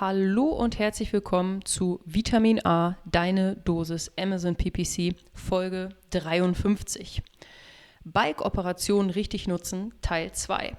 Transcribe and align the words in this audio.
Hallo 0.00 0.44
und 0.44 0.78
herzlich 0.78 1.12
willkommen 1.12 1.62
zu 1.66 2.00
Vitamin 2.06 2.64
A, 2.64 2.96
deine 3.04 3.56
Dosis 3.56 4.10
Amazon 4.18 4.56
PPC, 4.56 5.14
Folge 5.34 5.90
53. 6.08 7.20
Bike-Operationen 8.04 9.10
richtig 9.10 9.46
nutzen, 9.46 9.92
Teil 10.00 10.32
2. 10.32 10.74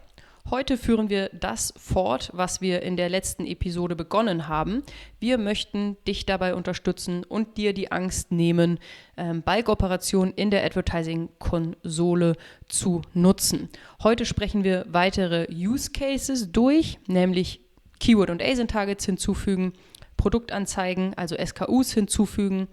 Heute 0.50 0.76
führen 0.76 1.12
wir 1.12 1.30
das 1.40 1.72
fort, 1.78 2.32
was 2.34 2.62
wir 2.62 2.82
in 2.82 2.98
der 2.98 3.10
letzten 3.10 3.46
Episode 3.46 3.96
begonnen 3.96 4.48
haben. 4.48 4.82
Wir 5.20 5.38
möchten 5.38 5.98
dich 6.08 6.26
dabei 6.26 6.56
unterstützen 6.56 7.24
und 7.24 7.58
dir 7.58 7.76
die 7.76 7.92
Angst 7.92 8.32
nehmen, 8.32 8.80
ähm, 9.18 9.44
Bike-Operationen 9.44 10.34
in 10.34 10.50
der 10.50 10.66
Advertising-Konsole 10.66 12.38
zu 12.68 13.04
nutzen. 13.14 13.70
Heute 14.02 14.26
sprechen 14.26 14.64
wir 14.64 14.88
weitere 14.90 15.46
Use 15.52 15.92
Cases 15.92 16.52
durch, 16.52 16.98
nämlich 17.06 17.62
Keyword- 18.02 18.32
und 18.32 18.42
ASIN-Targets 18.42 19.06
hinzufügen, 19.06 19.74
Produktanzeigen, 20.18 21.14
also 21.14 21.36
SKUs 21.38 21.94
hinzufügen, 21.94 22.68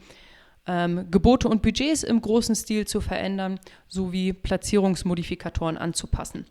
ähm, 0.66 1.10
Gebote 1.10 1.48
und 1.48 1.62
Budgets 1.62 2.02
im 2.02 2.20
großen 2.20 2.54
Stil 2.54 2.86
zu 2.86 3.00
verändern, 3.00 3.60
sowie 3.86 4.32
Platzierungsmodifikatoren 4.32 5.78
anzupassen. 5.78 6.46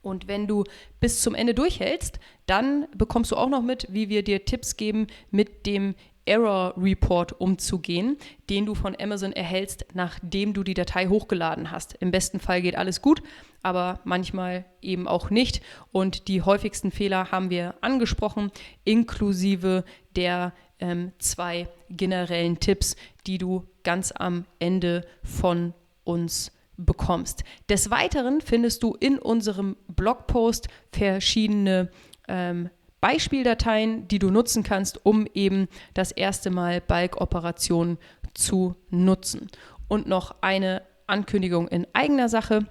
Und 0.00 0.26
wenn 0.26 0.46
du 0.46 0.64
bis 1.00 1.20
zum 1.20 1.34
Ende 1.34 1.54
durchhältst, 1.54 2.18
dann 2.46 2.86
bekommst 2.96 3.30
du 3.30 3.36
auch 3.36 3.48
noch 3.48 3.62
mit, 3.62 3.86
wie 3.90 4.08
wir 4.08 4.22
dir 4.22 4.44
Tipps 4.44 4.76
geben, 4.76 5.06
mit 5.30 5.66
dem 5.66 5.94
Error 6.28 6.74
Report 6.76 7.40
umzugehen, 7.40 8.18
den 8.50 8.66
du 8.66 8.74
von 8.74 8.94
Amazon 9.00 9.32
erhältst, 9.32 9.86
nachdem 9.94 10.52
du 10.52 10.62
die 10.62 10.74
Datei 10.74 11.08
hochgeladen 11.08 11.70
hast. 11.70 11.94
Im 11.94 12.10
besten 12.10 12.38
Fall 12.38 12.60
geht 12.62 12.76
alles 12.76 13.00
gut, 13.02 13.22
aber 13.62 14.00
manchmal 14.04 14.66
eben 14.82 15.08
auch 15.08 15.30
nicht. 15.30 15.62
Und 15.90 16.28
die 16.28 16.42
häufigsten 16.42 16.90
Fehler 16.90 17.32
haben 17.32 17.50
wir 17.50 17.74
angesprochen, 17.80 18.52
inklusive 18.84 19.84
der 20.14 20.52
ähm, 20.80 21.12
zwei 21.18 21.68
generellen 21.88 22.60
Tipps, 22.60 22.94
die 23.26 23.38
du 23.38 23.66
ganz 23.82 24.12
am 24.14 24.44
Ende 24.58 25.06
von 25.22 25.72
uns 26.04 26.52
bekommst. 26.76 27.42
Des 27.68 27.90
Weiteren 27.90 28.40
findest 28.40 28.82
du 28.82 28.94
in 28.94 29.18
unserem 29.18 29.76
Blogpost 29.88 30.68
verschiedene 30.92 31.90
ähm, 32.28 32.70
Beispieldateien, 33.00 34.08
die 34.08 34.18
du 34.18 34.30
nutzen 34.30 34.62
kannst, 34.62 35.04
um 35.04 35.26
eben 35.34 35.68
das 35.94 36.12
erste 36.12 36.50
Mal 36.50 36.80
Bulk-Operationen 36.80 37.98
zu 38.34 38.74
nutzen. 38.90 39.48
Und 39.88 40.06
noch 40.06 40.36
eine 40.40 40.82
Ankündigung 41.06 41.68
in 41.68 41.86
eigener 41.92 42.28
Sache. 42.28 42.66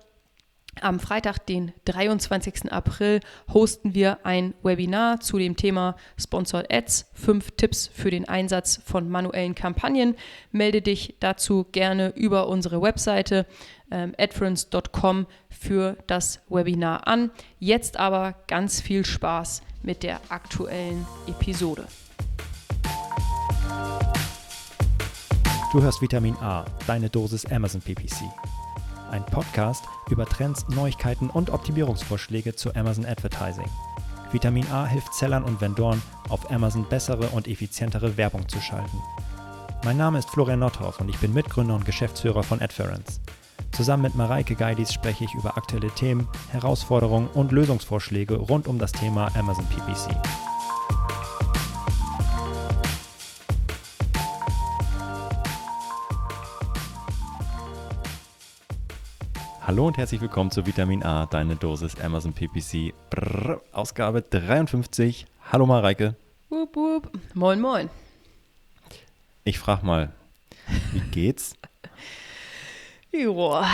Am 0.82 1.00
Freitag, 1.00 1.40
den 1.48 1.74
23. 1.86 2.72
April, 2.72 3.22
hosten 3.52 3.96
wir 3.96 4.26
ein 4.26 4.54
Webinar 4.62 5.20
zu 5.20 5.40
dem 5.40 5.56
Thema 5.56 5.96
Sponsored 6.20 6.72
Ads, 6.72 7.10
fünf 7.14 7.52
Tipps 7.52 7.88
für 7.88 8.12
den 8.12 8.30
Einsatz 8.30 8.80
von 8.86 9.10
manuellen 9.10 9.56
Kampagnen. 9.56 10.16
Melde 10.52 10.84
dich 10.84 11.16
dazu 11.20 11.66
gerne 11.72 12.10
über 12.16 12.48
unsere 12.48 12.80
Webseite 12.80 13.48
ähm, 13.90 14.14
adference.com 14.20 15.26
für 15.50 15.98
das 16.06 16.42
Webinar 16.48 17.08
an. 17.08 17.32
Jetzt 17.58 17.98
aber 17.98 18.36
ganz 18.48 18.80
viel 18.80 19.04
Spaß 19.04 19.64
mit 19.88 20.04
der 20.04 20.20
aktuellen 20.28 21.08
Episode. 21.28 21.88
Du 25.72 25.82
hörst 25.82 26.02
Vitamin 26.02 26.36
A, 26.42 26.66
deine 26.88 27.10
Dosis 27.10 27.46
Amazon 27.46 27.80
PPC. 27.80 28.24
Ein 29.12 29.26
Podcast 29.26 29.86
über 30.10 30.26
Trends, 30.26 30.68
Neuigkeiten 30.68 31.30
und 31.30 31.52
Optimierungsvorschläge 31.52 32.54
zu 32.54 32.76
Amazon 32.76 33.06
Advertising. 33.06 33.70
Vitamin 34.34 34.70
A 34.72 34.86
hilft 34.86 35.14
Sellern 35.14 35.46
und 35.46 35.62
Vendoren, 35.62 36.02
auf 36.28 36.52
Amazon 36.52 36.84
bessere 36.90 37.30
und 37.30 37.48
effizientere 37.48 38.18
Werbung 38.18 38.50
zu 38.50 38.60
schalten. 38.60 39.02
Mein 39.86 39.96
Name 39.96 40.20
ist 40.20 40.30
Florian 40.30 40.60
Nothoff 40.60 41.00
und 41.00 41.08
ich 41.08 41.18
bin 41.20 41.34
Mitgründer 41.34 41.76
und 41.76 41.86
Geschäftsführer 41.86 42.44
von 42.44 42.62
Adference. 42.62 43.22
Zusammen 43.72 44.04
mit 44.04 44.16
Mareike 44.16 44.56
Geidis 44.56 44.92
spreche 44.92 45.26
ich 45.26 45.34
über 45.36 45.58
aktuelle 45.58 45.90
Themen, 45.92 46.28
Herausforderungen 46.52 47.28
und 47.34 47.52
Lösungsvorschläge 47.52 48.36
rund 48.36 48.68
um 48.68 48.80
das 48.80 48.92
Thema 48.92 49.30
Amazon 49.36 49.66
PPC. 49.68 50.16
Hallo 59.62 59.86
und 59.86 59.98
herzlich 59.98 60.22
willkommen 60.22 60.50
zu 60.50 60.66
Vitamin 60.66 61.04
A, 61.04 61.26
deine 61.26 61.58
Dosis 61.58 62.00
Amazon 62.00 62.32
PPC, 62.34 62.94
Brrr, 63.10 63.62
Ausgabe 63.74 64.22
53. 64.22 65.26
Hallo 65.52 65.66
Mareike. 65.66 66.16
Wup, 66.50 66.76
wup. 66.76 67.12
Moin, 67.34 67.60
moin. 67.60 67.90
Ich 69.44 69.60
frage 69.60 69.86
mal, 69.86 70.14
wie 70.94 71.02
geht's? 71.12 71.54
Joa, 73.24 73.66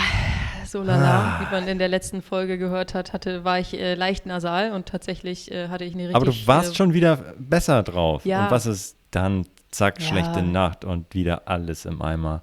so 0.66 0.82
lala, 0.82 1.20
ah. 1.20 1.40
wie 1.40 1.54
man 1.54 1.68
in 1.68 1.78
der 1.78 1.88
letzten 1.88 2.22
Folge 2.22 2.58
gehört 2.58 2.94
hat, 2.94 3.12
hatte, 3.12 3.44
war 3.44 3.58
ich 3.58 3.78
äh, 3.78 3.94
leicht 3.94 4.26
nasal 4.26 4.72
und 4.72 4.86
tatsächlich 4.86 5.50
äh, 5.50 5.68
hatte 5.68 5.84
ich 5.84 5.94
eine 5.94 6.04
richtig... 6.04 6.16
Aber 6.16 6.26
du 6.26 6.46
warst 6.46 6.72
äh, 6.72 6.74
schon 6.74 6.94
wieder 6.94 7.16
besser 7.38 7.82
drauf. 7.82 8.24
Ja. 8.24 8.44
Und 8.44 8.50
was 8.50 8.66
ist 8.66 8.96
dann? 9.10 9.46
Zack, 9.70 10.00
ja. 10.00 10.06
schlechte 10.06 10.42
Nacht 10.42 10.84
und 10.84 11.14
wieder 11.14 11.42
alles 11.46 11.84
im 11.84 12.00
Eimer. 12.00 12.42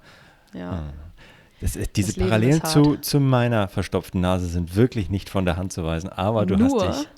Ja. 0.52 0.70
Ah. 0.70 0.82
Das, 1.62 1.78
diese 1.94 2.12
das 2.12 2.16
Parallelen 2.16 2.62
zu, 2.64 2.96
zu 2.96 3.20
meiner 3.20 3.68
verstopften 3.68 4.20
Nase 4.20 4.46
sind 4.46 4.74
wirklich 4.76 5.08
nicht 5.08 5.30
von 5.30 5.44
der 5.44 5.56
Hand 5.56 5.72
zu 5.72 5.84
weisen, 5.84 6.10
aber 6.10 6.44
du 6.44 6.56
Nur, 6.56 6.84
hast 6.84 7.00
dich 7.00 7.08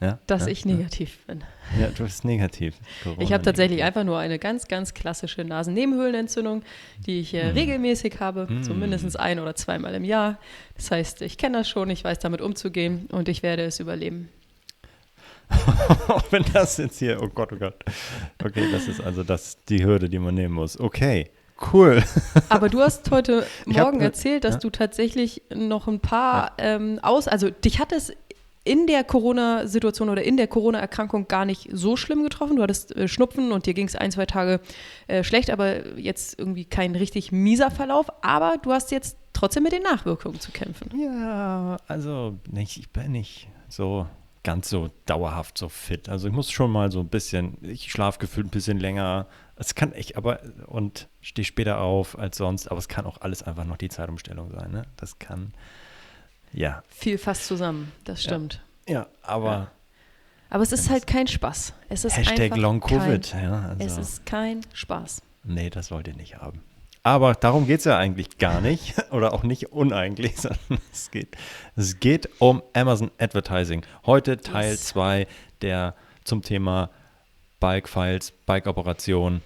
ja? 0.00 0.18
Dass 0.26 0.42
ja? 0.42 0.48
ich 0.48 0.64
negativ 0.66 1.18
bin. 1.26 1.42
Ja, 1.80 1.88
du 1.88 2.04
bist 2.04 2.24
negativ. 2.24 2.76
Corona 3.02 3.22
ich 3.22 3.32
habe 3.32 3.42
tatsächlich 3.42 3.82
einfach 3.82 4.04
nur 4.04 4.18
eine 4.18 4.38
ganz, 4.38 4.68
ganz 4.68 4.92
klassische 4.94 5.44
Nasennebenhöhlenentzündung, 5.44 6.62
die 7.06 7.20
ich 7.20 7.34
äh, 7.34 7.48
hm. 7.48 7.54
regelmäßig 7.54 8.20
habe, 8.20 8.48
hm. 8.48 8.62
so 8.62 8.74
mindestens 8.74 9.16
ein- 9.16 9.40
oder 9.40 9.54
zweimal 9.54 9.94
im 9.94 10.04
Jahr. 10.04 10.38
Das 10.76 10.90
heißt, 10.90 11.22
ich 11.22 11.38
kenne 11.38 11.58
das 11.58 11.68
schon, 11.68 11.88
ich 11.90 12.04
weiß 12.04 12.18
damit 12.18 12.40
umzugehen 12.40 13.06
und 13.10 13.28
ich 13.28 13.42
werde 13.42 13.64
es 13.64 13.80
überleben. 13.80 14.28
Auch 16.08 16.24
wenn 16.30 16.44
das 16.52 16.76
jetzt 16.76 16.98
hier, 16.98 17.22
oh 17.22 17.28
Gott, 17.28 17.52
oh 17.52 17.56
Gott. 17.56 17.76
Okay, 18.44 18.70
das 18.70 18.88
ist 18.88 19.00
also 19.00 19.22
das, 19.22 19.58
die 19.68 19.84
Hürde, 19.84 20.08
die 20.08 20.18
man 20.18 20.34
nehmen 20.34 20.54
muss. 20.54 20.78
Okay. 20.78 21.30
Cool. 21.72 22.02
Aber 22.50 22.68
du 22.68 22.80
hast 22.80 23.10
heute 23.10 23.46
Morgen 23.64 23.98
hab, 23.98 24.02
erzählt, 24.02 24.44
dass 24.44 24.54
ja? 24.54 24.60
du 24.60 24.70
tatsächlich 24.70 25.42
noch 25.54 25.88
ein 25.88 26.00
paar 26.00 26.52
ja. 26.58 26.76
ähm, 26.76 26.98
aus, 27.00 27.28
also 27.28 27.48
dich 27.48 27.78
hat 27.78 27.92
es 27.92 28.12
in 28.66 28.86
der 28.86 29.04
Corona-Situation 29.04 30.08
oder 30.08 30.22
in 30.22 30.36
der 30.36 30.48
Corona-Erkrankung 30.48 31.28
gar 31.28 31.44
nicht 31.44 31.68
so 31.72 31.96
schlimm 31.96 32.22
getroffen. 32.22 32.56
Du 32.56 32.62
hattest 32.62 32.94
äh, 32.96 33.06
Schnupfen 33.06 33.52
und 33.52 33.66
dir 33.66 33.74
ging 33.74 33.86
es 33.86 33.94
ein, 33.94 34.10
zwei 34.10 34.26
Tage 34.26 34.60
äh, 35.06 35.22
schlecht, 35.22 35.50
aber 35.50 35.96
jetzt 35.96 36.38
irgendwie 36.38 36.64
kein 36.64 36.96
richtig 36.96 37.30
mieser 37.32 37.70
Verlauf. 37.70 38.06
Aber 38.22 38.56
du 38.60 38.72
hast 38.72 38.90
jetzt 38.90 39.18
trotzdem 39.32 39.62
mit 39.62 39.72
den 39.72 39.82
Nachwirkungen 39.82 40.40
zu 40.40 40.50
kämpfen. 40.50 40.90
Ja, 40.98 41.76
also 41.86 42.38
nicht, 42.50 42.76
ich 42.76 42.90
bin 42.90 43.12
nicht 43.12 43.48
so 43.68 44.06
ganz 44.42 44.68
so 44.68 44.90
dauerhaft 45.06 45.58
so 45.58 45.68
fit. 45.68 46.08
Also 46.08 46.28
ich 46.28 46.34
muss 46.34 46.50
schon 46.50 46.70
mal 46.70 46.90
so 46.90 47.00
ein 47.00 47.08
bisschen, 47.08 47.58
ich 47.62 47.90
schlafe 47.90 48.18
gefühlt 48.18 48.46
ein 48.46 48.50
bisschen 48.50 48.78
länger. 48.78 49.26
Es 49.56 49.74
kann 49.74 49.92
ich, 49.96 50.16
aber 50.16 50.40
und 50.66 51.08
stehe 51.20 51.44
später 51.44 51.80
auf 51.80 52.18
als 52.18 52.36
sonst, 52.36 52.70
aber 52.70 52.78
es 52.78 52.88
kann 52.88 53.06
auch 53.06 53.20
alles 53.20 53.42
einfach 53.42 53.64
noch 53.64 53.76
die 53.76 53.88
Zeitumstellung 53.88 54.50
sein. 54.52 54.70
Ne? 54.70 54.82
Das 54.96 55.18
kann 55.18 55.52
ja. 56.56 56.82
Viel 56.88 57.18
fast 57.18 57.46
zusammen, 57.46 57.92
das 58.04 58.22
stimmt. 58.22 58.60
Ja, 58.88 58.94
ja 58.94 59.06
aber. 59.22 59.50
Ja. 59.50 59.70
Aber 60.48 60.62
es 60.62 60.72
ist 60.72 60.90
halt 60.90 61.06
kein 61.06 61.26
Spaß. 61.26 61.74
Es 61.88 62.04
ist 62.04 62.16
Hashtag 62.16 62.56
Long 62.56 62.80
Covid. 62.80 63.30
Kein, 63.30 63.42
ja, 63.42 63.68
also. 63.68 63.84
Es 63.84 63.98
ist 63.98 64.26
kein 64.26 64.62
Spaß. 64.72 65.22
Nee, 65.44 65.70
das 65.70 65.90
wollt 65.90 66.08
ihr 66.08 66.14
nicht 66.14 66.36
haben. 66.36 66.62
Aber 67.02 67.34
darum 67.34 67.66
geht 67.66 67.80
es 67.80 67.84
ja 67.84 67.98
eigentlich 67.98 68.38
gar 68.38 68.60
nicht. 68.60 68.94
Oder 69.10 69.32
auch 69.32 69.42
nicht 69.42 69.72
uneigentlich, 69.72 70.36
sondern 70.40 70.80
es 70.92 71.10
geht, 71.10 71.36
es 71.76 72.00
geht 72.00 72.28
um 72.38 72.62
Amazon 72.74 73.10
Advertising. 73.18 73.82
Heute 74.06 74.38
Teil 74.38 74.76
2 74.76 75.18
yes. 75.18 75.28
der 75.62 75.94
zum 76.24 76.42
Thema 76.42 76.90
Bike 77.60 77.88
Files, 77.88 78.32
Bike 78.46 78.66
Operation, 78.66 79.42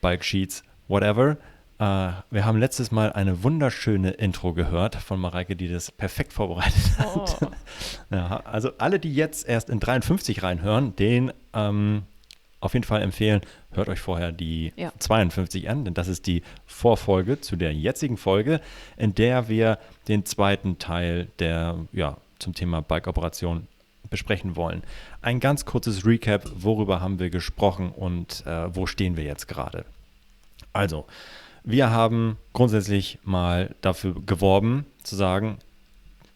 Bike 0.00 0.24
Sheets, 0.24 0.64
whatever. 0.88 1.36
Uh, 1.82 2.12
wir 2.30 2.44
haben 2.44 2.58
letztes 2.58 2.92
Mal 2.92 3.12
eine 3.12 3.42
wunderschöne 3.42 4.10
Intro 4.10 4.52
gehört 4.52 4.94
von 4.94 5.18
Mareike, 5.18 5.56
die 5.56 5.66
das 5.66 5.90
perfekt 5.90 6.32
vorbereitet 6.32 6.96
hat. 6.98 7.42
Oh. 7.42 7.46
Ja, 8.14 8.36
also 8.44 8.70
alle, 8.78 9.00
die 9.00 9.12
jetzt 9.12 9.48
erst 9.48 9.68
in 9.68 9.80
53 9.80 10.44
reinhören, 10.44 10.94
den 10.94 11.32
ähm, 11.54 12.02
auf 12.60 12.74
jeden 12.74 12.84
Fall 12.84 13.02
empfehlen, 13.02 13.40
hört 13.72 13.88
euch 13.88 13.98
vorher 13.98 14.30
die 14.30 14.72
ja. 14.76 14.92
52 14.96 15.68
an, 15.68 15.84
denn 15.84 15.94
das 15.94 16.06
ist 16.06 16.28
die 16.28 16.42
Vorfolge 16.66 17.40
zu 17.40 17.56
der 17.56 17.74
jetzigen 17.74 18.16
Folge, 18.16 18.60
in 18.96 19.16
der 19.16 19.48
wir 19.48 19.78
den 20.06 20.24
zweiten 20.24 20.78
Teil 20.78 21.26
der, 21.40 21.78
ja, 21.92 22.16
zum 22.38 22.54
Thema 22.54 22.82
Bike-Operation 22.82 23.66
besprechen 24.08 24.54
wollen. 24.54 24.84
Ein 25.20 25.40
ganz 25.40 25.64
kurzes 25.64 26.06
Recap, 26.06 26.48
worüber 26.54 27.00
haben 27.00 27.18
wir 27.18 27.30
gesprochen 27.30 27.90
und 27.90 28.46
äh, 28.46 28.72
wo 28.72 28.86
stehen 28.86 29.16
wir 29.16 29.24
jetzt 29.24 29.48
gerade. 29.48 29.84
Also, 30.72 31.06
wir 31.64 31.90
haben 31.90 32.36
grundsätzlich 32.52 33.18
mal 33.24 33.74
dafür 33.80 34.14
geworben, 34.26 34.86
zu 35.02 35.16
sagen, 35.16 35.58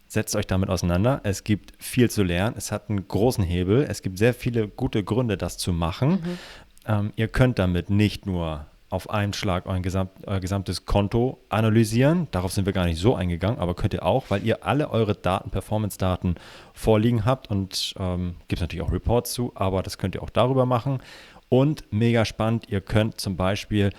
setzt 0.09 0.37
euch 0.37 0.47
damit 0.47 0.71
auseinander. 0.71 1.21
Es 1.25 1.45
gibt 1.45 1.73
viel 1.83 2.11
zu 2.11 2.23
lernen. 2.23 2.55
Es 2.57 2.71
hat 2.73 2.89
einen 2.89 3.07
großen 3.07 3.45
Hebel. 3.45 3.87
Es 3.89 4.03
gibt 4.03 4.19
sehr 4.19 4.35
viele 4.35 4.69
gute 4.69 5.03
Gründe, 5.03 5.37
das 5.37 5.59
zu 5.59 5.73
machen. 5.73 6.11
Mhm. 6.11 6.39
Ähm, 6.87 7.13
ihr 7.17 7.29
könnt 7.29 7.59
damit 7.59 7.91
nicht 7.91 8.27
nur 8.27 8.67
auf 8.89 9.11
einen 9.11 9.33
Schlag 9.33 9.67
euer, 9.67 9.81
gesamt, 9.81 10.13
euer 10.27 10.39
gesamtes 10.39 10.87
Konto 10.87 11.39
analysieren. 11.49 12.29
Darauf 12.31 12.53
sind 12.53 12.67
wir 12.67 12.73
gar 12.73 12.87
nicht 12.87 13.01
so 13.01 13.17
eingegangen, 13.17 13.59
aber 13.59 13.75
könnt 13.75 13.95
ihr 13.95 14.05
auch, 14.05 14.27
weil 14.29 14.45
ihr 14.45 14.65
alle 14.65 14.91
eure 14.91 15.15
Daten, 15.15 15.51
Performance-Daten 15.51 16.37
vorliegen 16.73 17.25
habt 17.25 17.51
und 17.51 17.95
ähm, 17.99 18.37
gibt 18.47 18.59
es 18.59 18.61
natürlich 18.61 18.87
auch 18.87 18.93
Reports 18.93 19.33
zu, 19.33 19.51
aber 19.57 19.83
das 19.83 19.99
könnt 19.99 20.15
ihr 20.15 20.23
auch 20.23 20.31
darüber 20.31 20.67
machen. 20.67 21.01
Und 21.49 21.85
mega 21.91 22.25
spannend, 22.25 22.67
ihr 22.69 22.81
könnt 22.81 23.21
zum 23.21 23.37
Beispiel 23.37 23.91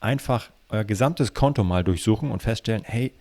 einfach 0.00 0.50
euer 0.74 0.84
gesamtes 0.84 1.34
Konto 1.34 1.64
mal 1.64 1.84
durchsuchen 1.84 2.30
und 2.30 2.42
feststellen, 2.42 2.82
hey, 2.84 3.12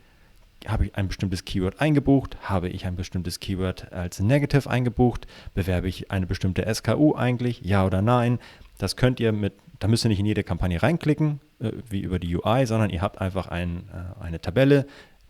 habe 0.68 0.86
ich 0.86 0.96
ein 0.96 1.08
bestimmtes 1.08 1.46
Keyword 1.46 1.82
eingebucht? 1.82 2.38
Habe 2.42 2.70
ich 2.70 2.86
ein 2.86 2.96
bestimmtes 2.96 3.40
Keyword 3.40 3.92
als 3.92 4.20
Negative 4.20 4.70
eingebucht? 4.70 5.28
Bewerbe 5.54 5.88
ich 5.88 6.10
eine 6.12 6.26
bestimmte 6.26 6.74
SKU 6.74 7.16
eigentlich? 7.16 7.62
Ja 7.62 7.86
oder 7.86 8.02
nein? 8.02 8.40
Das 8.78 8.96
könnt 8.96 9.20
ihr 9.20 9.32
mit, 9.34 9.54
da 9.80 9.88
müsst 9.88 10.06
ihr 10.06 10.10
nicht 10.10 10.20
in 10.20 10.26
jede 10.26 10.44
Kampagne 10.44 10.82
reinklicken, 10.82 11.42
äh, 11.60 11.72
wie 11.90 12.00
über 12.00 12.20
die 12.20 12.36
UI, 12.36 12.66
sondern 12.66 12.90
ihr 12.90 13.02
habt 13.02 13.20
einfach 13.20 13.48
ein, 13.48 13.90
äh, 13.92 14.24
eine 14.24 14.40
Tabelle, 14.40 14.88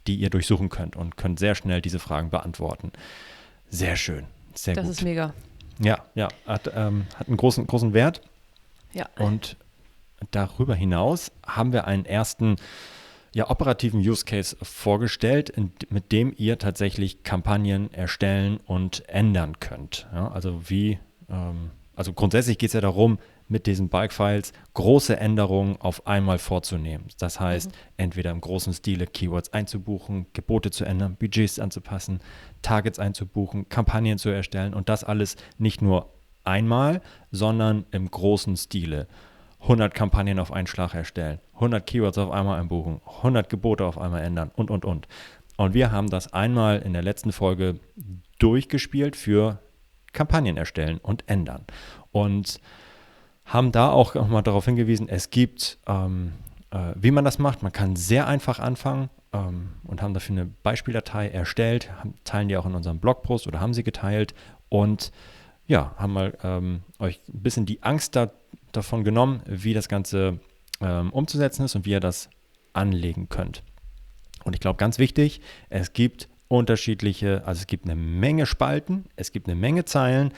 die 0.08 0.16
ihr 0.16 0.30
durchsuchen 0.30 0.70
könnt 0.70 0.96
und 0.96 1.18
könnt 1.18 1.40
sehr 1.40 1.56
schnell 1.56 1.82
diese 1.82 2.00
Fragen 2.00 2.30
beantworten. 2.30 2.92
Sehr 3.70 3.96
schön, 3.96 4.26
sehr 4.54 4.76
das 4.76 4.84
gut. 4.84 4.92
Das 4.92 4.98
ist 5.00 5.04
mega. 5.04 5.34
Ja, 5.80 6.06
ja, 6.14 6.28
hat, 6.46 6.72
ähm, 6.76 7.08
hat 7.16 7.28
einen 7.28 7.38
großen, 7.38 7.66
großen 7.66 7.94
Wert. 7.94 8.22
Ja. 8.94 9.10
Und 9.18 9.58
darüber 10.32 10.76
hinaus 10.76 11.32
haben 11.46 11.74
wir 11.74 11.86
einen 11.86 12.06
ersten 12.06 12.58
ja, 13.34 13.50
operativen 13.50 14.00
Use 14.00 14.26
Case 14.26 14.56
vorgestellt, 14.62 15.54
mit 15.90 16.12
dem 16.12 16.34
ihr 16.38 16.60
tatsächlich 16.60 17.24
Kampagnen 17.24 17.92
erstellen 17.92 18.60
und 18.66 19.08
ändern 19.10 19.60
könnt. 19.60 20.08
Ja, 20.14 20.32
also 20.32 20.70
wie, 20.70 21.00
ähm, 21.30 21.72
also 21.96 22.14
grundsätzlich 22.14 22.58
geht 22.60 22.70
es 22.70 22.74
ja 22.74 22.82
darum, 22.82 23.18
mit 23.48 23.68
diesen 23.68 23.90
Bulk-Files 23.90 24.54
große 24.74 25.18
Änderungen 25.18 25.78
auf 25.80 26.08
einmal 26.08 26.40
vorzunehmen. 26.40 27.06
Das 27.20 27.40
heißt, 27.40 27.72
mhm. 27.72 27.76
entweder 27.98 28.32
im 28.32 28.42
großen 28.42 28.74
Stile 28.74 29.08
Keywords 29.08 29.52
einzubuchen, 29.54 30.28
Gebote 30.34 30.72
zu 30.72 30.86
ändern, 30.86 31.16
Budgets 31.16 31.60
anzupassen, 31.60 32.20
Targets 32.62 33.00
einzubuchen, 33.00 33.68
Kampagnen 33.70 34.18
zu 34.18 34.30
erstellen 34.30 34.74
und 34.74 34.90
das 34.90 35.04
alles 35.04 35.36
nicht 35.58 35.82
nur 35.82 36.14
einmal, 36.44 37.02
sondern 37.32 37.86
im 37.92 38.10
großen 38.10 38.58
Stile. 38.58 39.08
100 39.64 39.94
Kampagnen 39.94 40.40
auf 40.40 40.52
einen 40.52 40.68
Schlag 40.68 40.94
erstellen, 40.94 41.40
100 41.56 41.86
Keywords 41.86 42.18
auf 42.18 42.32
einmal 42.32 42.60
einbuchen, 42.60 43.02
100 43.18 43.50
Gebote 43.50 43.86
auf 43.86 43.98
einmal 43.98 44.22
ändern 44.22 44.52
und, 44.56 44.70
und, 44.70 44.86
und. 44.86 45.08
Und 45.58 45.74
wir 45.74 45.92
haben 45.92 46.10
das 46.10 46.34
einmal 46.34 46.80
in 46.80 46.94
der 46.94 47.02
letzten 47.02 47.32
Folge 47.32 47.80
durchgespielt 48.40 49.16
für 49.16 49.60
Kampagnen 50.12 50.58
erstellen 50.58 51.00
und 51.00 51.28
ändern. 51.30 51.66
Und 52.12 52.60
haben 53.46 53.72
da 53.72 53.90
auch 53.90 54.16
nochmal 54.16 54.44
darauf 54.44 54.66
hingewiesen, 54.66 55.10
es 55.10 55.30
gibt, 55.30 55.80
ähm, 55.88 56.34
äh, 56.72 56.94
wie 56.96 57.12
man 57.12 57.26
das 57.26 57.40
macht. 57.40 57.62
Man 57.62 57.72
kann 57.72 57.96
sehr 57.96 58.28
einfach 58.28 58.60
anfangen 58.60 59.10
ähm, 59.34 59.70
und 59.84 60.02
haben 60.02 60.14
dafür 60.14 60.38
eine 60.38 60.46
Beispieldatei 60.46 61.30
erstellt, 61.30 61.92
haben, 62.00 62.16
teilen 62.24 62.48
die 62.48 62.58
auch 62.58 62.66
in 62.66 62.76
unserem 62.76 63.00
Blogpost 63.00 63.48
oder 63.48 63.60
haben 63.60 63.74
sie 63.74 63.84
geteilt 63.84 64.34
und 64.70 65.12
ja, 65.66 65.94
haben 65.98 66.14
mal 66.14 66.38
ähm, 66.44 66.84
euch 67.00 67.22
ein 67.28 67.42
bisschen 67.42 67.66
die 67.66 67.84
Angst 67.84 68.16
da, 68.16 68.32
davon 68.74 69.04
genommen, 69.04 69.42
wie 69.46 69.74
das 69.74 69.88
Ganze 69.88 70.40
ähm, 70.82 71.12
umzusetzen 71.12 71.66
ist 71.66 71.76
und 71.76 71.86
wie 71.86 71.92
ihr 71.92 72.00
das 72.00 72.30
anlegen 72.74 73.30
könnt. 73.30 73.64
Und 74.44 74.54
ich 74.54 74.60
glaube, 74.60 74.78
ganz 74.78 75.00
wichtig, 75.00 75.42
es 75.70 75.94
gibt 75.94 76.28
unterschiedliche, 76.48 77.44
also 77.46 77.62
es 77.62 77.68
gibt 77.68 77.86
eine 77.86 77.96
Menge 77.96 78.46
Spalten, 78.46 79.06
es 79.16 79.32
gibt 79.32 79.48
eine 79.48 79.56
Menge 79.56 79.86
Zeilen, 79.86 80.34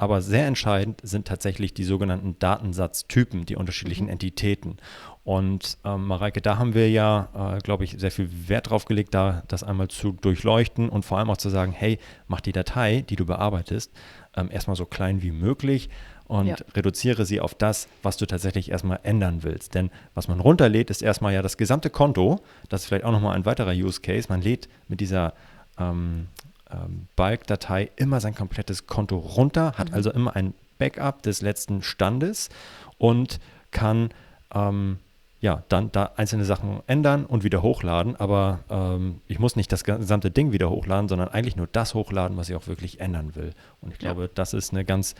aber 0.00 0.22
sehr 0.22 0.46
entscheidend 0.46 1.00
sind 1.02 1.26
tatsächlich 1.26 1.74
die 1.74 1.82
sogenannten 1.82 2.38
Datensatztypen, 2.38 3.46
die 3.46 3.56
unterschiedlichen 3.56 4.04
mhm. 4.04 4.12
Entitäten. 4.12 4.76
Und 5.24 5.76
ähm, 5.84 6.06
Mareike, 6.06 6.40
da 6.40 6.56
haben 6.56 6.72
wir 6.72 6.88
ja, 6.88 7.56
äh, 7.56 7.58
glaube 7.58 7.84
ich, 7.84 7.96
sehr 7.98 8.12
viel 8.12 8.30
Wert 8.48 8.70
drauf 8.70 8.84
gelegt, 8.84 9.12
da 9.12 9.42
das 9.48 9.64
einmal 9.64 9.88
zu 9.88 10.12
durchleuchten 10.12 10.88
und 10.88 11.04
vor 11.04 11.18
allem 11.18 11.30
auch 11.30 11.36
zu 11.36 11.50
sagen, 11.50 11.72
hey, 11.72 11.98
mach 12.28 12.40
die 12.40 12.52
Datei, 12.52 13.02
die 13.02 13.16
du 13.16 13.26
bearbeitest, 13.26 13.92
ähm, 14.36 14.50
erstmal 14.52 14.76
so 14.76 14.86
klein 14.86 15.20
wie 15.20 15.32
möglich 15.32 15.90
und 16.28 16.46
ja. 16.46 16.56
reduziere 16.74 17.24
sie 17.24 17.40
auf 17.40 17.54
das, 17.54 17.88
was 18.02 18.16
du 18.16 18.26
tatsächlich 18.26 18.70
erstmal 18.70 19.00
ändern 19.02 19.42
willst. 19.42 19.74
Denn 19.74 19.90
was 20.14 20.28
man 20.28 20.40
runterlädt, 20.40 20.90
ist 20.90 21.02
erstmal 21.02 21.34
ja 21.34 21.42
das 21.42 21.56
gesamte 21.56 21.90
Konto. 21.90 22.40
Das 22.68 22.82
ist 22.82 22.86
vielleicht 22.88 23.04
auch 23.04 23.12
nochmal 23.12 23.34
ein 23.34 23.46
weiterer 23.46 23.72
Use 23.72 24.00
Case. 24.00 24.28
Man 24.28 24.42
lädt 24.42 24.68
mit 24.88 25.00
dieser 25.00 25.32
ähm, 25.78 26.28
ähm, 26.70 27.08
Bulk-Datei 27.16 27.90
immer 27.96 28.20
sein 28.20 28.34
komplettes 28.34 28.86
Konto 28.86 29.16
runter, 29.16 29.72
hat 29.76 29.88
mhm. 29.88 29.94
also 29.94 30.12
immer 30.12 30.36
ein 30.36 30.54
Backup 30.78 31.22
des 31.22 31.40
letzten 31.40 31.82
Standes 31.82 32.50
und 32.98 33.40
kann 33.70 34.10
ähm, 34.54 34.98
ja, 35.40 35.62
dann 35.68 35.92
da 35.92 36.12
einzelne 36.16 36.44
Sachen 36.44 36.80
ändern 36.88 37.24
und 37.24 37.44
wieder 37.44 37.62
hochladen, 37.62 38.16
aber 38.16 38.60
ähm, 38.70 39.20
ich 39.28 39.38
muss 39.38 39.54
nicht 39.54 39.70
das 39.70 39.84
gesamte 39.84 40.32
Ding 40.32 40.50
wieder 40.50 40.68
hochladen, 40.68 41.08
sondern 41.08 41.28
eigentlich 41.28 41.54
nur 41.54 41.68
das 41.68 41.94
hochladen, 41.94 42.36
was 42.36 42.48
ich 42.48 42.56
auch 42.56 42.66
wirklich 42.66 43.00
ändern 43.00 43.36
will. 43.36 43.52
Und 43.80 43.92
ich 43.92 43.98
glaube, 43.98 44.22
ja. 44.22 44.28
das 44.34 44.52
ist 44.52 44.72
eine 44.72 44.84
ganz, 44.84 45.14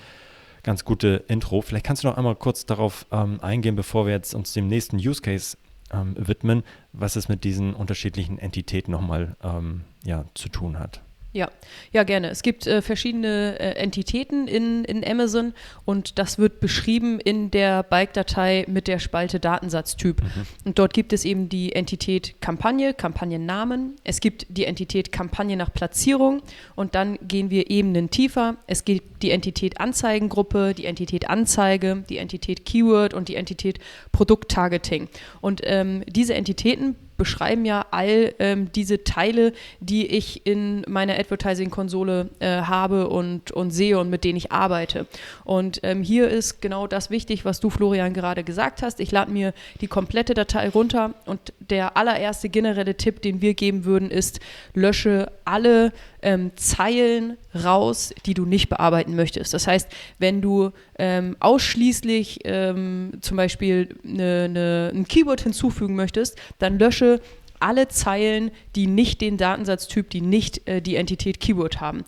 ganz 0.63 0.85
gute 0.85 1.25
Intro. 1.29 1.63
Vielleicht 1.63 1.87
kannst 1.87 2.05
du 2.05 2.09
noch 2.09 2.17
einmal 2.17 2.37
kurz 2.37 2.67
darauf 2.67 3.07
ähm, 3.11 3.41
eingehen, 3.41 3.77
bevor 3.77 4.07
wir 4.07 4.13
jetzt 4.13 4.35
uns 4.35 4.53
dem 4.53 4.67
nächsten 4.69 4.97
Use 4.97 5.23
Case 5.23 5.57
ähm, 5.93 6.15
widmen, 6.19 6.63
was 6.93 7.17
es 7.17 7.29
mit 7.29 7.45
diesen 7.45 7.75
unterschiedlichen 7.75 8.39
Entitäten 8.39 8.93
nochmal 8.93 9.37
ähm, 9.43 9.83
ja, 10.05 10.25
zu 10.35 10.49
tun 10.49 10.79
hat. 10.79 11.03
Ja, 11.33 11.51
ja, 11.93 12.05
gerne. 12.05 12.31
Es 12.31 12.43
gibt 12.43 12.67
äh, 12.67 12.81
verschiedene 12.81 13.61
äh, 13.61 13.75
Entitäten 13.75 14.49
in, 14.49 14.85
in 14.85 15.07
Amazon 15.07 15.53
und 15.85 16.19
das 16.19 16.39
wird 16.39 16.59
beschrieben 16.59 17.21
in 17.21 17.51
der 17.51 17.83
Bike-Datei 17.83 18.65
mit 18.67 18.89
der 18.89 18.99
Spalte 18.99 19.39
Datensatztyp. 19.39 20.23
Mhm. 20.23 20.47
Und 20.65 20.79
dort 20.79 20.95
gibt 20.95 21.13
es 21.13 21.27
eben 21.27 21.51
die 21.51 21.75
Entität 21.75 22.41
Kampagne, 22.41 22.95
Kampagnennamen. 22.95 23.97
Es 24.05 24.21
gibt 24.21 24.47
die 24.49 24.65
Entität 24.65 25.13
Kampagne 25.13 25.59
nach 25.59 25.73
Platzierung 25.73 26.41
und 26.77 26.95
dann 26.95 27.19
gehen 27.21 27.51
wir 27.51 27.71
Ebenen 27.71 28.09
tiefer. 28.09 28.57
Es 28.67 28.87
gibt 28.87 29.23
die 29.23 29.31
Entität 29.31 29.81
Anzeigengruppe, 29.81 30.73
die 30.73 30.87
Entität 30.87 31.29
Anzeige, 31.29 32.05
die 32.09 32.17
Entität 32.17 32.65
Keyword 32.65 33.13
und 33.13 33.29
die 33.29 33.35
Entität 33.35 33.81
Produkttargeting. 34.13 35.09
Und 35.43 35.61
ähm, 35.65 36.05
diese 36.09 36.33
Entitäten 36.33 36.97
beschreiben 37.19 37.67
ja 37.67 37.85
all 37.91 38.35
ähm, 38.39 38.73
diese 38.73 39.05
Teile, 39.05 39.53
die 39.81 40.07
ich 40.07 40.47
in 40.47 40.85
meiner 40.89 41.19
Advertising-Konsole 41.19 42.31
äh, 42.39 42.63
habe 42.63 43.09
und, 43.09 43.51
und 43.51 43.71
sehe 43.73 43.99
und 43.99 44.09
mit 44.09 44.25
denen 44.25 44.39
ich 44.39 44.53
arbeite. 44.53 45.07
Und 45.45 45.81
ähm, 45.83 46.03
hier 46.03 46.29
ist 46.29 46.63
genau 46.63 46.87
das 46.87 47.11
wichtig, 47.11 47.45
was 47.45 47.61
du, 47.61 47.69
Florian, 47.69 48.15
gerade 48.15 48.45
gesagt 48.45 48.83
hast. 48.83 49.01
Ich 49.01 49.11
lade 49.11 49.31
mir 49.31 49.53
die 49.81 49.89
komplette 49.89 50.33
Datei 50.33 50.69
runter 50.69 51.13
und 51.27 51.53
der 51.59 51.97
allererste 51.97 52.49
generelle 52.49 52.97
Tipp, 52.97 53.21
den 53.21 53.43
wir 53.43 53.55
geben 53.55 53.85
würden, 53.85 54.11
ist, 54.11 54.41
lösche 54.73 55.31
alle 55.45 55.93
ähm, 56.23 56.53
Zeilen 56.57 57.37
raus, 57.55 58.15
die 58.27 58.35
du 58.35 58.45
nicht 58.45 58.69
bearbeiten 58.69 59.17
möchtest. 59.17 59.55
Das 59.55 59.67
heißt, 59.67 59.89
wenn 60.19 60.41
du 60.41 60.71
ähm, 60.99 61.37
ausschließlich 61.41 62.41
ähm, 62.45 63.13
zum 63.21 63.37
Beispiel 63.37 63.97
eine, 64.05 64.45
eine, 64.45 64.93
ein 64.95 65.07
Keyword 65.07 65.41
hinzufügen 65.41 65.95
möchtest, 65.95 66.37
dann 66.59 66.79
lösche 66.79 67.21
alle 67.61 67.89
Zeilen, 67.89 68.53
die 68.77 68.87
nicht 68.87 69.21
den 69.21 69.37
Datensatztyp, 69.37 70.11
die 70.11 70.21
nicht 70.21 70.69
äh, 70.69 70.81
die 70.81 70.97
Entität 70.97 71.41
Keyword 71.41 71.81
haben. 71.81 72.05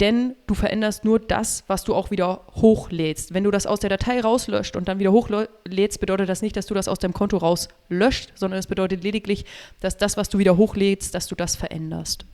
Denn 0.00 0.34
du 0.46 0.54
veränderst 0.54 1.04
nur 1.04 1.20
das, 1.20 1.64
was 1.66 1.84
du 1.84 1.94
auch 1.94 2.10
wieder 2.10 2.40
hochlädst. 2.54 3.34
Wenn 3.34 3.44
du 3.44 3.50
das 3.50 3.66
aus 3.66 3.80
der 3.80 3.90
Datei 3.90 4.20
rauslöscht 4.20 4.76
und 4.76 4.88
dann 4.88 4.98
wieder 4.98 5.12
hochlädst, 5.12 6.00
bedeutet 6.00 6.28
das 6.28 6.40
nicht, 6.40 6.56
dass 6.56 6.66
du 6.66 6.74
das 6.74 6.88
aus 6.88 6.98
deinem 6.98 7.12
Konto 7.12 7.36
rauslöscht, 7.36 8.32
sondern 8.34 8.58
es 8.58 8.66
bedeutet 8.66 9.04
lediglich, 9.04 9.44
dass 9.80 9.96
das, 9.96 10.16
was 10.16 10.30
du 10.30 10.38
wieder 10.38 10.56
hochlädst, 10.56 11.14
dass 11.14 11.26
du 11.26 11.34
das 11.34 11.54
veränderst. 11.54 12.24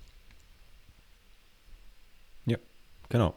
Genau. 3.10 3.34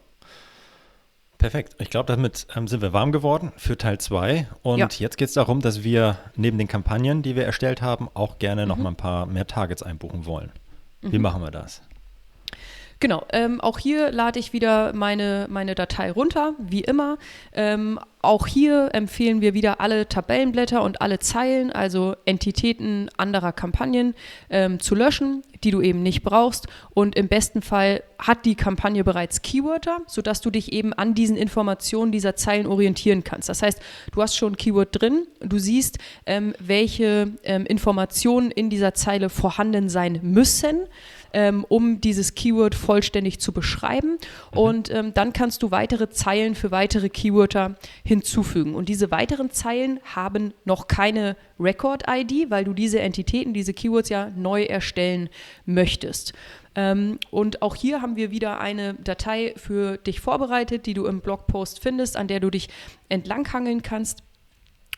Perfekt. 1.44 1.76
Ich 1.78 1.90
glaube, 1.90 2.06
damit 2.06 2.46
ähm, 2.56 2.66
sind 2.68 2.80
wir 2.80 2.94
warm 2.94 3.12
geworden 3.12 3.52
für 3.58 3.76
Teil 3.76 3.98
2. 3.98 4.48
Und 4.62 4.78
ja. 4.78 4.88
jetzt 4.90 5.18
geht 5.18 5.28
es 5.28 5.34
darum, 5.34 5.60
dass 5.60 5.84
wir 5.84 6.16
neben 6.36 6.56
den 6.56 6.68
Kampagnen, 6.68 7.20
die 7.20 7.36
wir 7.36 7.44
erstellt 7.44 7.82
haben, 7.82 8.08
auch 8.14 8.38
gerne 8.38 8.62
mhm. 8.62 8.68
noch 8.68 8.76
mal 8.78 8.88
ein 8.88 8.96
paar 8.96 9.26
mehr 9.26 9.46
Targets 9.46 9.82
einbuchen 9.82 10.24
wollen. 10.24 10.50
Wie 11.02 11.18
mhm. 11.18 11.22
machen 11.22 11.42
wir 11.42 11.50
das? 11.50 11.82
Genau, 12.98 13.26
ähm, 13.34 13.60
auch 13.60 13.78
hier 13.78 14.10
lade 14.10 14.38
ich 14.38 14.54
wieder 14.54 14.94
meine, 14.94 15.46
meine 15.50 15.74
Datei 15.74 16.10
runter, 16.10 16.54
wie 16.58 16.80
immer. 16.80 17.18
Ähm, 17.52 18.00
auch 18.22 18.46
hier 18.46 18.94
empfehlen 18.94 19.42
wir 19.42 19.52
wieder 19.52 19.82
alle 19.82 20.08
Tabellenblätter 20.08 20.82
und 20.82 21.02
alle 21.02 21.18
Zeilen, 21.18 21.70
also 21.70 22.16
Entitäten 22.24 23.10
anderer 23.18 23.52
Kampagnen, 23.52 24.14
ähm, 24.48 24.80
zu 24.80 24.94
löschen, 24.94 25.42
die 25.64 25.70
du 25.70 25.80
eben 25.80 26.02
nicht 26.02 26.22
brauchst. 26.22 26.66
Und 26.90 27.16
im 27.16 27.28
besten 27.28 27.62
Fall 27.62 28.02
hat 28.18 28.44
die 28.44 28.54
Kampagne 28.54 29.04
bereits 29.04 29.42
Keywörter, 29.42 29.98
sodass 30.06 30.40
du 30.40 30.50
dich 30.50 30.72
eben 30.72 30.92
an 30.92 31.14
diesen 31.14 31.36
Informationen 31.36 32.12
dieser 32.12 32.36
Zeilen 32.36 32.66
orientieren 32.66 33.24
kannst. 33.24 33.48
Das 33.48 33.62
heißt, 33.62 33.80
du 34.12 34.22
hast 34.22 34.36
schon 34.36 34.52
ein 34.52 34.56
Keyword 34.56 35.00
drin, 35.00 35.26
du 35.40 35.58
siehst, 35.58 35.98
ähm, 36.26 36.54
welche 36.58 37.32
ähm, 37.42 37.66
Informationen 37.66 38.50
in 38.50 38.70
dieser 38.70 38.94
Zeile 38.94 39.28
vorhanden 39.28 39.88
sein 39.88 40.20
müssen 40.22 40.86
ähm, 41.34 41.66
um 41.68 42.00
dieses 42.00 42.34
Keyword 42.34 42.74
vollständig 42.74 43.40
zu 43.40 43.52
beschreiben. 43.52 44.18
Mhm. 44.52 44.58
Und 44.58 44.90
ähm, 44.90 45.12
dann 45.12 45.34
kannst 45.34 45.62
du 45.62 45.70
weitere 45.70 46.08
Zeilen 46.08 46.54
für 46.54 46.70
weitere 46.70 47.10
Keywörter 47.10 47.74
hinzufügen. 48.04 48.74
Und 48.74 48.88
diese 48.88 49.10
weiteren 49.10 49.50
Zeilen 49.50 50.00
haben 50.04 50.54
noch 50.64 50.88
keine 50.88 51.36
Record-ID, 51.58 52.50
weil 52.50 52.64
du 52.64 52.72
diese 52.74 53.00
Entitäten, 53.00 53.54
diese 53.54 53.74
Keywords 53.74 54.08
ja 54.08 54.30
neu 54.36 54.64
erstellen 54.64 55.28
möchtest. 55.66 56.32
Ähm, 56.74 57.18
und 57.30 57.62
auch 57.62 57.76
hier 57.76 58.02
haben 58.02 58.16
wir 58.16 58.30
wieder 58.30 58.60
eine 58.60 58.94
Datei 58.94 59.54
für 59.56 59.96
dich 59.98 60.20
vorbereitet, 60.20 60.86
die 60.86 60.94
du 60.94 61.06
im 61.06 61.20
Blogpost 61.20 61.80
findest, 61.80 62.16
an 62.16 62.28
der 62.28 62.40
du 62.40 62.50
dich 62.50 62.68
entlanghangeln 63.08 63.82
kannst. 63.82 64.22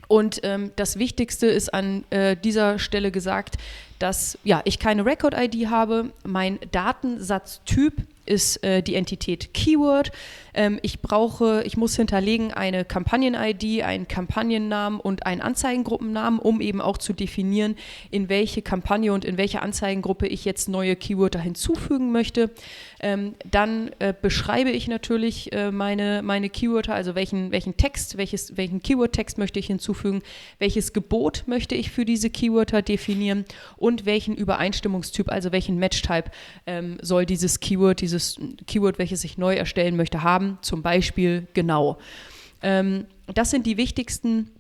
Und 0.08 0.40
ähm, 0.44 0.70
das 0.76 0.98
Wichtigste 0.98 1.46
ist 1.46 1.75
an 1.75 2.04
äh, 2.10 2.36
dieser 2.36 2.78
Stelle 2.78 3.10
gesagt, 3.10 3.56
dass 3.98 4.38
ja, 4.44 4.62
ich 4.64 4.78
keine 4.78 5.04
Record-ID 5.04 5.68
habe, 5.68 6.12
mein 6.25 6.58
Datensatztyp 6.70 8.06
ist 8.25 8.62
äh, 8.62 8.82
die 8.82 8.94
Entität 8.94 9.52
Keyword. 9.54 10.12
Ähm, 10.56 10.80
ich 10.82 11.00
brauche, 11.00 11.62
ich 11.64 11.76
muss 11.76 11.94
hinterlegen 11.94 12.52
eine 12.52 12.84
Kampagnen-ID, 12.84 13.82
einen 13.82 14.08
Kampagnennamen 14.08 14.98
und 14.98 15.26
einen 15.26 15.42
Anzeigengruppennamen, 15.42 16.40
um 16.40 16.60
eben 16.60 16.80
auch 16.80 16.98
zu 16.98 17.12
definieren, 17.12 17.76
in 18.10 18.28
welche 18.28 18.62
Kampagne 18.62 19.12
und 19.12 19.25
in 19.25 19.36
welche 19.36 19.62
Anzeigengruppe 19.62 20.26
ich 20.26 20.44
jetzt 20.44 20.68
neue 20.68 20.96
Keywörter 20.96 21.38
hinzufügen 21.38 22.10
möchte. 22.10 22.50
Ähm, 23.00 23.34
dann 23.50 23.90
äh, 23.98 24.14
beschreibe 24.20 24.70
ich 24.70 24.88
natürlich 24.88 25.52
äh, 25.52 25.70
meine, 25.70 26.22
meine 26.22 26.48
Keywörter, 26.48 26.94
also 26.94 27.14
welchen, 27.14 27.52
welchen 27.52 27.76
Text, 27.76 28.16
welches, 28.16 28.56
welchen 28.56 28.82
Keyword-Text 28.82 29.36
möchte 29.36 29.58
ich 29.58 29.66
hinzufügen, 29.66 30.22
welches 30.58 30.94
Gebot 30.94 31.44
möchte 31.46 31.75
ich 31.75 31.90
für 31.90 32.06
diese 32.06 32.30
Keywörter 32.30 32.80
definieren 32.80 33.44
und 33.76 34.06
welchen 34.06 34.34
Übereinstimmungstyp, 34.34 35.30
also 35.30 35.52
welchen 35.52 35.76
Match-Type 35.76 36.30
ähm, 36.66 36.96
soll 37.02 37.26
dieses 37.26 37.60
Keyword, 37.60 38.00
dieses 38.00 38.40
Keyword, 38.66 38.98
welches 38.98 39.25
ich 39.25 39.36
neu 39.36 39.54
erstellen 39.54 39.96
möchte, 39.96 40.22
haben, 40.22 40.45
zum 40.62 40.82
Beispiel 40.82 41.46
genau. 41.54 41.98
Ähm, 42.62 43.06
das 43.34 43.50
sind 43.50 43.66
die 43.66 43.76
wichtigsten 43.76 44.50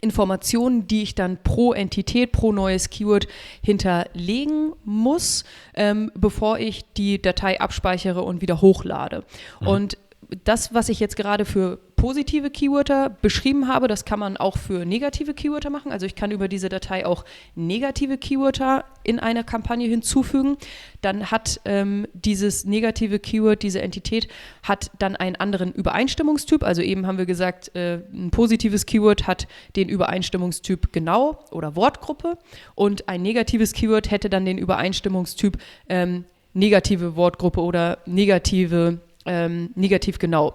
Informationen, 0.00 0.86
die 0.86 1.02
ich 1.02 1.14
dann 1.14 1.38
pro 1.42 1.72
Entität, 1.72 2.32
pro 2.32 2.52
neues 2.52 2.90
Keyword 2.90 3.26
hinterlegen 3.62 4.72
muss, 4.84 5.44
ähm, 5.74 6.12
bevor 6.14 6.58
ich 6.58 6.84
die 6.96 7.20
Datei 7.20 7.60
abspeichere 7.60 8.22
und 8.22 8.42
wieder 8.42 8.60
hochlade. 8.60 9.24
Mhm. 9.60 9.66
Und 9.66 9.98
das, 10.44 10.74
was 10.74 10.88
ich 10.88 11.00
jetzt 11.00 11.16
gerade 11.16 11.44
für 11.44 11.78
positive 11.96 12.50
Keywörter 12.50 13.08
beschrieben 13.08 13.66
habe, 13.66 13.88
das 13.88 14.04
kann 14.04 14.18
man 14.18 14.36
auch 14.36 14.58
für 14.58 14.84
negative 14.84 15.32
Keywörter 15.32 15.70
machen. 15.70 15.90
Also 15.90 16.04
ich 16.04 16.14
kann 16.14 16.30
über 16.30 16.48
diese 16.48 16.68
Datei 16.68 17.06
auch 17.06 17.24
negative 17.54 18.18
Keywörter 18.18 18.84
in 19.04 19.18
einer 19.18 19.42
Kampagne 19.42 19.88
hinzufügen. 19.88 20.58
Dann 21.00 21.30
hat 21.30 21.62
ähm, 21.64 22.06
dieses 22.12 22.66
negative 22.66 23.18
Keyword, 23.18 23.62
diese 23.62 23.80
Entität, 23.80 24.28
hat 24.62 24.90
dann 24.98 25.16
einen 25.16 25.36
anderen 25.36 25.72
Übereinstimmungstyp. 25.72 26.62
Also 26.62 26.82
eben 26.82 27.06
haben 27.06 27.16
wir 27.16 27.26
gesagt, 27.26 27.74
äh, 27.74 28.00
ein 28.12 28.30
positives 28.30 28.84
Keyword 28.84 29.26
hat 29.26 29.48
den 29.74 29.88
Übereinstimmungstyp 29.88 30.92
genau 30.92 31.42
oder 31.52 31.74
Wortgruppe 31.74 32.36
und 32.74 33.08
ein 33.08 33.22
negatives 33.22 33.72
Keyword 33.72 34.10
hätte 34.10 34.28
dann 34.28 34.44
den 34.44 34.58
Übereinstimmungstyp 34.58 35.56
ähm, 35.88 36.26
negative 36.52 37.16
Wortgruppe 37.16 37.60
oder 37.60 37.98
negative 38.06 39.00
ähm, 39.26 39.70
negativ 39.74 40.18
genau. 40.18 40.54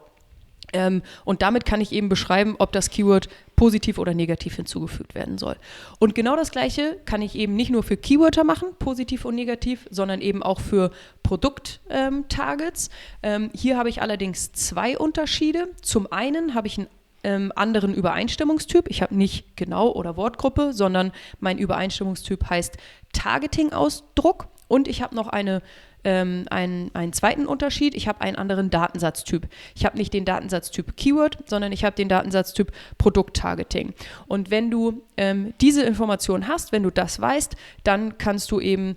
Ähm, 0.73 1.01
und 1.25 1.41
damit 1.41 1.65
kann 1.65 1.81
ich 1.81 1.91
eben 1.91 2.09
beschreiben, 2.09 2.55
ob 2.59 2.71
das 2.71 2.89
Keyword 2.89 3.27
positiv 3.55 3.97
oder 3.97 4.13
negativ 4.13 4.55
hinzugefügt 4.55 5.15
werden 5.15 5.37
soll. 5.37 5.57
Und 5.99 6.15
genau 6.15 6.35
das 6.35 6.51
Gleiche 6.51 6.97
kann 7.05 7.21
ich 7.21 7.35
eben 7.35 7.55
nicht 7.55 7.71
nur 7.71 7.83
für 7.83 7.97
Keywörter 7.97 8.43
machen, 8.43 8.69
positiv 8.77 9.25
und 9.25 9.35
negativ, 9.35 9.87
sondern 9.89 10.21
eben 10.21 10.43
auch 10.43 10.59
für 10.59 10.91
Produkt-Targets. 11.23 12.89
Ähm, 13.21 13.43
ähm, 13.43 13.51
hier 13.53 13.77
habe 13.77 13.89
ich 13.89 14.01
allerdings 14.01 14.51
zwei 14.53 14.97
Unterschiede. 14.97 15.69
Zum 15.81 16.11
einen 16.11 16.53
habe 16.53 16.67
ich 16.67 16.77
einen 16.77 16.87
ähm, 17.23 17.51
anderen 17.55 17.93
Übereinstimmungstyp. 17.93 18.87
Ich 18.89 19.01
habe 19.01 19.15
nicht 19.15 19.57
genau 19.57 19.91
oder 19.91 20.15
Wortgruppe, 20.15 20.73
sondern 20.73 21.11
mein 21.39 21.57
Übereinstimmungstyp 21.57 22.49
heißt 22.49 22.77
Targeting-Ausdruck. 23.11 24.47
Und 24.69 24.87
ich 24.87 25.01
habe 25.01 25.13
noch 25.13 25.27
eine 25.27 25.61
ähm, 26.03 26.45
einen, 26.49 26.93
einen 26.95 27.13
zweiten 27.13 27.45
Unterschied. 27.45 27.95
Ich 27.95 28.07
habe 28.07 28.21
einen 28.21 28.37
anderen 28.37 28.69
Datensatztyp. 28.69 29.47
Ich 29.75 29.85
habe 29.85 29.97
nicht 29.97 30.13
den 30.13 30.25
Datensatztyp 30.25 30.95
Keyword, 30.95 31.39
sondern 31.45 31.71
ich 31.71 31.83
habe 31.83 31.95
den 31.95 32.09
Datensatztyp 32.09 32.71
Produkttargeting. 32.97 33.93
Und 34.27 34.49
wenn 34.51 34.71
du 34.71 35.01
ähm, 35.17 35.53
diese 35.61 35.83
Information 35.83 36.47
hast, 36.47 36.71
wenn 36.71 36.83
du 36.83 36.89
das 36.89 37.19
weißt, 37.19 37.55
dann 37.83 38.17
kannst 38.17 38.51
du 38.51 38.59
eben 38.59 38.95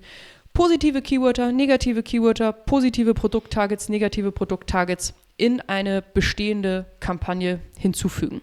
positive 0.55 1.03
Keywörter, 1.03 1.51
negative 1.51 2.03
Keywörter, 2.03 2.53
positive 2.53 3.15
Produkttargets, 3.15 3.89
negative 3.89 4.33
Produkttargets 4.33 5.15
in 5.37 5.61
eine 5.63 6.03
bestehende 6.03 6.87
Kampagne 7.01 7.61
hinzufügen. 7.79 8.43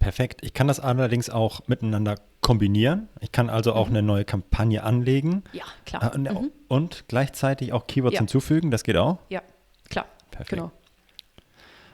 Perfekt. 0.00 0.40
Ich 0.42 0.54
kann 0.54 0.66
das 0.66 0.80
allerdings 0.80 1.28
auch 1.28 1.60
miteinander 1.68 2.16
kombinieren. 2.40 3.08
Ich 3.20 3.32
kann 3.32 3.50
also 3.50 3.74
auch 3.74 3.88
mhm. 3.88 3.96
eine 3.96 4.02
neue 4.02 4.24
Kampagne 4.24 4.82
anlegen. 4.82 5.44
Ja, 5.52 5.64
klar. 5.84 6.12
Äh, 6.12 6.16
und, 6.16 6.22
mhm. 6.32 6.50
und, 6.68 7.04
gleichzeitig 7.06 7.72
auch 7.74 7.86
Keywords 7.86 8.14
ja. 8.14 8.20
hinzufügen. 8.20 8.70
Das 8.70 8.82
geht 8.82 8.96
auch? 8.96 9.18
Ja, 9.28 9.42
klar. 9.90 10.06
Perfekt. 10.30 10.50
Genau. 10.50 10.72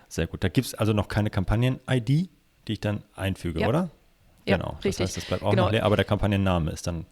Sehr 0.09 0.29
gut. 0.29 0.45
Da 0.45 0.49
gibt 0.49 0.69
es 0.69 0.75
also 0.75 0.93
noch 0.93 1.09
keine 1.09 1.31
Kampagnen-ID, 1.31 2.09
die 2.09 2.31
ich 2.69 2.81
dann 2.81 3.03
einfüge, 3.17 3.61
ja. 3.61 3.69
oder? 3.69 3.91
Ja, 4.47 4.57
genau. 4.57 4.79
Richtig. 4.85 4.93
Das 4.93 5.01
heißt, 5.01 5.17
das 5.17 5.25
bleibt 5.25 5.43
auch 5.43 5.51
genau. 5.51 5.65
noch 5.65 5.73
leer, 5.73 5.85
aber 5.85 5.97
der 5.97 6.05
Kampagnenname 6.05 6.71
ist 6.71 6.87
dann 6.87 7.07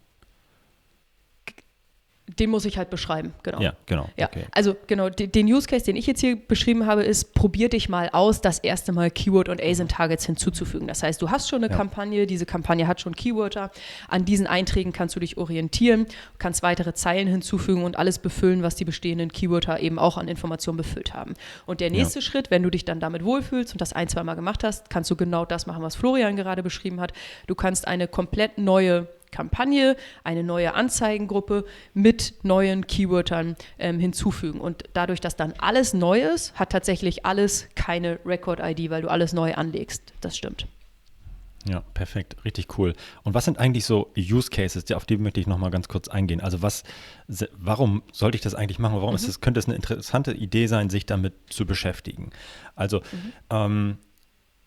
den 2.26 2.48
muss 2.48 2.64
ich 2.64 2.78
halt 2.78 2.88
beschreiben, 2.88 3.34
genau. 3.42 3.60
Ja, 3.60 3.74
genau. 3.84 4.08
Ja, 4.16 4.26
okay. 4.26 4.46
also 4.52 4.74
genau, 4.86 5.10
den 5.10 5.46
Use 5.46 5.66
Case, 5.66 5.84
den 5.84 5.94
ich 5.94 6.06
jetzt 6.06 6.20
hier 6.20 6.36
beschrieben 6.36 6.86
habe, 6.86 7.02
ist, 7.02 7.34
probier 7.34 7.68
dich 7.68 7.90
mal 7.90 8.08
aus, 8.12 8.40
das 8.40 8.58
erste 8.60 8.92
Mal 8.92 9.10
Keyword 9.10 9.50
und 9.50 9.62
ASIN 9.62 9.88
Targets 9.88 10.24
hinzuzufügen. 10.24 10.88
Das 10.88 11.02
heißt, 11.02 11.20
du 11.20 11.30
hast 11.30 11.50
schon 11.50 11.62
eine 11.62 11.70
ja. 11.70 11.76
Kampagne, 11.76 12.26
diese 12.26 12.46
Kampagne 12.46 12.88
hat 12.88 13.02
schon 13.02 13.14
Keywörter. 13.14 13.70
An 14.08 14.24
diesen 14.24 14.46
Einträgen 14.46 14.92
kannst 14.92 15.14
du 15.16 15.20
dich 15.20 15.36
orientieren, 15.36 16.06
kannst 16.38 16.62
weitere 16.62 16.94
Zeilen 16.94 17.28
hinzufügen 17.28 17.84
und 17.84 17.98
alles 17.98 18.18
befüllen, 18.18 18.62
was 18.62 18.74
die 18.74 18.86
bestehenden 18.86 19.30
Keywörter 19.30 19.80
eben 19.80 19.98
auch 19.98 20.16
an 20.16 20.26
Informationen 20.26 20.78
befüllt 20.78 21.12
haben. 21.12 21.34
Und 21.66 21.80
der 21.80 21.90
nächste 21.90 22.20
ja. 22.20 22.22
Schritt, 22.22 22.50
wenn 22.50 22.62
du 22.62 22.70
dich 22.70 22.86
dann 22.86 23.00
damit 23.00 23.22
wohlfühlst 23.22 23.72
und 23.72 23.82
das 23.82 23.92
ein, 23.92 24.08
zwei 24.08 24.24
Mal 24.24 24.34
gemacht 24.34 24.64
hast, 24.64 24.88
kannst 24.88 25.10
du 25.10 25.16
genau 25.16 25.44
das 25.44 25.66
machen, 25.66 25.82
was 25.82 25.94
Florian 25.94 26.36
gerade 26.36 26.62
beschrieben 26.62 27.00
hat. 27.00 27.12
Du 27.46 27.54
kannst 27.54 27.86
eine 27.86 28.08
komplett 28.08 28.56
neue 28.56 29.08
Kampagne, 29.34 29.96
eine 30.22 30.44
neue 30.44 30.74
Anzeigengruppe 30.74 31.64
mit 31.92 32.34
neuen 32.42 32.86
Keywörtern 32.86 33.56
ähm, 33.78 33.98
hinzufügen. 33.98 34.60
Und 34.60 34.84
dadurch, 34.92 35.20
dass 35.20 35.36
dann 35.36 35.52
alles 35.58 35.92
neu 35.92 36.22
ist, 36.22 36.54
hat 36.54 36.70
tatsächlich 36.70 37.26
alles 37.26 37.68
keine 37.74 38.20
Record-ID, 38.24 38.90
weil 38.90 39.02
du 39.02 39.08
alles 39.08 39.32
neu 39.32 39.54
anlegst. 39.54 40.12
Das 40.20 40.36
stimmt. 40.36 40.66
Ja, 41.66 41.80
perfekt, 41.94 42.36
richtig 42.44 42.78
cool. 42.78 42.92
Und 43.22 43.34
was 43.34 43.46
sind 43.46 43.58
eigentlich 43.58 43.86
so 43.86 44.12
Use 44.16 44.50
Cases? 44.50 44.90
Auf 44.92 45.06
die 45.06 45.16
möchte 45.16 45.40
ich 45.40 45.46
nochmal 45.46 45.70
ganz 45.70 45.88
kurz 45.88 46.08
eingehen. 46.08 46.40
Also 46.40 46.60
was, 46.60 46.84
warum 47.56 48.02
sollte 48.12 48.36
ich 48.36 48.42
das 48.42 48.54
eigentlich 48.54 48.78
machen? 48.78 48.96
Warum 48.96 49.10
mhm. 49.10 49.16
ist 49.16 49.28
das, 49.28 49.40
könnte 49.40 49.60
es 49.60 49.66
eine 49.66 49.74
interessante 49.74 50.32
Idee 50.32 50.66
sein, 50.66 50.90
sich 50.90 51.06
damit 51.06 51.34
zu 51.48 51.64
beschäftigen? 51.64 52.30
Also 52.76 52.98
mhm. 52.98 53.32
ähm, 53.50 53.98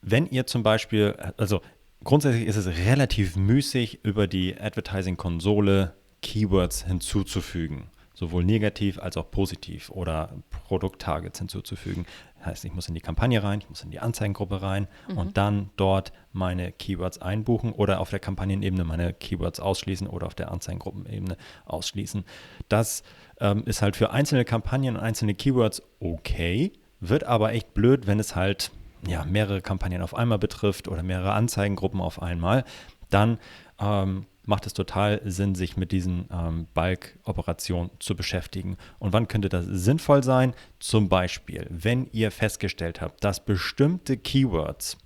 wenn 0.01 0.27
ihr 0.27 0.47
zum 0.47 0.63
Beispiel, 0.63 1.15
also 1.37 1.61
grundsätzlich 2.03 2.45
ist 2.45 2.55
es 2.57 2.67
relativ 2.67 3.35
müßig, 3.35 3.99
über 4.03 4.27
die 4.27 4.59
Advertising-Konsole 4.59 5.93
Keywords 6.21 6.85
hinzuzufügen. 6.85 7.89
Sowohl 8.13 8.43
negativ 8.43 8.97
als 8.97 9.15
auch 9.15 9.29
positiv 9.29 9.91
oder 9.91 10.33
Produkttargets 10.49 11.37
hinzuzufügen. 11.37 12.07
Das 12.39 12.47
heißt, 12.47 12.65
ich 12.65 12.73
muss 12.73 12.87
in 12.87 12.95
die 12.95 13.01
Kampagne 13.01 13.43
rein, 13.43 13.59
ich 13.59 13.69
muss 13.69 13.83
in 13.83 13.91
die 13.91 13.99
Anzeigengruppe 13.99 14.63
rein 14.63 14.87
mhm. 15.07 15.17
und 15.17 15.37
dann 15.37 15.69
dort 15.75 16.11
meine 16.31 16.71
Keywords 16.71 17.21
einbuchen 17.21 17.73
oder 17.73 17.99
auf 17.99 18.09
der 18.09 18.19
Kampagnenebene 18.19 18.83
meine 18.83 19.13
Keywords 19.13 19.59
ausschließen 19.59 20.07
oder 20.07 20.25
auf 20.25 20.33
der 20.33 20.51
Anzeigengruppenebene 20.51 21.37
ausschließen. 21.65 22.25
Das 22.69 23.03
ähm, 23.39 23.63
ist 23.65 23.83
halt 23.83 23.95
für 23.95 24.09
einzelne 24.09 24.45
Kampagnen 24.45 24.95
und 24.95 25.01
einzelne 25.01 25.35
Keywords 25.35 25.83
okay, 25.99 26.73
wird 26.99 27.23
aber 27.23 27.53
echt 27.53 27.75
blöd, 27.75 28.07
wenn 28.07 28.19
es 28.19 28.35
halt 28.35 28.71
ja, 29.05 29.25
mehrere 29.25 29.61
Kampagnen 29.61 30.01
auf 30.01 30.15
einmal 30.15 30.39
betrifft 30.39 30.87
oder 30.87 31.03
mehrere 31.03 31.33
Anzeigengruppen 31.33 32.01
auf 32.01 32.21
einmal, 32.21 32.63
dann 33.09 33.37
ähm, 33.79 34.25
macht 34.47 34.65
es 34.65 34.73
total 34.73 35.21
Sinn, 35.25 35.55
sich 35.55 35.77
mit 35.77 35.91
diesen 35.91 36.27
ähm, 36.31 36.67
Bulk-Operationen 36.73 37.91
zu 37.99 38.15
beschäftigen. 38.15 38.77
Und 38.97 39.13
wann 39.13 39.27
könnte 39.27 39.49
das 39.49 39.65
sinnvoll 39.65 40.23
sein? 40.23 40.53
Zum 40.79 41.09
Beispiel, 41.09 41.67
wenn 41.69 42.07
ihr 42.11 42.31
festgestellt 42.31 43.01
habt, 43.01 43.23
dass 43.23 43.43
bestimmte 43.43 44.17
Keywords 44.17 44.97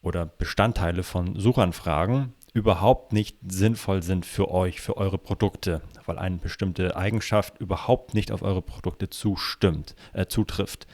oder 0.00 0.26
Bestandteile 0.26 1.02
von 1.02 1.38
Suchanfragen 1.38 2.32
überhaupt 2.52 3.12
nicht 3.12 3.36
sinnvoll 3.46 4.02
sind 4.02 4.26
für 4.26 4.50
euch, 4.50 4.80
für 4.80 4.96
eure 4.96 5.18
Produkte, 5.18 5.82
weil 6.06 6.18
eine 6.18 6.38
bestimmte 6.38 6.96
Eigenschaft 6.96 7.60
überhaupt 7.60 8.14
nicht 8.14 8.32
auf 8.32 8.42
eure 8.42 8.62
Produkte 8.62 9.10
zustimmt, 9.10 9.94
äh, 10.12 10.26
zutrifft. 10.26 10.86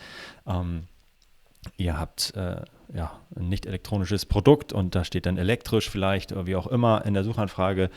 Ähm, 0.47 0.89
ihr 1.77 1.99
habt 1.99 2.35
äh, 2.37 2.63
ja, 2.95 3.13
ein 3.37 3.49
nicht 3.49 3.67
elektronisches 3.67 4.27
Produkt 4.27 4.73
und 4.73 4.95
da 4.95 5.05
steht 5.05 5.27
dann 5.27 5.39
elektrisch 5.39 5.91
vielleicht 5.91 6.33
oder 6.33 6.47
wie 6.47 6.57
auch 6.57 6.67
immer 6.67 7.05
in 7.05 7.15
der 7.15 7.25
Suchanfrage 7.25 7.91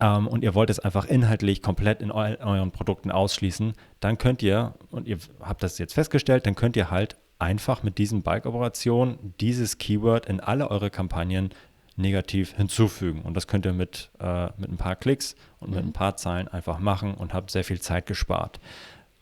ähm, 0.00 0.26
und 0.28 0.42
ihr 0.42 0.54
wollt 0.54 0.70
es 0.70 0.78
einfach 0.78 1.06
inhaltlich 1.06 1.62
komplett 1.62 2.02
in 2.02 2.10
eu 2.10 2.36
euren 2.40 2.70
Produkten 2.70 3.10
ausschließen, 3.10 3.72
dann 4.00 4.18
könnt 4.18 4.42
ihr, 4.42 4.74
und 4.90 5.08
ihr 5.08 5.18
habt 5.40 5.62
das 5.62 5.78
jetzt 5.78 5.94
festgestellt, 5.94 6.46
dann 6.46 6.54
könnt 6.54 6.76
ihr 6.76 6.90
halt 6.90 7.16
einfach 7.38 7.82
mit 7.82 7.98
diesen 7.98 8.22
Bike-Operationen 8.22 9.34
dieses 9.40 9.78
Keyword 9.78 10.26
in 10.26 10.40
alle 10.40 10.70
eure 10.70 10.90
Kampagnen 10.90 11.50
negativ 11.96 12.54
hinzufügen. 12.54 13.22
Und 13.22 13.34
das 13.34 13.46
könnt 13.46 13.64
ihr 13.64 13.72
mit, 13.72 14.10
äh, 14.20 14.48
mit 14.58 14.70
ein 14.70 14.76
paar 14.76 14.96
Klicks 14.96 15.34
und 15.60 15.70
mit 15.70 15.82
ein 15.82 15.92
paar 15.92 16.16
Zahlen 16.16 16.48
einfach 16.48 16.78
machen 16.78 17.14
und 17.14 17.32
habt 17.32 17.50
sehr 17.50 17.64
viel 17.64 17.80
Zeit 17.80 18.06
gespart. 18.06 18.60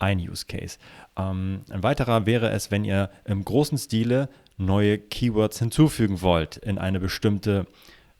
Ein 0.00 0.18
Use 0.18 0.44
Case. 0.46 0.78
Ähm, 1.16 1.62
ein 1.70 1.82
weiterer 1.82 2.26
wäre 2.26 2.50
es, 2.50 2.70
wenn 2.70 2.84
ihr 2.84 3.10
im 3.24 3.44
großen 3.44 3.78
Stile 3.78 4.28
neue 4.56 4.98
Keywords 4.98 5.58
hinzufügen 5.58 6.22
wollt 6.22 6.56
in 6.56 6.78
eine 6.78 7.00
bestimmte 7.00 7.66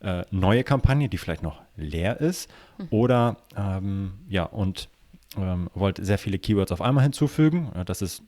äh, 0.01 0.25
neue 0.31 0.65
Kampagne, 0.65 1.09
die 1.09 1.19
vielleicht 1.19 1.43
noch 1.43 1.63
leer 1.77 2.21
ist, 2.21 2.51
mhm. 2.79 2.87
oder 2.91 3.37
ähm, 3.57 4.15
ja, 4.29 4.45
und 4.45 4.89
ähm, 5.37 5.71
wollt 5.75 5.99
sehr 6.05 6.19
viele 6.19 6.39
Keywords 6.39 6.73
auf 6.73 6.81
einmal 6.81 7.03
hinzufügen. 7.03 7.73
Das 7.87 8.03
ist, 8.03 8.23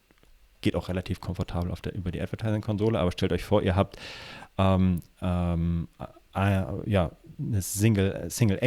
geht 0.60 0.74
auch 0.74 0.88
relativ 0.88 1.20
komfortabel 1.20 1.70
auf 1.70 1.80
der, 1.80 1.94
über 1.94 2.10
die 2.10 2.20
Advertising-Konsole, 2.20 2.98
aber 2.98 3.12
stellt 3.12 3.32
euch 3.32 3.44
vor, 3.44 3.62
ihr 3.62 3.76
habt 3.76 3.96
ähm, 4.58 5.02
ähm, 5.20 5.88
äh, 6.34 6.62
ja, 6.86 7.10
eine 7.38 7.62
Single, 7.62 8.30
Single 8.30 8.58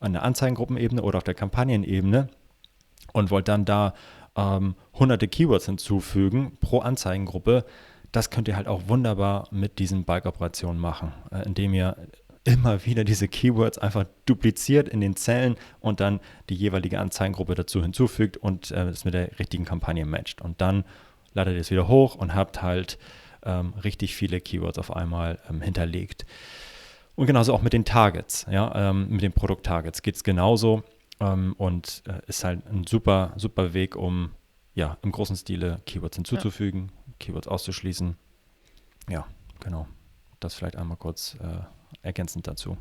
an 0.00 0.12
der 0.12 0.22
Anzeigengruppenebene 0.22 1.02
oder 1.02 1.18
auf 1.18 1.24
der 1.24 1.34
Kampagnenebene 1.34 2.28
und 3.12 3.30
wollt 3.30 3.48
dann 3.48 3.64
da 3.64 3.94
ähm, 4.36 4.74
hunderte 4.94 5.28
Keywords 5.28 5.66
hinzufügen 5.66 6.56
pro 6.60 6.80
Anzeigengruppe, 6.80 7.64
das 8.12 8.30
könnt 8.30 8.48
ihr 8.48 8.56
halt 8.56 8.68
auch 8.68 8.82
wunderbar 8.86 9.48
mit 9.50 9.78
diesen 9.78 10.04
Bulk-Operationen 10.04 10.78
machen, 10.78 11.12
äh, 11.30 11.44
indem 11.44 11.74
ihr 11.74 11.96
immer 12.44 12.84
wieder 12.84 13.02
diese 13.02 13.26
Keywords 13.26 13.76
einfach 13.78 14.04
dupliziert 14.24 14.88
in 14.88 15.00
den 15.00 15.16
Zellen 15.16 15.56
und 15.80 15.98
dann 16.00 16.20
die 16.48 16.54
jeweilige 16.54 17.00
Anzeigengruppe 17.00 17.56
dazu 17.56 17.82
hinzufügt 17.82 18.36
und 18.36 18.70
äh, 18.70 18.84
es 18.84 19.04
mit 19.04 19.14
der 19.14 19.38
richtigen 19.38 19.64
Kampagne 19.64 20.06
matcht. 20.06 20.40
Und 20.40 20.60
dann 20.60 20.84
ladet 21.34 21.54
ihr 21.54 21.60
es 21.60 21.70
wieder 21.70 21.88
hoch 21.88 22.14
und 22.14 22.34
habt 22.34 22.62
halt 22.62 22.98
ähm, 23.44 23.74
richtig 23.82 24.14
viele 24.14 24.40
Keywords 24.40 24.78
auf 24.78 24.94
einmal 24.94 25.40
ähm, 25.50 25.60
hinterlegt. 25.60 26.24
Und 27.16 27.26
genauso 27.26 27.52
auch 27.52 27.62
mit 27.62 27.72
den 27.72 27.84
Targets, 27.84 28.46
ja, 28.50 28.90
ähm, 28.90 29.08
mit 29.08 29.22
den 29.22 29.32
Produkt-Targets 29.32 30.02
geht 30.02 30.16
es 30.16 30.22
genauso 30.22 30.84
ähm, 31.20 31.54
und 31.58 32.02
äh, 32.06 32.20
ist 32.26 32.44
halt 32.44 32.66
ein 32.66 32.86
super, 32.86 33.32
super 33.36 33.74
Weg, 33.74 33.96
um 33.96 34.32
ja 34.74 34.98
im 35.02 35.12
großen 35.12 35.36
Stile 35.36 35.80
Keywords 35.86 36.16
hinzuzufügen, 36.16 36.92
ja. 37.06 37.12
Keywords 37.18 37.48
auszuschließen. 37.48 38.16
Ja, 39.08 39.26
genau. 39.60 39.86
Das 40.40 40.54
vielleicht 40.54 40.76
einmal 40.76 40.96
kurz 40.96 41.36
äh, 41.40 41.60
ergänzend 42.02 42.46
dazu. 42.46 42.76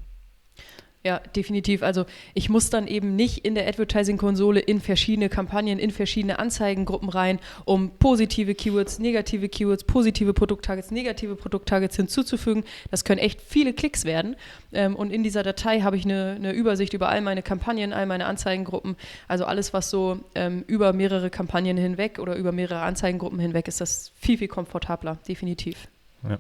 Ja, 1.06 1.20
definitiv. 1.20 1.84
Also 1.84 2.08
ich 2.34 2.50
muss 2.50 2.72
dann 2.72 2.88
eben 2.88 3.16
nicht 3.16 3.46
in 3.46 3.54
der 3.54 3.68
Advertising-Konsole 3.68 4.60
in 4.60 4.82
verschiedene 4.82 5.30
Kampagnen, 5.30 5.78
in 5.78 5.92
verschiedene 5.92 6.40
Anzeigengruppen 6.40 7.10
rein, 7.10 7.38
um 7.64 7.92
positive 7.92 8.56
Keywords, 8.56 8.98
negative 8.98 9.48
Keywords, 9.48 9.84
positive 9.84 10.34
Produkttargets, 10.34 10.90
negative 10.90 11.36
Produkttargets 11.36 11.96
hinzuzufügen. 11.96 12.64
Das 12.90 13.06
können 13.06 13.20
echt 13.20 13.40
viele 13.40 13.74
Klicks 13.74 14.04
werden. 14.06 14.36
Ähm, 14.74 14.96
und 14.96 15.12
in 15.12 15.22
dieser 15.22 15.44
Datei 15.44 15.82
habe 15.82 15.96
ich 15.96 16.06
eine, 16.06 16.38
eine, 16.40 16.54
Übersicht 16.54 16.96
über 16.96 17.08
all 17.10 17.22
meine 17.22 17.44
Kampagnen, 17.44 17.94
all 17.94 18.08
meine 18.08 18.26
Anzeigengruppen. 18.26 18.96
Also 19.28 19.46
alles, 19.46 19.74
was 19.74 19.92
so 19.92 20.18
ähm, 20.34 20.64
über 20.66 20.92
mehrere 20.92 21.30
Kampagnen 21.30 21.78
hinweg 21.78 22.18
oder 22.18 22.36
über 22.36 22.52
mehrere 22.52 22.82
Anzeigengruppen 22.82 23.38
hinweg 23.38 23.68
ist, 23.68 23.80
das 23.80 24.12
viel, 24.20 24.40
viel 24.40 24.48
komfortabler, 24.48 25.20
definitiv. 25.28 25.88
Ja, 26.28 26.40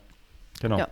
genau. 0.59 0.79
Ja. 0.79 0.87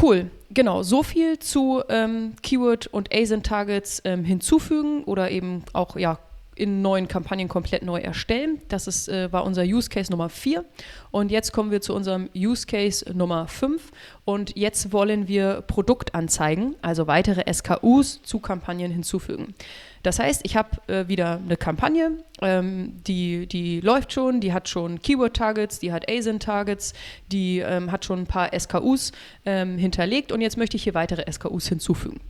Cool, 0.00 0.30
genau. 0.50 0.82
So 0.82 1.02
viel 1.02 1.38
zu 1.38 1.82
ähm, 1.88 2.34
Keyword- 2.42 2.86
und 2.88 3.14
ASIN-Targets 3.14 4.02
ähm, 4.04 4.24
hinzufügen 4.24 5.04
oder 5.04 5.30
eben 5.30 5.64
auch 5.72 5.96
ja, 5.96 6.18
in 6.56 6.82
neuen 6.82 7.06
Kampagnen 7.06 7.48
komplett 7.48 7.84
neu 7.84 8.00
erstellen. 8.00 8.60
Das 8.68 8.86
ist, 8.86 9.08
äh, 9.08 9.30
war 9.32 9.44
unser 9.44 9.62
Use 9.62 9.88
Case 9.88 10.10
Nummer 10.10 10.28
4. 10.28 10.64
Und 11.10 11.30
jetzt 11.30 11.52
kommen 11.52 11.70
wir 11.70 11.80
zu 11.80 11.94
unserem 11.94 12.28
Use 12.34 12.66
Case 12.66 13.04
Nummer 13.14 13.46
5. 13.46 13.92
Und 14.24 14.56
jetzt 14.56 14.92
wollen 14.92 15.28
wir 15.28 15.62
Produktanzeigen, 15.62 16.74
also 16.82 17.06
weitere 17.06 17.44
SKUs 17.52 18.22
zu 18.22 18.40
Kampagnen 18.40 18.90
hinzufügen. 18.90 19.54
Das 20.02 20.18
heißt, 20.18 20.42
ich 20.44 20.56
habe 20.56 20.70
äh, 20.86 21.08
wieder 21.08 21.40
eine 21.44 21.56
Kampagne, 21.56 22.12
ähm, 22.40 23.02
die, 23.06 23.46
die 23.46 23.80
läuft 23.80 24.12
schon, 24.12 24.40
die 24.40 24.52
hat 24.52 24.68
schon 24.68 25.02
Keyword-Targets, 25.02 25.80
die 25.80 25.92
hat 25.92 26.08
ASIN-Targets, 26.08 26.94
die 27.32 27.58
ähm, 27.58 27.90
hat 27.90 28.04
schon 28.04 28.20
ein 28.20 28.26
paar 28.26 28.50
SKUs 28.56 29.12
ähm, 29.44 29.78
hinterlegt 29.78 30.30
und 30.32 30.40
jetzt 30.40 30.56
möchte 30.56 30.76
ich 30.76 30.84
hier 30.84 30.94
weitere 30.94 31.30
SKUs 31.30 31.68
hinzufügen. 31.68 32.20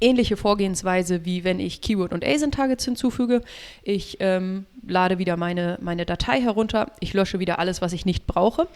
Ähnliche 0.00 0.36
Vorgehensweise 0.36 1.24
wie 1.24 1.44
wenn 1.44 1.60
ich 1.60 1.80
Keyword- 1.80 2.12
und 2.12 2.24
ASIN-Targets 2.24 2.84
hinzufüge. 2.84 3.42
Ich 3.82 4.18
ähm, 4.20 4.66
lade 4.86 5.18
wieder 5.18 5.36
meine, 5.36 5.78
meine 5.80 6.06
Datei 6.06 6.40
herunter, 6.40 6.92
ich 7.00 7.14
lösche 7.14 7.38
wieder 7.38 7.58
alles, 7.58 7.82
was 7.82 7.92
ich 7.92 8.06
nicht 8.06 8.26
brauche. 8.26 8.68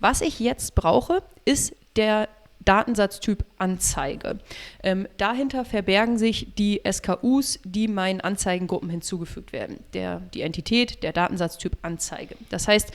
Was 0.00 0.20
ich 0.20 0.40
jetzt 0.40 0.74
brauche, 0.74 1.22
ist 1.44 1.74
der 1.96 2.28
Datensatztyp 2.66 3.44
Anzeige. 3.58 4.38
Ähm, 4.82 5.06
dahinter 5.16 5.64
verbergen 5.64 6.18
sich 6.18 6.54
die 6.58 6.82
SKUs, 6.90 7.60
die 7.64 7.88
meinen 7.88 8.20
Anzeigengruppen 8.20 8.90
hinzugefügt 8.90 9.52
werden. 9.52 9.78
Der, 9.94 10.20
die 10.34 10.42
Entität, 10.42 11.02
der 11.02 11.12
Datensatztyp 11.12 11.78
Anzeige. 11.82 12.36
Das 12.50 12.68
heißt, 12.68 12.92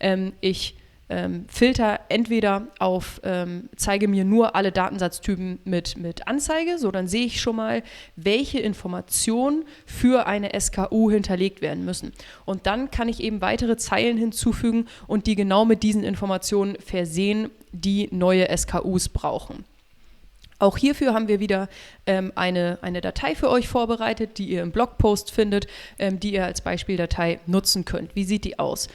ähm, 0.00 0.32
ich 0.40 0.76
ähm, 1.12 1.44
Filter 1.48 2.00
entweder 2.08 2.68
auf, 2.78 3.20
ähm, 3.22 3.68
zeige 3.76 4.08
mir 4.08 4.24
nur 4.24 4.56
alle 4.56 4.72
Datensatztypen 4.72 5.60
mit, 5.64 5.98
mit 5.98 6.26
Anzeige, 6.26 6.78
so 6.78 6.90
dann 6.90 7.06
sehe 7.06 7.26
ich 7.26 7.40
schon 7.40 7.56
mal, 7.56 7.82
welche 8.16 8.60
Informationen 8.60 9.64
für 9.84 10.26
eine 10.26 10.58
SKU 10.58 11.10
hinterlegt 11.10 11.60
werden 11.60 11.84
müssen. 11.84 12.12
Und 12.46 12.66
dann 12.66 12.90
kann 12.90 13.08
ich 13.08 13.20
eben 13.20 13.42
weitere 13.42 13.76
Zeilen 13.76 14.16
hinzufügen 14.16 14.86
und 15.06 15.26
die 15.26 15.36
genau 15.36 15.66
mit 15.66 15.82
diesen 15.82 16.02
Informationen 16.02 16.76
versehen, 16.76 17.50
die 17.72 18.08
neue 18.10 18.48
SKUs 18.56 19.10
brauchen. 19.10 19.64
Auch 20.58 20.78
hierfür 20.78 21.12
haben 21.12 21.28
wir 21.28 21.40
wieder 21.40 21.68
ähm, 22.06 22.32
eine, 22.36 22.78
eine 22.82 23.00
Datei 23.00 23.34
für 23.34 23.50
euch 23.50 23.68
vorbereitet, 23.68 24.38
die 24.38 24.46
ihr 24.46 24.62
im 24.62 24.70
Blogpost 24.70 25.30
findet, 25.30 25.66
ähm, 25.98 26.20
die 26.20 26.34
ihr 26.34 26.46
als 26.46 26.60
Beispieldatei 26.60 27.40
nutzen 27.46 27.84
könnt. 27.84 28.14
Wie 28.14 28.24
sieht 28.24 28.44
die 28.44 28.58
aus? 28.58 28.88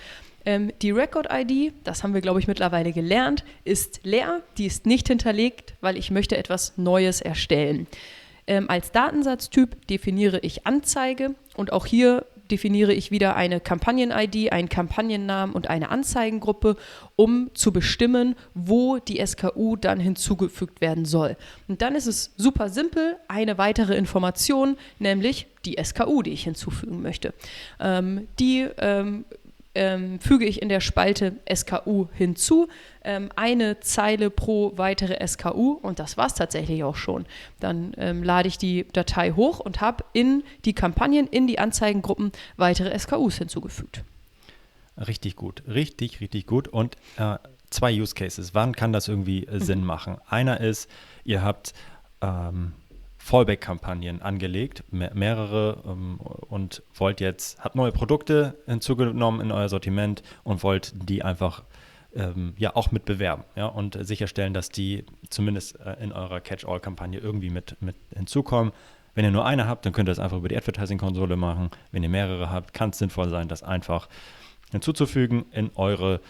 Ähm, 0.47 0.71
die 0.81 0.91
Record-ID, 0.91 1.73
das 1.83 2.03
haben 2.03 2.13
wir, 2.13 2.21
glaube 2.21 2.39
ich, 2.39 2.47
mittlerweile 2.47 2.93
gelernt, 2.93 3.43
ist 3.65 3.99
leer. 4.03 4.41
Die 4.57 4.65
ist 4.65 4.85
nicht 4.85 5.09
hinterlegt, 5.09 5.75
weil 5.81 5.97
ich 5.97 6.09
möchte 6.09 6.37
etwas 6.37 6.77
Neues 6.77 7.19
erstellen. 7.19 7.85
Ähm, 8.47 8.69
als 8.69 8.93
Datensatztyp 8.93 9.85
definiere 9.87 10.39
ich 10.39 10.65
Anzeige 10.65 11.35
und 11.57 11.73
auch 11.73 11.85
hier 11.85 12.25
definiere 12.49 12.93
ich 12.93 13.11
wieder 13.11 13.35
eine 13.35 13.59
Kampagnen-ID, 13.59 14.53
einen 14.53 14.69
Kampagnennamen 14.69 15.53
und 15.53 15.69
eine 15.69 15.89
Anzeigengruppe, 15.89 16.77
um 17.17 17.51
zu 17.53 17.73
bestimmen, 17.73 18.35
wo 18.53 18.99
die 18.99 19.21
SKU 19.25 19.75
dann 19.75 19.99
hinzugefügt 19.99 20.79
werden 20.79 21.03
soll. 21.03 21.35
Und 21.67 21.81
dann 21.81 21.93
ist 21.93 22.07
es 22.07 22.31
super 22.37 22.69
simpel, 22.69 23.17
eine 23.27 23.57
weitere 23.57 23.97
Information, 23.97 24.77
nämlich 24.97 25.47
die 25.65 25.75
SKU, 25.83 26.21
die 26.21 26.31
ich 26.31 26.45
hinzufügen 26.45 27.01
möchte. 27.01 27.33
Ähm, 27.81 28.29
die 28.39 28.65
ähm, 28.77 29.25
ähm, 29.77 30.19
füge 30.19 30.45
ich 30.45 30.61
in 30.61 30.69
der 30.69 30.81
Spalte 30.81 31.37
SKU 31.53 32.07
hinzu. 32.13 32.67
Ähm, 33.03 33.29
eine 33.35 33.79
Zeile 33.79 34.29
pro 34.29 34.73
weitere 34.75 35.25
SKU 35.25 35.73
und 35.73 35.99
das 35.99 36.17
war 36.17 36.25
es 36.25 36.33
tatsächlich 36.33 36.83
auch 36.83 36.95
schon. 36.95 37.25
Dann 37.59 37.93
ähm, 37.97 38.23
lade 38.23 38.47
ich 38.47 38.57
die 38.57 38.87
Datei 38.91 39.31
hoch 39.31 39.59
und 39.59 39.79
habe 39.79 40.03
in 40.13 40.43
die 40.65 40.73
Kampagnen, 40.73 41.27
in 41.27 41.47
die 41.47 41.59
Anzeigengruppen 41.59 42.31
weitere 42.57 42.97
SKUs 42.97 43.37
hinzugefügt. 43.37 44.03
Richtig 44.97 45.35
gut, 45.35 45.61
richtig, 45.67 46.21
richtig 46.21 46.47
gut. 46.47 46.67
Und 46.67 46.95
äh, 47.17 47.37
zwei 47.69 47.93
Use 47.93 48.15
Cases. 48.15 48.55
Wann 48.55 48.75
kann 48.75 48.91
das 48.91 49.07
irgendwie 49.07 49.45
äh, 49.45 49.59
Sinn 49.59 49.81
mhm. 49.81 49.85
machen? 49.85 50.17
Einer 50.27 50.59
ist, 50.59 50.89
ihr 51.23 51.43
habt 51.43 51.73
ähm, 52.21 52.73
Fallback-Kampagnen 53.27 54.21
angelegt, 54.21 54.85
mehr, 54.89 55.13
mehrere 55.13 55.83
ähm, 55.85 56.17
und 56.17 56.81
wollt 56.95 57.19
jetzt, 57.19 57.59
habt 57.59 57.75
neue 57.75 57.91
Produkte 57.91 58.57
hinzugenommen 58.67 59.41
in 59.41 59.51
euer 59.51 59.67
Sortiment 59.67 60.23
und 60.45 60.63
wollt 60.63 60.93
die 61.09 61.23
einfach 61.23 61.63
ähm, 62.15 62.53
ja 62.57 62.73
auch 62.73 62.91
mit 62.91 63.03
bewerben 63.03 63.43
ja, 63.57 63.65
und 63.65 63.97
sicherstellen, 63.99 64.53
dass 64.53 64.69
die 64.69 65.05
zumindest 65.29 65.77
äh, 65.81 66.01
in 66.01 66.13
eurer 66.13 66.39
Catch-all-Kampagne 66.39 67.19
irgendwie 67.19 67.49
mit, 67.49 67.75
mit 67.81 67.97
hinzukommen. 68.15 68.71
Wenn 69.13 69.25
ihr 69.25 69.31
nur 69.31 69.45
eine 69.45 69.67
habt, 69.67 69.85
dann 69.85 69.91
könnt 69.91 70.07
ihr 70.07 70.11
das 70.11 70.19
einfach 70.19 70.37
über 70.37 70.47
die 70.47 70.55
Advertising-Konsole 70.55 71.35
machen. 71.35 71.69
Wenn 71.91 72.03
ihr 72.03 72.09
mehrere 72.09 72.49
habt, 72.49 72.73
kann 72.73 72.91
es 72.91 72.97
sinnvoll 72.97 73.27
sein, 73.27 73.49
das 73.49 73.61
einfach 73.61 74.07
hinzuzufügen 74.71 75.47
in 75.51 75.71
eure 75.75 76.21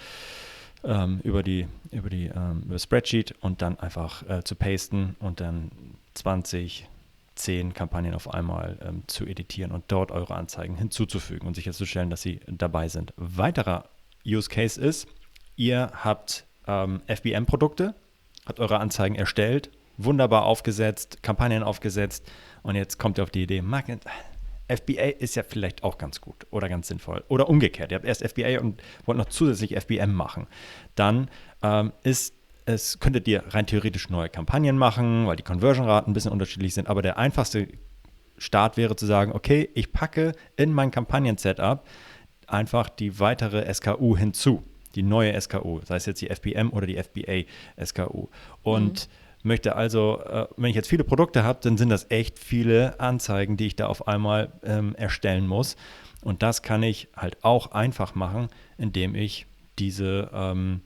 ähm, 0.83 1.19
über 1.23 1.43
die 1.43 1.67
über 1.91 2.09
die 2.09 2.25
ähm, 2.25 2.63
über 2.65 2.79
Spreadsheet 2.79 3.35
und 3.41 3.61
dann 3.61 3.79
einfach 3.79 4.27
äh, 4.27 4.43
zu 4.43 4.55
pasten 4.55 5.15
und 5.19 5.41
dann 5.41 5.69
20, 6.17 6.89
10 7.35 7.73
Kampagnen 7.73 8.13
auf 8.13 8.33
einmal 8.33 8.79
ähm, 8.81 9.03
zu 9.07 9.25
editieren 9.25 9.71
und 9.71 9.85
dort 9.87 10.11
eure 10.11 10.35
Anzeigen 10.35 10.75
hinzuzufügen 10.75 11.47
und 11.47 11.53
sicherzustellen, 11.53 12.09
dass 12.09 12.21
sie 12.21 12.39
dabei 12.47 12.87
sind. 12.89 13.13
Weiterer 13.15 13.89
Use 14.25 14.49
Case 14.49 14.79
ist, 14.81 15.07
ihr 15.55 15.91
habt 15.93 16.45
ähm, 16.67 17.01
FBM-Produkte, 17.07 17.95
habt 18.45 18.59
eure 18.59 18.79
Anzeigen 18.79 19.15
erstellt, 19.15 19.69
wunderbar 19.97 20.45
aufgesetzt, 20.45 21.21
Kampagnen 21.21 21.63
aufgesetzt 21.63 22.29
und 22.63 22.75
jetzt 22.75 22.97
kommt 22.97 23.19
ihr 23.19 23.23
auf 23.23 23.29
die 23.29 23.43
Idee, 23.43 23.61
Market, 23.61 24.01
FBA 24.67 25.13
ist 25.19 25.35
ja 25.35 25.43
vielleicht 25.43 25.83
auch 25.83 25.97
ganz 25.97 26.19
gut 26.19 26.45
oder 26.49 26.67
ganz 26.67 26.89
sinnvoll. 26.89 27.23
Oder 27.29 27.47
umgekehrt, 27.47 27.91
ihr 27.91 27.95
habt 27.95 28.05
erst 28.05 28.27
FBA 28.27 28.59
und 28.59 28.81
wollt 29.05 29.17
noch 29.17 29.29
zusätzlich 29.29 29.77
FBM 29.79 30.13
machen. 30.13 30.47
Dann 30.95 31.29
ähm, 31.63 31.93
ist 32.03 32.33
es, 32.67 32.99
könntet 32.99 33.27
ihr 33.27 33.43
rein 33.49 33.65
theoretisch 33.65 34.09
neue 34.09 34.29
Kampagnen 34.29 34.77
machen, 34.77 35.25
weil 35.25 35.35
die 35.35 35.43
Conversion-Raten 35.43 36.11
ein 36.11 36.13
bisschen 36.13 36.31
unterschiedlich 36.31 36.73
sind. 36.73 36.87
Aber 36.87 37.01
der 37.01 37.17
einfachste 37.17 37.67
Start 38.37 38.77
wäre 38.77 38.95
zu 38.95 39.05
sagen, 39.05 39.31
okay, 39.31 39.69
ich 39.73 39.91
packe 39.91 40.33
in 40.57 40.71
mein 40.73 40.91
Kampagnen-Setup 40.91 41.85
einfach 42.45 42.89
die 42.89 43.19
weitere 43.19 43.73
SKU 43.73 44.17
hinzu. 44.17 44.63
Die 44.95 45.03
neue 45.03 45.39
SKU, 45.39 45.81
sei 45.85 45.95
es 45.95 46.05
jetzt 46.05 46.21
die 46.21 46.29
FBM 46.29 46.71
oder 46.71 46.87
die 46.87 46.97
FBA-SKU. 47.01 48.27
Und 48.63 49.07
mhm 49.07 49.11
möchte 49.43 49.75
also, 49.75 50.19
äh, 50.19 50.47
wenn 50.57 50.69
ich 50.69 50.75
jetzt 50.75 50.89
viele 50.89 51.03
Produkte 51.03 51.43
habe, 51.43 51.59
dann 51.61 51.77
sind 51.77 51.89
das 51.89 52.07
echt 52.09 52.37
viele 52.37 52.99
Anzeigen, 52.99 53.57
die 53.57 53.67
ich 53.67 53.75
da 53.75 53.87
auf 53.87 54.07
einmal 54.07 54.51
ähm, 54.63 54.93
erstellen 54.95 55.47
muss. 55.47 55.75
Und 56.21 56.43
das 56.43 56.61
kann 56.61 56.83
ich 56.83 57.07
halt 57.15 57.43
auch 57.43 57.71
einfach 57.71 58.13
machen, 58.13 58.49
indem 58.77 59.15
ich 59.15 59.45
diese 59.79 60.29
ähm, 60.33 60.81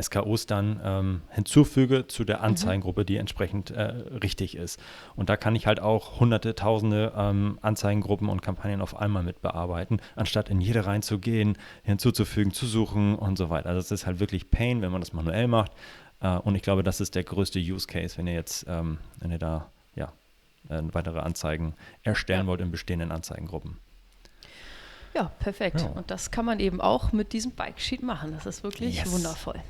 SKUs 0.00 0.46
dann 0.46 0.80
ähm, 0.82 1.22
hinzufüge 1.30 2.06
zu 2.06 2.24
der 2.24 2.38
mhm. 2.38 2.44
Anzeigengruppe, 2.44 3.04
die 3.04 3.16
entsprechend 3.16 3.70
äh, 3.70 3.82
richtig 4.22 4.56
ist. 4.56 4.80
Und 5.16 5.28
da 5.28 5.36
kann 5.36 5.54
ich 5.54 5.66
halt 5.66 5.80
auch 5.80 6.20
hunderte, 6.20 6.54
tausende 6.54 7.12
ähm, 7.16 7.58
Anzeigengruppen 7.62 8.28
und 8.28 8.42
Kampagnen 8.42 8.80
auf 8.80 8.96
einmal 8.96 9.22
mit 9.22 9.42
bearbeiten, 9.42 10.00
anstatt 10.16 10.48
in 10.48 10.60
jede 10.60 10.86
reinzugehen, 10.86 11.56
hinzuzufügen, 11.82 12.52
zu 12.52 12.66
suchen 12.66 13.14
und 13.14 13.38
so 13.38 13.50
weiter. 13.50 13.68
Also 13.68 13.80
es 13.80 13.90
ist 13.90 14.06
halt 14.06 14.20
wirklich 14.20 14.50
Pain, 14.50 14.82
wenn 14.82 14.92
man 14.92 15.00
das 15.00 15.12
manuell 15.12 15.48
macht. 15.48 15.72
Äh, 16.20 16.36
und 16.36 16.54
ich 16.54 16.62
glaube, 16.62 16.82
das 16.82 17.00
ist 17.00 17.14
der 17.14 17.24
größte 17.24 17.58
Use 17.58 17.86
Case, 17.86 18.18
wenn 18.18 18.26
ihr 18.26 18.34
jetzt, 18.34 18.66
ähm, 18.68 18.98
wenn 19.18 19.30
ihr 19.30 19.38
da 19.38 19.70
ja, 19.94 20.12
äh, 20.68 20.82
weitere 20.92 21.20
Anzeigen 21.20 21.74
erstellen 22.02 22.42
ja. 22.42 22.46
wollt 22.46 22.60
in 22.60 22.70
bestehenden 22.70 23.12
Anzeigengruppen. 23.12 23.78
Ja, 25.14 25.30
perfekt. 25.40 25.80
Ja. 25.80 25.88
Und 25.88 26.10
das 26.10 26.30
kann 26.30 26.44
man 26.44 26.60
eben 26.60 26.80
auch 26.80 27.12
mit 27.12 27.32
diesem 27.32 27.52
Bike 27.52 27.80
Sheet 27.80 28.02
machen. 28.02 28.32
Das 28.32 28.46
ist 28.46 28.62
wirklich 28.62 28.96
yes. 28.96 29.12
wundervoll. 29.12 29.60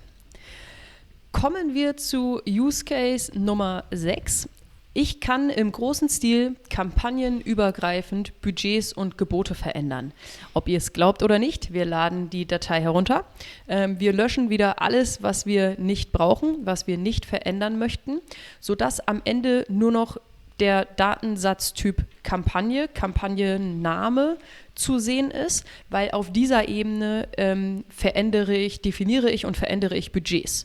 Kommen 1.33 1.74
wir 1.74 1.96
zu 1.96 2.40
Use 2.46 2.85
Case 2.85 3.31
Nummer 3.38 3.85
6. 3.90 4.48
Ich 4.92 5.20
kann 5.20 5.50
im 5.50 5.70
großen 5.70 6.09
Stil 6.09 6.57
kampagnenübergreifend 6.68 8.40
Budgets 8.40 8.92
und 8.92 9.16
Gebote 9.16 9.55
verändern. 9.55 10.12
Ob 10.53 10.68
ihr 10.68 10.79
es 10.79 10.92
glaubt 10.92 11.22
oder 11.22 11.38
nicht, 11.38 11.72
wir 11.72 11.85
laden 11.85 12.29
die 12.29 12.44
Datei 12.44 12.81
herunter. 12.81 13.24
Ähm, 13.68 14.00
wir 14.00 14.12
löschen 14.12 14.50
wieder 14.50 14.83
alles, 14.83 15.22
was 15.22 15.46
wir 15.46 15.79
nicht 15.79 16.11
brauchen, 16.11 16.66
was 16.66 16.88
wir 16.88 16.98
nicht 16.98 17.24
verändern 17.24 17.79
möchten, 17.79 18.20
sodass 18.59 18.98
am 18.98 19.22
Ende 19.24 19.64
nur 19.68 19.92
noch 19.92 20.16
der 20.60 20.84
Datensatztyp 20.84 22.04
Kampagne, 22.22 22.88
Kampagnenname 22.88 24.36
zu 24.74 24.98
sehen 24.98 25.30
ist, 25.30 25.64
weil 25.88 26.10
auf 26.10 26.30
dieser 26.30 26.68
Ebene 26.68 27.28
ähm, 27.36 27.84
verändere 27.88 28.54
ich, 28.54 28.80
definiere 28.82 29.30
ich 29.30 29.46
und 29.46 29.56
verändere 29.56 29.96
ich 29.96 30.12
Budgets. 30.12 30.64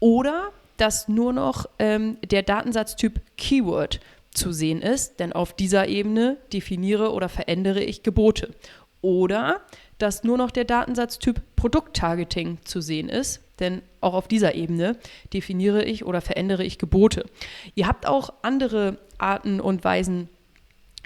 Oder 0.00 0.50
dass 0.76 1.08
nur 1.08 1.32
noch 1.32 1.66
ähm, 1.78 2.16
der 2.24 2.42
Datensatztyp 2.42 3.20
Keyword 3.36 4.00
zu 4.32 4.52
sehen 4.52 4.82
ist, 4.82 5.20
denn 5.20 5.32
auf 5.32 5.52
dieser 5.52 5.88
Ebene 5.88 6.36
definiere 6.52 7.12
oder 7.12 7.28
verändere 7.28 7.82
ich 7.82 8.02
Gebote. 8.02 8.50
Oder 9.00 9.60
dass 9.98 10.24
nur 10.24 10.38
noch 10.38 10.50
der 10.50 10.64
Datensatztyp 10.64 11.40
Produkttargeting 11.56 12.58
zu 12.64 12.80
sehen 12.80 13.08
ist, 13.08 13.43
denn 13.60 13.82
auch 14.00 14.14
auf 14.14 14.28
dieser 14.28 14.54
Ebene 14.54 14.96
definiere 15.32 15.84
ich 15.84 16.04
oder 16.04 16.20
verändere 16.20 16.64
ich 16.64 16.78
Gebote. 16.78 17.24
Ihr 17.74 17.86
habt 17.86 18.06
auch 18.06 18.32
andere 18.42 18.98
Arten 19.18 19.60
und 19.60 19.84
Weisen 19.84 20.28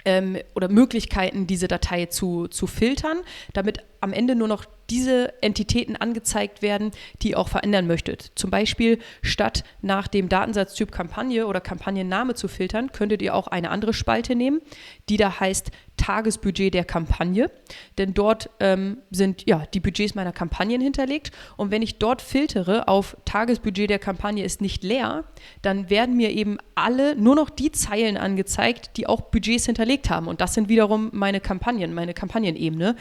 ähm, 0.05 0.37
oder 0.55 0.69
Möglichkeiten, 0.69 1.47
diese 1.47 1.67
Datei 1.67 2.05
zu, 2.07 2.47
zu 2.47 2.67
filtern, 2.67 3.19
damit 3.53 3.79
am 4.01 4.13
Ende 4.13 4.35
nur 4.35 4.47
noch 4.47 4.65
diese 4.89 5.33
Entitäten 5.41 5.95
angezeigt 5.95 6.61
werden, 6.61 6.91
die 7.21 7.31
ihr 7.31 7.39
auch 7.39 7.49
verändern 7.49 7.87
möchtet. 7.87 8.31
Zum 8.35 8.49
Beispiel 8.49 8.99
statt 9.21 9.63
nach 9.81 10.07
dem 10.07 10.29
Datensatztyp 10.29 10.91
Kampagne 10.91 11.47
oder 11.47 11.61
Kampagnenname 11.61 12.35
zu 12.35 12.47
filtern, 12.47 12.91
könntet 12.91 13.21
ihr 13.21 13.35
auch 13.35 13.47
eine 13.47 13.69
andere 13.71 13.93
Spalte 13.93 14.35
nehmen, 14.35 14.61
die 15.09 15.17
da 15.17 15.39
heißt 15.39 15.71
Tagesbudget 15.99 16.73
der 16.73 16.85
Kampagne. 16.85 17.51
Denn 17.97 18.13
dort 18.13 18.49
ähm, 18.59 18.99
sind 19.11 19.45
ja 19.47 19.65
die 19.73 19.79
Budgets 19.79 20.15
meiner 20.15 20.31
Kampagnen 20.31 20.81
hinterlegt. 20.81 21.31
Und 21.57 21.71
wenn 21.71 21.81
ich 21.81 21.99
dort 21.99 22.21
filtere 22.21 22.87
auf 22.87 23.17
Tagesbudget 23.25 23.89
der 23.89 23.99
Kampagne 23.99 24.43
ist 24.43 24.61
nicht 24.61 24.83
leer, 24.83 25.25
dann 25.61 25.89
werden 25.89 26.15
mir 26.15 26.31
eben 26.31 26.57
alle 26.75 27.15
nur 27.15 27.35
noch 27.35 27.49
die 27.49 27.71
Zeilen 27.71 28.17
angezeigt, 28.17 28.97
die 28.97 29.07
auch 29.07 29.21
Budgets 29.21 29.65
hinterlegt 29.65 30.09
haben. 30.09 30.27
Und 30.27 30.41
das 30.41 30.53
sind 30.53 30.69
wiederum 30.69 31.09
meine 31.11 31.41
Kampagnen, 31.41 31.93
meine 31.93 32.13
Kampagnenebene. 32.13 32.95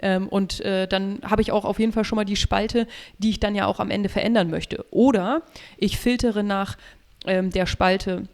Ähm, 0.00 0.28
und 0.28 0.60
äh, 0.60 0.86
dann 0.86 1.20
habe 1.24 1.42
ich 1.42 1.52
auch 1.52 1.64
auf 1.64 1.78
jeden 1.78 1.92
Fall 1.92 2.04
schon 2.04 2.16
mal 2.16 2.24
die 2.24 2.36
Spalte, 2.36 2.86
die 3.18 3.30
ich 3.30 3.40
dann 3.40 3.54
ja 3.54 3.66
auch 3.66 3.80
am 3.80 3.90
Ende 3.90 4.08
verändern 4.08 4.50
möchte. 4.50 4.84
Oder 4.90 5.42
ich 5.78 5.98
filtere 5.98 6.42
nach 6.42 6.76
ähm, 7.26 7.50
der 7.50 7.66
Spalte 7.66 8.28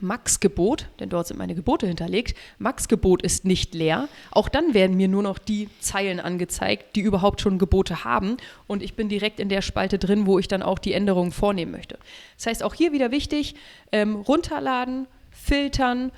Max-Gebot, 0.00 0.88
denn 1.00 1.08
dort 1.08 1.26
sind 1.26 1.38
meine 1.38 1.54
Gebote 1.54 1.86
hinterlegt. 1.86 2.36
Max-Gebot 2.58 3.22
ist 3.22 3.44
nicht 3.44 3.74
leer. 3.74 4.08
Auch 4.30 4.48
dann 4.48 4.74
werden 4.74 4.96
mir 4.96 5.08
nur 5.08 5.22
noch 5.22 5.38
die 5.38 5.68
Zeilen 5.80 6.20
angezeigt, 6.20 6.96
die 6.96 7.00
überhaupt 7.00 7.40
schon 7.40 7.58
Gebote 7.58 8.04
haben. 8.04 8.36
Und 8.66 8.82
ich 8.82 8.94
bin 8.94 9.08
direkt 9.08 9.40
in 9.40 9.48
der 9.48 9.62
Spalte 9.62 9.98
drin, 9.98 10.26
wo 10.26 10.38
ich 10.38 10.48
dann 10.48 10.62
auch 10.62 10.78
die 10.78 10.92
Änderungen 10.92 11.32
vornehmen 11.32 11.72
möchte. 11.72 11.98
Das 12.36 12.46
heißt, 12.46 12.62
auch 12.62 12.74
hier 12.74 12.92
wieder 12.92 13.10
wichtig, 13.10 13.54
ähm, 13.92 14.16
runterladen, 14.16 15.06
filtern, 15.46 16.10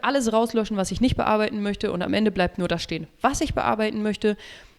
alles 0.00 0.32
rauslöschen, 0.32 0.76
was 0.76 0.90
ich 0.90 1.00
nicht 1.00 1.16
bearbeiten 1.16 1.62
möchte. 1.62 1.92
Und 1.92 2.02
am 2.02 2.14
Ende 2.14 2.30
bleibt 2.30 2.58
nur 2.58 2.68
das 2.68 2.82
stehen, 2.82 3.06
was 3.20 3.40
ich 3.40 3.54
bearbeiten 3.54 4.02
möchte. 4.02 4.36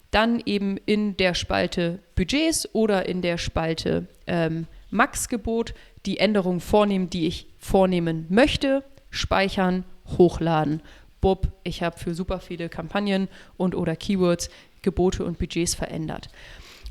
Dann 0.10 0.42
eben 0.46 0.78
in 0.86 1.16
der 1.18 1.36
Spalte 1.36 2.00
Budgets 2.16 2.68
oder 2.74 3.08
in 3.08 3.22
der 3.22 3.38
Spalte 3.38 4.08
ähm, 4.28 4.68
Max-Gebot 4.90 5.74
die 6.06 6.18
Änderungen 6.18 6.60
vornehmen, 6.60 7.10
die 7.10 7.28
ich 7.28 7.48
vornehmen 7.60 8.26
möchte, 8.30 8.84
speichern, 9.10 9.86
hochladen. 10.18 10.82
Bob, 11.22 11.48
ich 11.64 11.84
habe 11.84 11.98
für 11.98 12.16
super 12.16 12.40
viele 12.40 12.68
Kampagnen 12.68 13.30
und 13.56 13.76
oder 13.76 13.96
Keywords 13.96 14.50
Gebote 14.82 15.24
und 15.24 15.38
Budgets 15.38 15.76
verändert. 15.76 16.30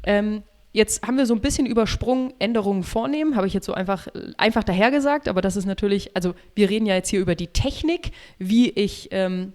Ähm, 0.05 0.45
Jetzt 0.73 1.03
haben 1.07 1.17
wir 1.17 1.27
so 1.27 1.35
ein 1.35 1.41
bisschen 1.41 1.67
übersprungen, 1.67 2.33
Änderungen 2.39 2.85
vornehmen, 2.85 3.35
habe 3.35 3.47
ich 3.47 3.55
jetzt 3.55 3.67
so 3.67 3.75
einfach, 3.75 4.07
einfach 4.39 4.63
dahergesagt, 4.63 5.27
aber 5.27 5.41
das 5.41 5.57
ist 5.57 5.67
natürlich, 5.67 6.15
also 6.15 6.35
wir 6.55 6.71
reden 6.71 6.87
ja 6.87 6.95
jetzt 6.95 7.09
hier 7.09 7.21
über 7.21 7.35
die 7.35 7.49
Technik, 7.49 8.13
wie 8.39 8.71
ich 8.71 9.09
ähm, 9.11 9.53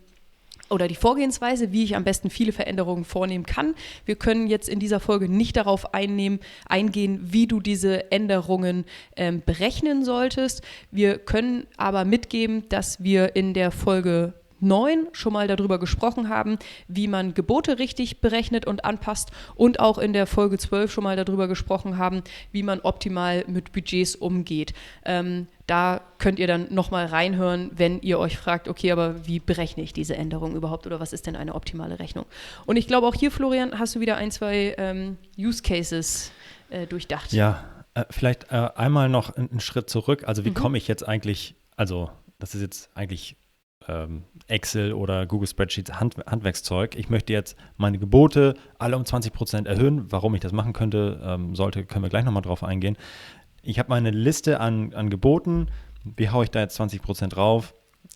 oder 0.70 0.88
die 0.88 0.96
Vorgehensweise, 0.96 1.72
wie 1.72 1.84
ich 1.84 1.96
am 1.96 2.04
besten 2.04 2.30
viele 2.30 2.52
Veränderungen 2.52 3.06
vornehmen 3.06 3.46
kann. 3.46 3.76
Wir 4.06 4.16
können 4.16 4.48
jetzt 4.48 4.68
in 4.68 4.80
dieser 4.80 5.00
Folge 5.00 5.30
nicht 5.30 5.58
darauf 5.58 5.94
einnehmen, 5.94 6.40
eingehen, 6.68 7.20
wie 7.22 7.48
du 7.48 7.60
diese 7.60 8.12
Änderungen 8.12 8.86
ähm, 9.16 9.42
berechnen 9.46 10.04
solltest. 10.04 10.64
Wir 10.92 11.18
können 11.18 11.68
aber 11.78 12.04
mitgeben, 12.04 12.68
dass 12.70 13.04
wir 13.04 13.36
in 13.36 13.54
der 13.54 13.72
Folge 13.72 14.34
9 14.60 15.08
schon 15.12 15.34
mal 15.34 15.48
darüber 15.48 15.80
gesprochen 15.80 16.30
haben, 16.30 16.58
wie 16.88 17.08
man 17.08 17.34
Gebote 17.34 17.80
richtig 17.80 18.22
berechnet 18.22 18.66
und 18.66 18.86
anpasst 18.86 19.32
und 19.56 19.80
auch 19.80 19.98
in 19.98 20.14
der 20.14 20.28
Folge 20.28 20.58
12 20.58 20.92
schon 20.92 21.04
mal 21.04 21.16
darüber 21.16 21.48
gesprochen 21.48 21.98
haben, 21.98 22.24
wie 22.52 22.64
man 22.64 22.80
optimal 22.82 23.44
mit 23.48 23.72
Budgets 23.72 24.16
umgeht. 24.16 24.74
Ähm, 25.04 25.48
da 25.68 26.02
könnt 26.20 26.38
ihr 26.38 26.48
dann 26.48 26.68
nochmal 26.74 27.08
reinhören, 27.08 27.72
wenn 27.74 28.00
ihr 28.02 28.20
euch 28.20 28.38
fragt, 28.38 28.68
okay, 28.68 28.92
aber 28.92 29.28
wie 29.28 29.40
berechne 29.40 29.84
ich 29.84 29.94
diese 29.94 30.16
Änderung 30.16 30.56
überhaupt 30.56 30.86
oder 30.86 31.00
was 31.00 31.12
ist 31.12 31.26
denn 31.26 31.36
eine 31.36 31.56
optimale 31.56 32.00
Rechnung? 32.00 32.26
Und 32.66 32.78
ich 32.78 32.88
glaube 32.88 33.08
auch 33.08 33.16
hier, 33.16 33.32
Florian, 33.32 33.80
hast 33.80 33.96
du 33.96 34.00
wieder 34.00 34.18
ein, 34.18 34.30
zwei 34.30 34.76
ähm, 34.78 35.18
Use 35.38 35.64
Cases 35.64 36.32
äh, 36.70 36.86
durchdacht. 36.86 37.34
Ja, 37.34 37.64
äh, 37.96 38.06
vielleicht 38.12 38.52
äh, 38.52 38.70
einmal 38.76 39.10
noch 39.10 39.36
einen 39.36 39.60
Schritt 39.60 39.90
zurück. 39.90 40.24
Also 40.28 40.46
wie 40.46 40.52
mhm. 40.52 40.56
komme 40.56 40.78
ich 40.78 40.88
jetzt 40.88 41.08
eigentlich, 41.08 41.56
also 41.76 42.12
das 42.38 42.54
ist 42.54 42.62
jetzt 42.62 42.90
eigentlich 42.94 43.36
ähm, 43.88 44.24
Excel 44.48 44.94
oder 44.94 45.26
Google 45.26 45.48
Spreadsheets 45.48 46.00
Hand, 46.00 46.18
Handwerkszeug. 46.26 46.96
Ich 46.96 47.10
möchte 47.10 47.34
jetzt 47.34 47.56
meine 47.78 47.98
Gebote 47.98 48.56
alle 48.80 48.98
um 48.98 49.04
20% 49.04 49.68
erhöhen. 49.68 50.12
Warum 50.12 50.36
ich 50.36 50.42
das 50.42 50.52
machen 50.52 50.74
könnte, 50.74 51.20
ähm, 51.24 51.56
sollte, 51.56 51.86
können 51.86 52.04
wir 52.04 52.10
gleich 52.10 52.26
nochmal 52.26 52.42
drauf 52.42 52.64
eingehen. 52.64 52.98
Ich 53.62 53.80
habe 53.80 53.90
meine 53.90 54.12
Liste 54.12 54.60
an, 54.60 54.94
an 54.94 55.10
Geboten. 55.10 55.68
Wie 56.04 56.30
haue 56.30 56.44
ich 56.44 56.52
da 56.52 56.60
jetzt 56.60 56.80
20% 56.80 57.30
drauf? 57.30 57.74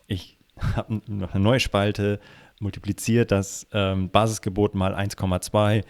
Ich 0.08 0.38
habe 0.76 1.02
noch 1.08 1.34
eine 1.34 1.44
neue 1.44 1.60
Spalte, 1.60 2.20
multipliziert 2.60 3.32
das 3.32 3.68
ähm, 3.72 4.10
Basisgebot 4.10 4.76
mal 4.76 4.94
1,2 4.94 5.84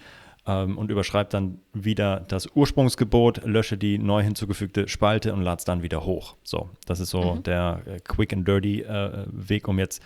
ähm, 0.50 0.78
und 0.78 0.90
überschreibe 0.90 1.30
dann 1.30 1.60
wieder 1.74 2.22
das 2.22 2.48
Ursprungsgebot, 2.56 3.46
lösche 3.46 3.78
die 3.78 4.00
neu 4.00 4.24
hinzugefügte 4.24 4.88
Spalte 4.88 5.34
und 5.34 5.44
lade 5.44 5.60
es 5.60 5.66
dann 5.66 5.84
wieder 5.84 6.06
hoch. 6.06 6.36
So, 6.44 6.70
das 6.88 7.00
ist 7.00 7.12
so 7.12 7.36
mhm. 7.36 7.44
der 7.44 7.82
äh, 7.86 8.00
quick 8.00 8.34
and 8.34 8.48
dirty 8.48 8.82
äh, 8.82 9.26
Weg, 9.28 9.68
um 9.68 9.78
jetzt 9.78 10.02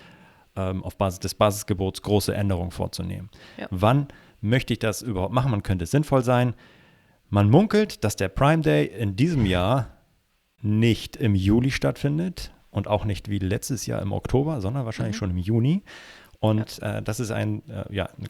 ähm, 0.58 0.84
auf 0.84 0.98
Basis 0.98 1.20
des 1.20 1.34
Basisgebots 1.34 2.02
große 2.02 2.36
Änderungen 2.36 2.72
vorzunehmen. 2.72 3.30
Ja. 3.58 3.68
Wann 3.72 4.08
möchte 4.42 4.74
ich 4.74 4.80
das 4.80 5.02
überhaupt 5.02 5.34
machen? 5.34 5.50
Man 5.50 5.64
könnte 5.64 5.86
es 5.86 5.92
sinnvoll 5.92 6.24
sein. 6.24 6.56
Man 7.30 7.50
munkelt, 7.50 8.04
dass 8.04 8.18
der 8.18 8.28
Prime 8.28 8.62
Day 8.62 8.86
in 8.86 9.16
diesem 9.16 9.46
Jahr 9.46 9.92
nicht 10.62 11.16
im 11.16 11.36
Juli 11.36 11.72
stattfindet 11.72 12.52
und 12.70 12.88
auch 12.88 13.06
nicht 13.06 13.30
wie 13.30 13.40
letztes 13.40 13.86
Jahr 13.86 14.02
im 14.02 14.12
Oktober, 14.12 14.60
sondern 14.60 14.86
wahrscheinlich 14.86 15.16
mhm. 15.16 15.20
schon 15.20 15.30
im 15.32 15.38
Juni. 15.38 15.84
Und 16.40 16.80
ja. 16.80 16.98
äh, 16.98 17.02
das 17.02 17.22
ist 17.22 17.32
ein, 17.32 17.64
äh, 17.70 17.86
ja, 17.96 18.06
äh, 18.06 18.28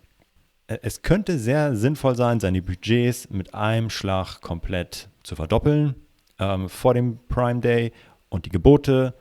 es 0.82 1.02
könnte 1.02 1.38
sehr 1.38 1.76
sinnvoll 1.76 2.16
sein, 2.16 2.40
seine 2.40 2.62
Budgets 2.62 3.30
mit 3.30 3.54
einem 3.54 3.90
Schlag 3.90 4.42
komplett 4.42 5.10
zu 5.24 5.36
verdoppeln 5.36 5.96
ähm, 6.40 6.70
vor 6.70 6.94
dem 6.94 7.20
Prime 7.28 7.60
Day 7.60 7.92
und 8.30 8.46
die 8.46 8.50
Gebote 8.50 9.14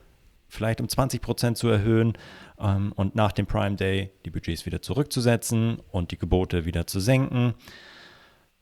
vielleicht 0.47 0.81
um 0.81 0.87
20 0.87 1.21
Prozent 1.21 1.57
zu 1.57 1.67
erhöhen 1.67 2.13
ähm, 2.59 2.93
und 2.95 3.15
nach 3.15 3.31
dem 3.31 3.45
Prime 3.45 3.75
Day 3.75 4.11
die 4.25 4.29
Budgets 4.29 4.65
wieder 4.65 4.81
zurückzusetzen 4.81 5.77
und 5.91 6.11
die 6.11 6.17
Gebote 6.17 6.65
wieder 6.65 6.87
zu 6.87 6.99
senken. 6.99 7.53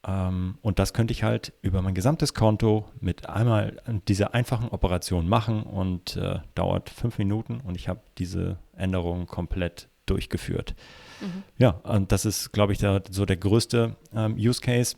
Ähm, 0.07 0.57
und 0.61 0.79
das 0.79 0.93
könnte 0.93 1.11
ich 1.11 1.23
halt 1.23 1.53
über 1.61 1.81
mein 1.81 1.93
gesamtes 1.93 2.33
Konto 2.33 2.89
mit 2.99 3.29
einmal 3.29 3.81
dieser 4.07 4.33
einfachen 4.33 4.69
Operation 4.69 5.27
machen 5.27 5.63
und 5.63 6.15
äh, 6.15 6.39
dauert 6.55 6.89
fünf 6.89 7.17
Minuten 7.17 7.61
und 7.61 7.75
ich 7.75 7.87
habe 7.87 8.01
diese 8.17 8.57
Änderung 8.75 9.27
komplett 9.27 9.89
durchgeführt. 10.05 10.75
Mhm. 11.21 11.43
Ja, 11.57 11.69
und 11.83 12.11
das 12.11 12.25
ist, 12.25 12.51
glaube 12.51 12.73
ich, 12.73 12.79
der, 12.79 13.03
so 13.09 13.25
der 13.25 13.37
größte 13.37 13.95
ähm, 14.13 14.35
Use 14.37 14.61
Case. 14.61 14.95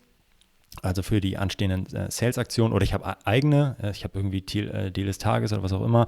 Also 0.82 1.04
für 1.04 1.22
die 1.22 1.38
anstehenden 1.38 1.86
äh, 1.96 2.10
Sales-Aktionen 2.10 2.74
oder 2.74 2.84
ich 2.84 2.96
habe 2.96 3.16
eigene, 3.28 3.76
äh, 3.80 3.92
ich 3.92 4.04
habe 4.04 4.18
irgendwie 4.18 4.42
Deal, 4.42 4.70
äh, 4.70 4.92
Deal, 4.92 5.06
des 5.06 5.20
Tages 5.20 5.54
oder 5.54 5.62
was 5.62 5.72
auch 5.72 5.86
immer, 5.86 6.08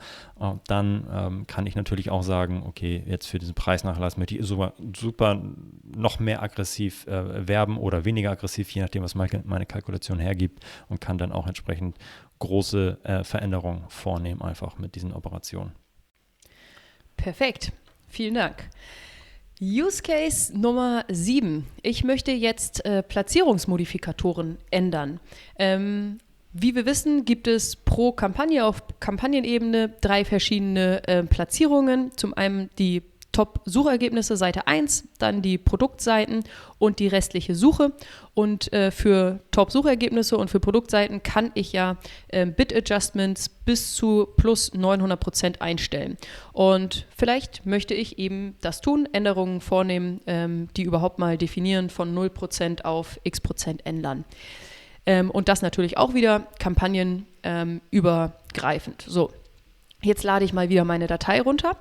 dann 0.68 1.08
ähm, 1.12 1.48
kann 1.48 1.68
ich 1.68 1.76
natürlich 1.76 2.10
auch 2.10 2.24
sagen, 2.24 2.64
okay, 2.66 3.04
jetzt 3.06 3.28
für 3.28 3.38
diesen 3.38 3.54
Preisnachlass 3.54 4.18
möchte 4.18 4.36
ich 4.36 4.44
super, 4.44 4.74
super 4.98 5.40
noch 5.96 6.20
mehr 6.20 6.42
aggressiv 6.42 7.06
äh, 7.06 7.48
werben 7.48 7.78
oder 7.78 8.06
weniger 8.06 8.32
aggressiv, 8.32 8.72
je 8.72 8.82
nachdem, 8.82 9.04
was 9.04 9.14
meine, 9.14 9.44
meine 9.46 9.68
Kalkulation 9.68 10.18
hergibt 10.18 10.66
und 10.90 11.00
kann 11.00 11.20
dann 11.20 11.32
auch 11.32 11.46
entsprechend 11.46 12.00
große 12.40 12.98
äh, 13.04 13.24
Veränderungen 13.24 13.84
vornehmen, 13.90 14.42
einfach 14.42 14.80
mit 14.80 14.96
diesen 14.96 15.14
Operationen. 15.14 15.74
Perfekt. 17.18 17.72
Vielen 18.08 18.34
Dank. 18.34 18.70
Use 19.62 20.02
Case 20.02 20.58
Nummer 20.58 21.06
7. 21.10 21.66
Ich 21.82 22.04
möchte 22.04 22.32
jetzt 22.32 22.86
äh, 22.86 23.02
Platzierungsmodifikatoren 23.02 24.58
ändern. 24.70 25.20
Ähm, 25.58 26.18
wie 26.52 26.76
wir 26.76 26.86
wissen, 26.86 27.26
gibt 27.26 27.48
es 27.48 27.76
pro 27.76 28.12
Kampagne 28.12 28.66
auf 28.66 28.84
Kampagnenebene 29.00 29.94
drei 30.02 30.26
verschiedene 30.26 31.08
äh, 31.08 31.24
Platzierungen. 31.24 32.12
Zum 32.18 32.34
einen 32.34 32.70
die 32.78 33.02
Top-Suchergebnisse 33.36 34.38
Seite 34.38 34.66
1, 34.66 35.10
dann 35.20 35.42
die 35.42 35.58
Produktseiten 35.58 36.46
und 36.78 37.00
die 37.00 37.10
restliche 37.10 37.54
Suche. 37.54 37.92
Und 38.34 38.72
äh, 38.72 38.92
für 38.92 39.42
Top-Suchergebnisse 39.52 40.38
und 40.38 40.50
für 40.50 40.62
Produktseiten 40.62 41.22
kann 41.22 41.52
ich 41.54 41.74
ja 41.74 41.98
äh, 42.30 42.46
Bit-Adjustments 42.46 43.50
bis 43.50 43.94
zu 43.94 44.30
plus 44.38 44.74
900 44.74 45.20
Prozent 45.20 45.62
einstellen. 45.62 46.16
Und 46.54 47.08
vielleicht 47.14 47.66
möchte 47.66 47.94
ich 47.94 48.20
eben 48.20 48.56
das 48.62 48.80
tun, 48.80 49.06
Änderungen 49.12 49.60
vornehmen, 49.60 50.22
ähm, 50.28 50.70
die 50.78 50.84
überhaupt 50.84 51.20
mal 51.20 51.38
definieren 51.38 51.90
von 51.90 52.14
0 52.14 52.30
Prozent 52.30 52.86
auf 52.86 53.20
x 53.26 53.42
Prozent 53.42 53.86
ändern. 53.86 54.24
Ähm, 55.06 55.30
und 55.30 55.50
das 55.50 55.62
natürlich 55.62 55.98
auch 55.98 56.14
wieder 56.14 56.48
kampagnenübergreifend. 56.58 59.08
Ähm, 59.08 59.12
so, 59.12 59.34
jetzt 60.02 60.24
lade 60.24 60.46
ich 60.46 60.54
mal 60.54 60.70
wieder 60.70 60.86
meine 60.86 61.08
Datei 61.08 61.42
runter 61.42 61.76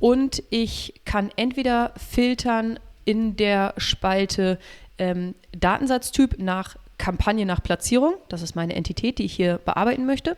und 0.00 0.42
ich 0.50 1.00
kann 1.04 1.30
entweder 1.36 1.92
filtern 1.96 2.78
in 3.04 3.36
der 3.36 3.74
Spalte 3.76 4.58
ähm, 4.98 5.34
Datensatztyp 5.52 6.38
nach 6.38 6.76
Kampagne 6.98 7.44
nach 7.44 7.62
Platzierung, 7.62 8.14
das 8.28 8.42
ist 8.42 8.54
meine 8.54 8.74
Entität, 8.74 9.18
die 9.18 9.24
ich 9.24 9.34
hier 9.34 9.58
bearbeiten 9.64 10.06
möchte, 10.06 10.36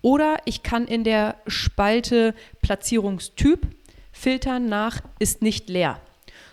oder 0.00 0.36
ich 0.44 0.62
kann 0.62 0.86
in 0.86 1.04
der 1.04 1.36
Spalte 1.46 2.34
Platzierungstyp 2.62 3.66
filtern 4.12 4.66
nach 4.66 5.00
ist 5.18 5.42
nicht 5.42 5.68
leer. 5.68 6.00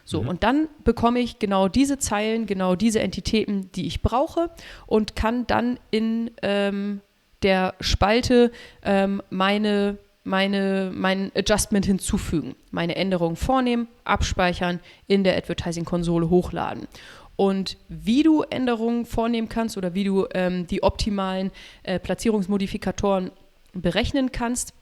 So, 0.03 0.21
mhm. 0.21 0.29
und 0.29 0.43
dann 0.43 0.67
bekomme 0.83 1.19
ich 1.19 1.39
genau 1.39 1.67
diese 1.67 1.97
Zeilen, 1.97 2.45
genau 2.45 2.75
diese 2.75 2.99
Entitäten, 2.99 3.71
die 3.73 3.87
ich 3.87 4.01
brauche 4.01 4.51
und 4.85 5.15
kann 5.15 5.47
dann 5.47 5.79
in 5.89 6.31
ähm, 6.43 7.01
der 7.41 7.73
Spalte 7.79 8.51
ähm, 8.83 9.21
meine 9.29 9.97
meine, 10.25 10.91
mein 10.93 11.31
Adjustment 11.35 11.85
hinzufügen, 11.85 12.55
meine 12.71 12.95
Änderungen 12.95 13.37
vornehmen, 13.37 13.87
abspeichern, 14.03 14.81
in 15.07 15.23
der 15.23 15.37
Advertising-Konsole 15.37 16.29
hochladen. 16.29 16.87
Und 17.37 17.77
wie 17.89 18.23
du 18.23 18.41
Änderungen 18.41 19.05
vornehmen 19.05 19.49
kannst 19.49 19.77
oder 19.77 19.93
wie 19.93 20.03
du 20.03 20.25
ähm, 20.33 20.67
die 20.67 20.83
optimalen 20.83 21.51
äh, 21.83 21.99
Platzierungsmodifikatoren 21.99 23.31
berechnen 23.73 24.31
kannst, 24.31 24.73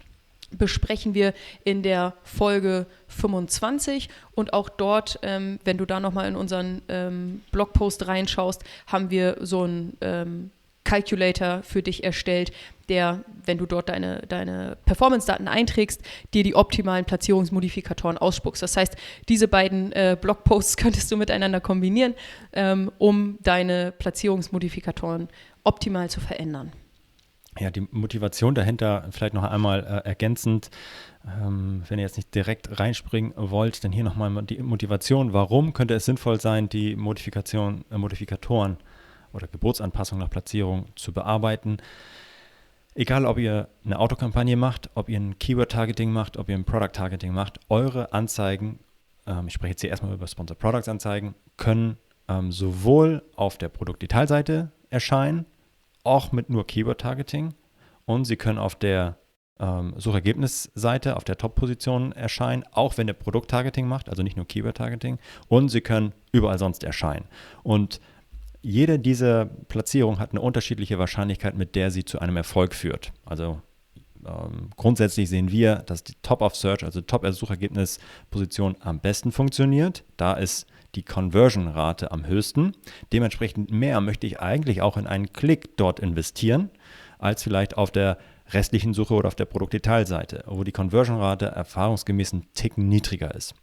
besprechen 0.52 1.14
wir 1.14 1.34
in 1.64 1.82
der 1.82 2.14
Folge 2.24 2.86
25 3.08 4.10
und 4.36 4.54
auch 4.54 4.70
dort, 4.70 5.20
ähm, 5.24 5.60
wenn 5.66 5.78
du 5.78 5.86
da 5.86 6.00
nochmal 6.00 6.28
in 6.28 6.36
unseren 6.36 6.82
ähm, 6.88 7.42
Blogpost 7.52 8.08
reinschaust, 8.08 8.64
haben 8.88 9.10
wir 9.10 9.38
so 9.42 9.66
ein 9.66 9.98
ähm, 10.02 10.52
Calculator 10.94 11.64
für 11.64 11.82
dich 11.82 12.04
erstellt, 12.04 12.52
der, 12.88 13.24
wenn 13.46 13.58
du 13.58 13.66
dort 13.66 13.90
deine, 13.90 14.22
deine 14.28 14.78
Performance-Daten 14.86 15.48
einträgst, 15.48 16.04
dir 16.36 16.44
die 16.44 16.54
optimalen 16.54 17.04
Platzierungsmodifikatoren 17.06 18.20
ausspuckst. 18.20 18.62
Das 18.62 18.78
heißt, 18.78 18.96
diese 19.28 19.48
beiden 19.48 19.92
äh, 19.94 20.16
Blogposts 20.20 20.78
könntest 20.78 21.12
du 21.12 21.18
miteinander 21.18 21.62
kombinieren, 21.62 22.14
ähm, 22.52 22.92
um 23.00 23.40
deine 23.42 23.92
Platzierungsmodifikatoren 23.92 25.30
optimal 25.64 26.12
zu 26.12 26.20
verändern. 26.20 26.72
Ja, 27.60 27.72
die 27.72 27.88
Motivation 27.90 28.54
dahinter 28.54 29.08
vielleicht 29.10 29.34
noch 29.34 29.44
einmal 29.44 29.80
äh, 29.80 30.08
ergänzend. 30.08 30.70
Ähm, 31.26 31.84
wenn 31.88 31.98
ihr 31.98 32.04
jetzt 32.04 32.18
nicht 32.18 32.36
direkt 32.36 32.80
reinspringen 32.80 33.34
wollt, 33.36 33.84
dann 33.84 33.92
hier 33.92 34.04
nochmal 34.04 34.44
die 34.44 34.62
Motivation. 34.62 35.34
Warum 35.34 35.74
könnte 35.74 35.96
es 35.96 36.06
sinnvoll 36.06 36.40
sein, 36.40 36.70
die 36.70 36.96
Modifikation, 36.96 37.84
äh, 37.90 37.98
Modifikatoren 37.98 38.78
oder 39.34 39.48
Geburtsanpassung 39.48 40.20
nach 40.20 40.30
Platzierung 40.30 40.88
zu 40.96 41.12
bearbeiten. 41.12 41.78
Egal, 42.96 43.26
ob 43.26 43.40
ihr 43.40 43.70
eine 43.84 44.00
Autokampagne 44.00 44.56
macht, 44.56 44.92
ob 44.94 45.10
ihr 45.10 45.20
ein 45.20 45.40
Keyword-Targeting 45.40 46.12
macht, 46.12 46.38
ob 46.38 46.50
ihr 46.50 46.56
ein 46.56 46.64
Product-Targeting 46.64 47.34
macht, 47.34 47.60
eure 47.70 48.14
Anzeigen, 48.14 48.80
ähm, 49.26 49.48
ich 49.48 49.54
spreche 49.54 49.72
jetzt 49.72 49.82
hier 49.82 49.90
erstmal 49.90 50.14
über 50.14 50.28
Sponsored 50.28 50.60
Products-Anzeigen, 50.60 51.34
können 51.58 51.98
ähm, 52.28 52.52
sowohl 52.52 53.24
auf 53.36 53.58
der 53.58 53.70
Produktdetailseite 53.70 54.72
erscheinen, 54.90 55.46
auch 56.04 56.32
mit 56.32 56.50
nur 56.50 56.68
Keyword-Targeting, 56.68 57.56
und 58.06 58.26
sie 58.26 58.36
können 58.36 58.60
auf 58.60 58.76
der 58.76 59.18
ähm, 59.60 59.94
Suchergebnisseite, 59.98 61.16
auf 61.16 61.24
der 61.24 61.38
Top-Position 61.38 62.12
erscheinen, 62.12 62.64
auch 62.72 62.98
wenn 62.98 63.08
ihr 63.08 63.14
Produkt-Targeting 63.14 63.88
macht, 63.88 64.10
also 64.10 64.22
nicht 64.22 64.38
nur 64.38 64.48
Keyword-Targeting, 64.48 65.18
und 65.48 65.70
sie 65.70 65.82
können 65.82 66.14
überall 66.32 66.60
sonst 66.60 66.84
erscheinen. 66.84 67.26
Und 67.64 68.02
jede 68.64 68.98
dieser 68.98 69.46
Platzierungen 69.46 70.20
hat 70.20 70.32
eine 70.32 70.42
unterschiedliche 70.42 70.98
Wahrscheinlichkeit, 70.98 71.56
mit 71.56 71.76
der 71.76 71.92
sie 71.92 72.06
zu 72.06 72.20
einem 72.20 72.38
Erfolg 72.38 72.74
führt. 72.74 73.12
Also 73.26 73.62
ähm, 74.26 74.70
grundsätzlich 74.78 75.30
sehen 75.30 75.52
wir, 75.52 75.76
dass 75.76 76.04
die 76.04 76.16
Top 76.22 76.42
of 76.42 76.56
Search, 76.56 76.84
also 76.84 77.02
Top-Suchergebnis-Position 77.02 78.78
am 78.80 79.00
besten 79.00 79.32
funktioniert. 79.32 80.04
Da 80.18 80.34
ist 80.34 80.66
die 80.96 81.04
Conversion-Rate 81.04 82.12
am 82.12 82.26
höchsten. 82.26 82.74
Dementsprechend 83.12 83.72
mehr 83.72 84.00
möchte 84.00 84.28
ich 84.28 84.40
eigentlich 84.40 84.82
auch 84.82 84.96
in 84.96 85.08
einen 85.08 85.34
Klick 85.34 85.76
dort 85.76 86.00
investieren, 86.00 86.70
als 87.20 87.44
vielleicht 87.44 87.78
auf 87.78 87.92
der 87.92 88.18
restlichen 88.52 88.94
Suche 88.94 89.14
oder 89.14 89.28
auf 89.28 89.36
der 89.36 89.46
Produktdetailseite, 89.46 90.44
wo 90.48 90.64
die 90.64 90.72
Conversion-Rate 90.72 91.48
erfahrungsgemäß 91.48 92.34
ein 92.34 92.48
Ticken 92.54 92.88
niedriger 92.88 93.34
ist. 93.36 93.56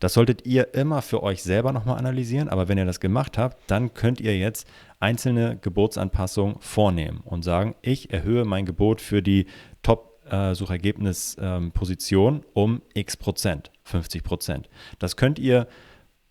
Das 0.00 0.14
solltet 0.14 0.46
ihr 0.46 0.74
immer 0.74 1.02
für 1.02 1.22
euch 1.22 1.42
selber 1.42 1.72
nochmal 1.72 1.98
analysieren, 1.98 2.48
aber 2.48 2.68
wenn 2.68 2.78
ihr 2.78 2.84
das 2.84 3.00
gemacht 3.00 3.38
habt, 3.38 3.58
dann 3.70 3.94
könnt 3.94 4.20
ihr 4.20 4.36
jetzt 4.36 4.66
einzelne 5.00 5.56
Geburtsanpassungen 5.58 6.56
vornehmen 6.60 7.20
und 7.24 7.42
sagen, 7.42 7.74
ich 7.82 8.12
erhöhe 8.12 8.44
mein 8.44 8.66
Gebot 8.66 9.00
für 9.00 9.22
die 9.22 9.46
Top 9.82 10.20
äh, 10.30 10.54
um 12.54 12.82
x 12.94 13.16
Prozent, 13.16 13.70
50 13.84 14.24
Prozent. 14.24 14.68
Das 14.98 15.16
könnt 15.16 15.38
ihr 15.38 15.68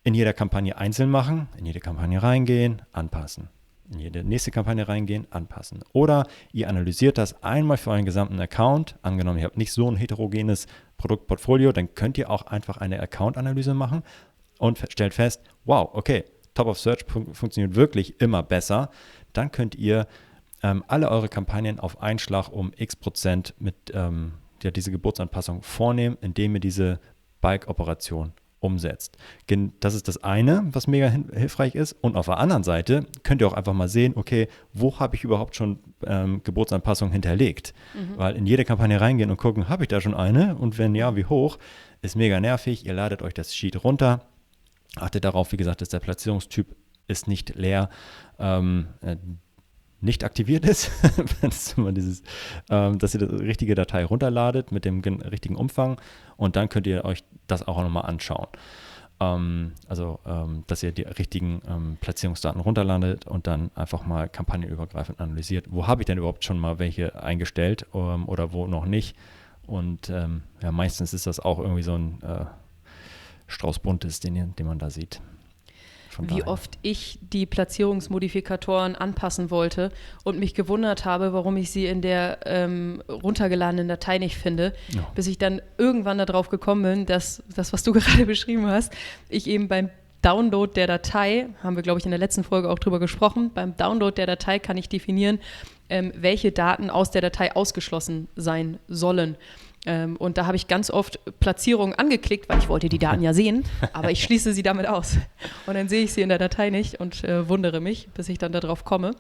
in 0.04 0.14
jeder 0.14 0.34
Kampagne 0.34 0.78
einzeln 0.78 1.10
machen, 1.10 1.48
in 1.58 1.66
jede 1.66 1.80
Kampagne 1.80 2.22
reingehen, 2.22 2.82
anpassen. 2.92 3.50
In 3.92 4.00
jede 4.00 4.24
nächste 4.24 4.52
Kampagne 4.52 4.88
reingehen, 4.88 5.28
anpassen. 5.30 5.84
Oder 5.92 6.26
ihr 6.52 6.70
analysiert 6.70 7.18
das 7.18 7.44
einmal 7.44 7.78
für 7.78 7.92
euren 7.92 8.06
gesamten 8.06 8.40
Account. 8.40 8.98
Angenommen, 9.02 9.40
ihr 9.40 9.46
habt 9.46 9.58
nicht 9.58 9.74
so 9.74 9.90
ein 9.90 9.98
heterogenes 9.98 10.68
Produktportfolio, 10.98 11.72
dann 11.72 11.94
könnt 11.96 12.18
ihr 12.18 12.30
auch 12.30 12.44
einfach 12.44 12.78
eine 12.78 13.02
Account-Analyse 13.02 13.74
machen 13.74 14.04
und 14.58 14.84
stellt 14.90 15.14
fest, 15.14 15.42
wow, 15.66 15.90
okay, 15.94 16.24
Top 16.54 16.68
of 16.68 16.80
Search 16.80 17.06
funktioniert 17.34 17.76
wirklich 17.76 18.22
immer 18.22 18.44
besser. 18.44 18.90
Dann 19.34 19.52
könnt 19.52 19.76
ihr 19.76 20.08
ähm, 20.62 20.84
alle 20.88 21.10
eure 21.10 21.28
Kampagnen 21.28 21.80
auf 21.80 22.02
Einschlag 22.02 22.50
um 22.50 22.72
x 22.78 22.96
Prozent 22.96 23.54
mit 23.60 23.76
ähm, 23.94 24.34
ja, 24.62 24.72
diese 24.72 24.92
Geburtsanpassung 24.92 25.62
vornehmen, 25.62 26.18
indem 26.22 26.56
ihr 26.56 26.62
diese 26.62 27.00
Bike-Operation 27.42 28.34
umsetzt. 28.64 29.18
Das 29.80 29.94
ist 29.94 30.08
das 30.08 30.24
eine, 30.24 30.64
was 30.72 30.88
mega 30.88 31.10
hilfreich 31.34 31.76
ist. 31.76 31.94
Und 32.02 32.16
auf 32.16 32.26
der 32.26 32.38
anderen 32.38 32.64
Seite 32.64 33.06
könnt 33.24 33.42
ihr 33.42 33.48
auch 33.48 33.54
einfach 33.54 33.74
mal 33.74 33.90
sehen, 33.90 34.14
okay, 34.16 34.48
wo 34.74 35.00
habe 35.00 35.16
ich 35.16 35.24
überhaupt 35.24 35.56
schon 35.56 35.80
ähm, 36.06 36.42
Geburtsanpassungen 36.44 37.12
hinterlegt? 37.12 37.74
Mhm. 37.94 38.18
Weil 38.18 38.36
in 38.36 38.46
jede 38.46 38.66
Kampagne 38.66 39.00
reingehen 39.00 39.30
und 39.30 39.38
gucken, 39.38 39.70
habe 39.70 39.84
ich 39.84 39.90
da 39.90 40.02
schon 40.02 40.14
eine? 40.14 40.56
Und 40.56 40.78
wenn 40.78 40.96
ja, 40.96 41.16
wie 41.16 41.26
hoch? 41.26 41.58
Ist 42.02 42.16
mega 42.16 42.40
nervig. 42.40 42.86
Ihr 42.86 42.94
ladet 42.94 43.22
euch 43.22 43.34
das 43.34 43.56
Sheet 43.56 43.84
runter. 43.84 44.22
Achtet 44.96 45.26
darauf, 45.26 45.52
wie 45.52 45.58
gesagt, 45.58 45.82
dass 45.82 45.90
der 45.90 46.00
Platzierungstyp 46.00 46.76
ist 47.08 47.28
nicht 47.28 47.56
leer. 47.56 47.90
Ähm, 48.40 48.88
äh, 49.02 49.18
nicht 50.04 50.24
aktiviert 50.26 50.66
ist, 50.66 50.92
das 51.42 51.68
ist 51.68 51.78
immer 51.78 51.94
dieses, 51.94 52.24
ähm, 52.70 53.00
dass 53.00 53.14
ihr 53.14 53.26
die 53.26 53.44
richtige 53.44 53.74
Datei 53.74 54.04
runterladet 54.04 54.72
mit 54.72 54.84
dem 54.86 55.00
richtigen 55.00 55.56
Umfang 55.56 56.00
und 56.44 56.56
dann 56.56 56.70
könnt 56.70 56.88
ihr 56.88 57.06
euch 57.06 57.24
das 57.48 57.68
auch 57.68 57.82
nochmal 57.82 58.06
anschauen. 58.06 58.48
Ähm, 59.20 59.74
also, 59.88 60.20
ähm, 60.26 60.64
dass 60.68 60.84
ihr 60.84 60.92
die 60.92 61.04
richtigen 61.04 61.62
ähm, 61.68 61.98
Platzierungsdaten 62.02 62.62
runterladet 62.62 63.28
und 63.28 63.48
dann 63.48 63.72
einfach 63.76 64.06
mal 64.06 64.30
kampagnenübergreifend 64.30 65.20
analysiert, 65.20 65.66
wo 65.70 65.88
habe 65.88 66.02
ich 66.02 66.06
denn 66.06 66.18
überhaupt 66.18 66.44
schon 66.44 66.60
mal 66.60 66.80
welche 66.80 67.22
eingestellt 67.22 67.86
ähm, 67.94 68.28
oder 68.28 68.54
wo 68.54 68.68
noch 68.68 68.86
nicht. 68.86 69.16
Und 69.66 70.10
ähm, 70.10 70.44
ja, 70.62 70.72
meistens 70.72 71.14
ist 71.14 71.26
das 71.26 71.40
auch 71.40 71.60
irgendwie 71.60 71.84
so 71.84 71.96
ein 71.96 72.22
äh, 72.22 72.46
Strauß 73.48 73.80
Buntes, 73.80 74.20
den, 74.20 74.56
den 74.56 74.68
man 74.68 74.80
da 74.80 74.90
sieht 74.90 75.22
wie 76.22 76.40
daher. 76.40 76.48
oft 76.48 76.78
ich 76.82 77.20
die 77.22 77.46
Platzierungsmodifikatoren 77.46 78.96
anpassen 78.96 79.52
wollte 79.52 79.92
und 80.24 80.40
mich 80.40 80.54
gewundert 80.54 81.06
habe, 81.06 81.34
warum 81.34 81.58
ich 81.58 81.72
sie 81.72 81.86
in 81.86 82.02
der 82.02 82.40
ähm, 82.46 83.04
runtergeladenen 83.10 83.88
Datei 83.88 84.18
nicht 84.18 84.38
finde, 84.38 84.74
ja. 84.90 85.06
bis 85.16 85.28
ich 85.28 85.38
dann 85.38 85.62
irgendwann 85.78 86.18
darauf 86.18 86.50
gekommen 86.50 86.84
bin, 86.84 87.06
dass 87.06 87.44
das, 87.56 87.74
was 87.74 87.84
du 87.84 87.92
gerade 87.94 88.26
beschrieben 88.26 88.68
hast, 88.68 88.94
ich 89.30 89.48
eben 89.48 89.68
beim 89.68 89.90
Download 90.24 90.72
der 90.74 90.88
Datei, 90.88 91.48
haben 91.62 91.76
wir, 91.76 91.84
glaube 91.84 92.00
ich, 92.00 92.06
in 92.06 92.12
der 92.12 92.20
letzten 92.20 92.44
Folge 92.44 92.70
auch 92.70 92.80
drüber 92.80 93.00
gesprochen, 93.00 93.52
beim 93.54 93.76
Download 93.76 94.16
der 94.16 94.26
Datei 94.26 94.58
kann 94.58 94.78
ich 94.78 94.88
definieren, 94.88 95.40
ähm, 95.90 96.14
welche 96.16 96.52
Daten 96.52 96.90
aus 96.90 97.12
der 97.12 97.22
Datei 97.22 97.56
ausgeschlossen 97.56 98.30
sein 98.36 98.80
sollen. 98.88 99.36
Ähm, 99.86 100.16
und 100.16 100.38
da 100.38 100.46
habe 100.46 100.56
ich 100.56 100.68
ganz 100.68 100.90
oft 100.90 101.20
Platzierungen 101.40 101.94
angeklickt, 101.94 102.48
weil 102.48 102.60
ich 102.60 102.70
wollte 102.70 102.88
die 102.88 103.00
Daten 103.00 103.22
ja 103.22 103.34
sehen, 103.34 103.66
aber 103.94 104.12
ich 104.12 104.24
schließe 104.24 104.54
sie 104.54 104.64
damit 104.64 104.88
aus. 104.88 105.18
Und 105.66 105.74
dann 105.74 105.90
sehe 105.90 106.04
ich 106.04 106.14
sie 106.14 106.22
in 106.22 106.30
der 106.30 106.38
Datei 106.38 106.70
nicht 106.70 107.00
und 107.00 107.24
äh, 107.24 107.50
wundere 107.50 107.82
mich, 107.82 108.08
bis 108.14 108.30
ich 108.30 108.38
dann 108.38 108.54
darauf 108.54 108.86
komme. 108.86 109.12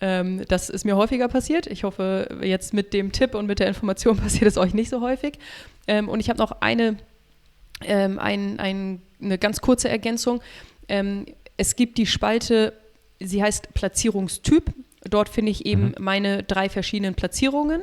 Ähm, 0.00 0.44
das 0.48 0.68
ist 0.68 0.84
mir 0.84 0.96
häufiger 0.96 1.28
passiert. 1.28 1.66
Ich 1.66 1.84
hoffe, 1.84 2.28
jetzt 2.42 2.74
mit 2.74 2.92
dem 2.92 3.12
Tipp 3.12 3.34
und 3.34 3.46
mit 3.46 3.58
der 3.58 3.68
Information 3.68 4.16
passiert 4.18 4.46
es 4.46 4.58
euch 4.58 4.74
nicht 4.74 4.90
so 4.90 5.00
häufig. 5.00 5.38
Ähm, 5.86 6.08
und 6.08 6.20
ich 6.20 6.28
habe 6.28 6.38
noch 6.38 6.60
eine, 6.60 6.98
ähm, 7.82 8.18
ein, 8.18 8.58
ein, 8.58 9.00
eine 9.22 9.38
ganz 9.38 9.60
kurze 9.60 9.88
Ergänzung. 9.88 10.42
Ähm, 10.88 11.26
es 11.56 11.76
gibt 11.76 11.96
die 11.98 12.06
Spalte, 12.06 12.74
sie 13.20 13.42
heißt 13.42 13.72
Platzierungstyp. 13.72 14.72
Dort 15.08 15.28
finde 15.28 15.50
ich 15.50 15.66
eben 15.66 15.88
mhm. 15.88 15.94
meine 15.98 16.42
drei 16.42 16.68
verschiedenen 16.68 17.14
Platzierungen. 17.14 17.82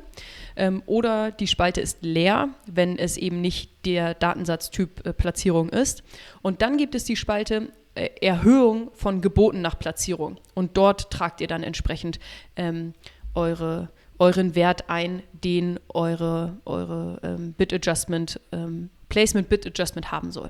Ähm, 0.56 0.84
oder 0.86 1.32
die 1.32 1.48
Spalte 1.48 1.82
ist 1.82 2.00
leer, 2.02 2.50
wenn 2.66 2.98
es 2.98 3.18
eben 3.18 3.42
nicht 3.42 3.86
der 3.86 4.14
Datensatztyp 4.14 5.06
äh, 5.06 5.14
Platzierung 5.14 5.70
ist. 5.70 6.04
Und 6.42 6.62
dann 6.62 6.78
gibt 6.78 6.96
es 6.96 7.06
die 7.06 7.16
Spalte 7.16 7.70
äh, 7.96 8.10
Erhöhung 8.22 8.92
von 8.94 9.22
Geboten 9.22 9.62
nach 9.62 9.78
Platzierung. 9.78 10.38
Und 10.54 10.78
dort 10.78 11.12
tragt 11.12 11.42
ihr 11.42 11.48
dann 11.48 11.64
entsprechend 11.64 12.20
ähm, 12.56 12.94
eure, 13.34 13.90
euren 14.20 14.56
Wert 14.56 14.90
ein, 14.90 15.24
den 15.32 15.80
eure, 15.90 16.58
eure 16.66 17.20
ähm, 17.24 17.54
Bit 17.54 17.74
Adjustment, 17.74 18.40
ähm, 18.52 18.90
Placement 19.10 19.50
Bit 19.50 19.68
Adjustment 19.68 20.12
haben 20.12 20.32
soll. 20.32 20.50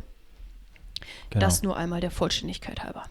Genau. 1.30 1.46
Das 1.46 1.64
nur 1.64 1.78
einmal 1.78 2.02
der 2.02 2.12
Vollständigkeit 2.12 2.84
halber. 2.84 3.06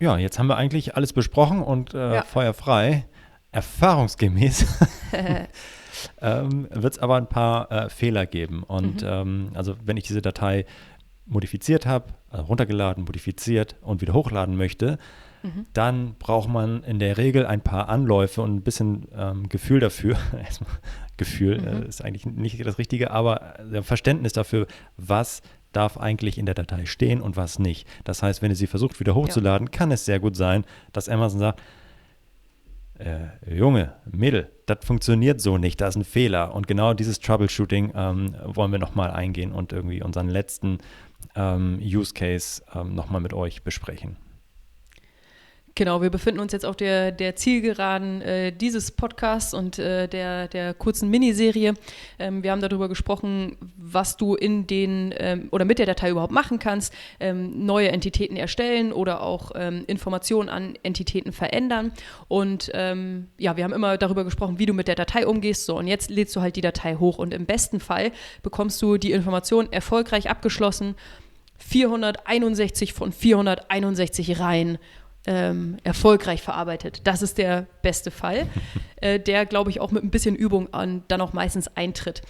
Ja, 0.00 0.16
jetzt 0.18 0.38
haben 0.38 0.46
wir 0.46 0.56
eigentlich 0.56 0.96
alles 0.96 1.12
besprochen 1.12 1.62
und 1.62 1.94
äh, 1.94 2.16
ja. 2.16 2.22
feuerfrei 2.22 3.06
erfahrungsgemäß 3.50 4.66
ähm, 6.20 6.68
wird 6.70 6.94
es 6.94 6.98
aber 6.98 7.16
ein 7.16 7.28
paar 7.28 7.70
äh, 7.72 7.88
Fehler 7.88 8.26
geben. 8.26 8.62
Und 8.62 9.02
mhm. 9.02 9.08
ähm, 9.08 9.50
also 9.54 9.76
wenn 9.84 9.96
ich 9.96 10.04
diese 10.04 10.22
Datei 10.22 10.66
modifiziert 11.26 11.86
habe, 11.86 12.14
also 12.30 12.44
runtergeladen, 12.44 13.04
modifiziert 13.04 13.76
und 13.82 14.00
wieder 14.00 14.14
hochladen 14.14 14.56
möchte, 14.56 14.98
mhm. 15.42 15.66
dann 15.72 16.14
braucht 16.18 16.48
man 16.48 16.82
in 16.84 16.98
der 16.98 17.18
Regel 17.18 17.46
ein 17.46 17.60
paar 17.60 17.88
Anläufe 17.88 18.42
und 18.42 18.56
ein 18.56 18.62
bisschen 18.62 19.08
ähm, 19.14 19.48
Gefühl 19.48 19.80
dafür. 19.80 20.16
Gefühl 21.16 21.60
mhm. 21.60 21.82
äh, 21.82 21.88
ist 21.88 22.02
eigentlich 22.02 22.26
nicht 22.26 22.64
das 22.64 22.78
Richtige, 22.78 23.10
aber 23.10 23.58
äh, 23.60 23.82
Verständnis 23.82 24.32
dafür, 24.32 24.66
was 24.96 25.42
darf 25.72 25.98
eigentlich 25.98 26.38
in 26.38 26.46
der 26.46 26.54
Datei 26.54 26.86
stehen 26.86 27.20
und 27.20 27.36
was 27.36 27.58
nicht. 27.58 27.86
Das 28.04 28.22
heißt, 28.22 28.42
wenn 28.42 28.50
ihr 28.50 28.56
sie 28.56 28.66
versucht 28.66 29.00
wieder 29.00 29.14
hochzuladen, 29.14 29.68
ja. 29.68 29.70
kann 29.70 29.92
es 29.92 30.04
sehr 30.04 30.20
gut 30.20 30.36
sein, 30.36 30.64
dass 30.92 31.08
Amazon 31.08 31.40
sagt, 31.40 31.62
äh, 32.98 33.54
Junge, 33.54 33.94
Mädel, 34.10 34.50
das 34.66 34.78
funktioniert 34.84 35.40
so 35.40 35.56
nicht, 35.56 35.80
da 35.80 35.88
ist 35.88 35.96
ein 35.96 36.04
Fehler. 36.04 36.54
Und 36.54 36.66
genau 36.66 36.94
dieses 36.94 37.20
Troubleshooting 37.20 37.92
ähm, 37.94 38.34
wollen 38.44 38.72
wir 38.72 38.78
nochmal 38.78 39.10
eingehen 39.10 39.52
und 39.52 39.72
irgendwie 39.72 40.02
unseren 40.02 40.28
letzten 40.28 40.78
ähm, 41.34 41.78
Use 41.80 42.12
Case 42.12 42.62
ähm, 42.74 42.94
nochmal 42.94 43.20
mit 43.20 43.32
euch 43.32 43.62
besprechen. 43.62 44.16
Genau, 45.78 46.02
wir 46.02 46.10
befinden 46.10 46.40
uns 46.40 46.50
jetzt 46.50 46.66
auf 46.66 46.74
der, 46.74 47.12
der 47.12 47.36
Zielgeraden 47.36 48.20
äh, 48.20 48.50
dieses 48.50 48.90
Podcasts 48.90 49.54
und 49.54 49.78
äh, 49.78 50.08
der, 50.08 50.48
der 50.48 50.74
kurzen 50.74 51.08
Miniserie. 51.08 51.74
Ähm, 52.18 52.42
wir 52.42 52.50
haben 52.50 52.60
darüber 52.60 52.88
gesprochen, 52.88 53.56
was 53.76 54.16
du 54.16 54.34
in 54.34 54.66
den 54.66 55.14
ähm, 55.16 55.46
oder 55.52 55.64
mit 55.64 55.78
der 55.78 55.86
Datei 55.86 56.10
überhaupt 56.10 56.32
machen 56.32 56.58
kannst, 56.58 56.92
ähm, 57.20 57.64
neue 57.64 57.90
Entitäten 57.90 58.36
erstellen 58.36 58.92
oder 58.92 59.22
auch 59.22 59.52
ähm, 59.54 59.84
Informationen 59.86 60.48
an 60.48 60.74
Entitäten 60.82 61.30
verändern. 61.30 61.92
Und 62.26 62.72
ähm, 62.74 63.28
ja, 63.38 63.56
wir 63.56 63.62
haben 63.62 63.72
immer 63.72 63.98
darüber 63.98 64.24
gesprochen, 64.24 64.58
wie 64.58 64.66
du 64.66 64.74
mit 64.74 64.88
der 64.88 64.96
Datei 64.96 65.28
umgehst. 65.28 65.64
So, 65.64 65.78
und 65.78 65.86
jetzt 65.86 66.10
lädst 66.10 66.34
du 66.34 66.40
halt 66.40 66.56
die 66.56 66.60
Datei 66.60 66.96
hoch 66.96 67.18
und 67.18 67.32
im 67.32 67.46
besten 67.46 67.78
Fall 67.78 68.10
bekommst 68.42 68.82
du 68.82 68.96
die 68.96 69.12
Information 69.12 69.72
erfolgreich 69.72 70.28
abgeschlossen. 70.28 70.96
461 71.58 72.94
von 72.94 73.12
461 73.12 74.40
Reihen 74.40 74.78
ähm, 75.28 75.76
erfolgreich 75.84 76.40
verarbeitet. 76.40 77.02
Das 77.04 77.20
ist 77.20 77.36
der 77.36 77.66
beste 77.82 78.10
Fall, 78.10 78.46
äh, 78.96 79.20
der, 79.20 79.44
glaube 79.44 79.68
ich, 79.68 79.78
auch 79.78 79.90
mit 79.90 80.02
ein 80.02 80.10
bisschen 80.10 80.34
Übung 80.34 80.72
an, 80.72 81.04
dann 81.08 81.20
auch 81.20 81.34
meistens 81.34 81.68
eintritt. 81.76 82.22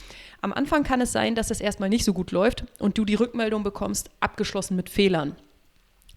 Am 0.42 0.52
Anfang 0.52 0.82
kann 0.82 1.00
es 1.00 1.12
sein, 1.12 1.36
dass 1.36 1.52
es 1.52 1.60
erstmal 1.60 1.88
nicht 1.88 2.04
so 2.04 2.12
gut 2.12 2.32
läuft 2.32 2.64
und 2.80 2.98
du 2.98 3.04
die 3.04 3.14
Rückmeldung 3.14 3.62
bekommst, 3.62 4.10
abgeschlossen 4.18 4.74
mit 4.76 4.90
Fehlern. 4.90 5.36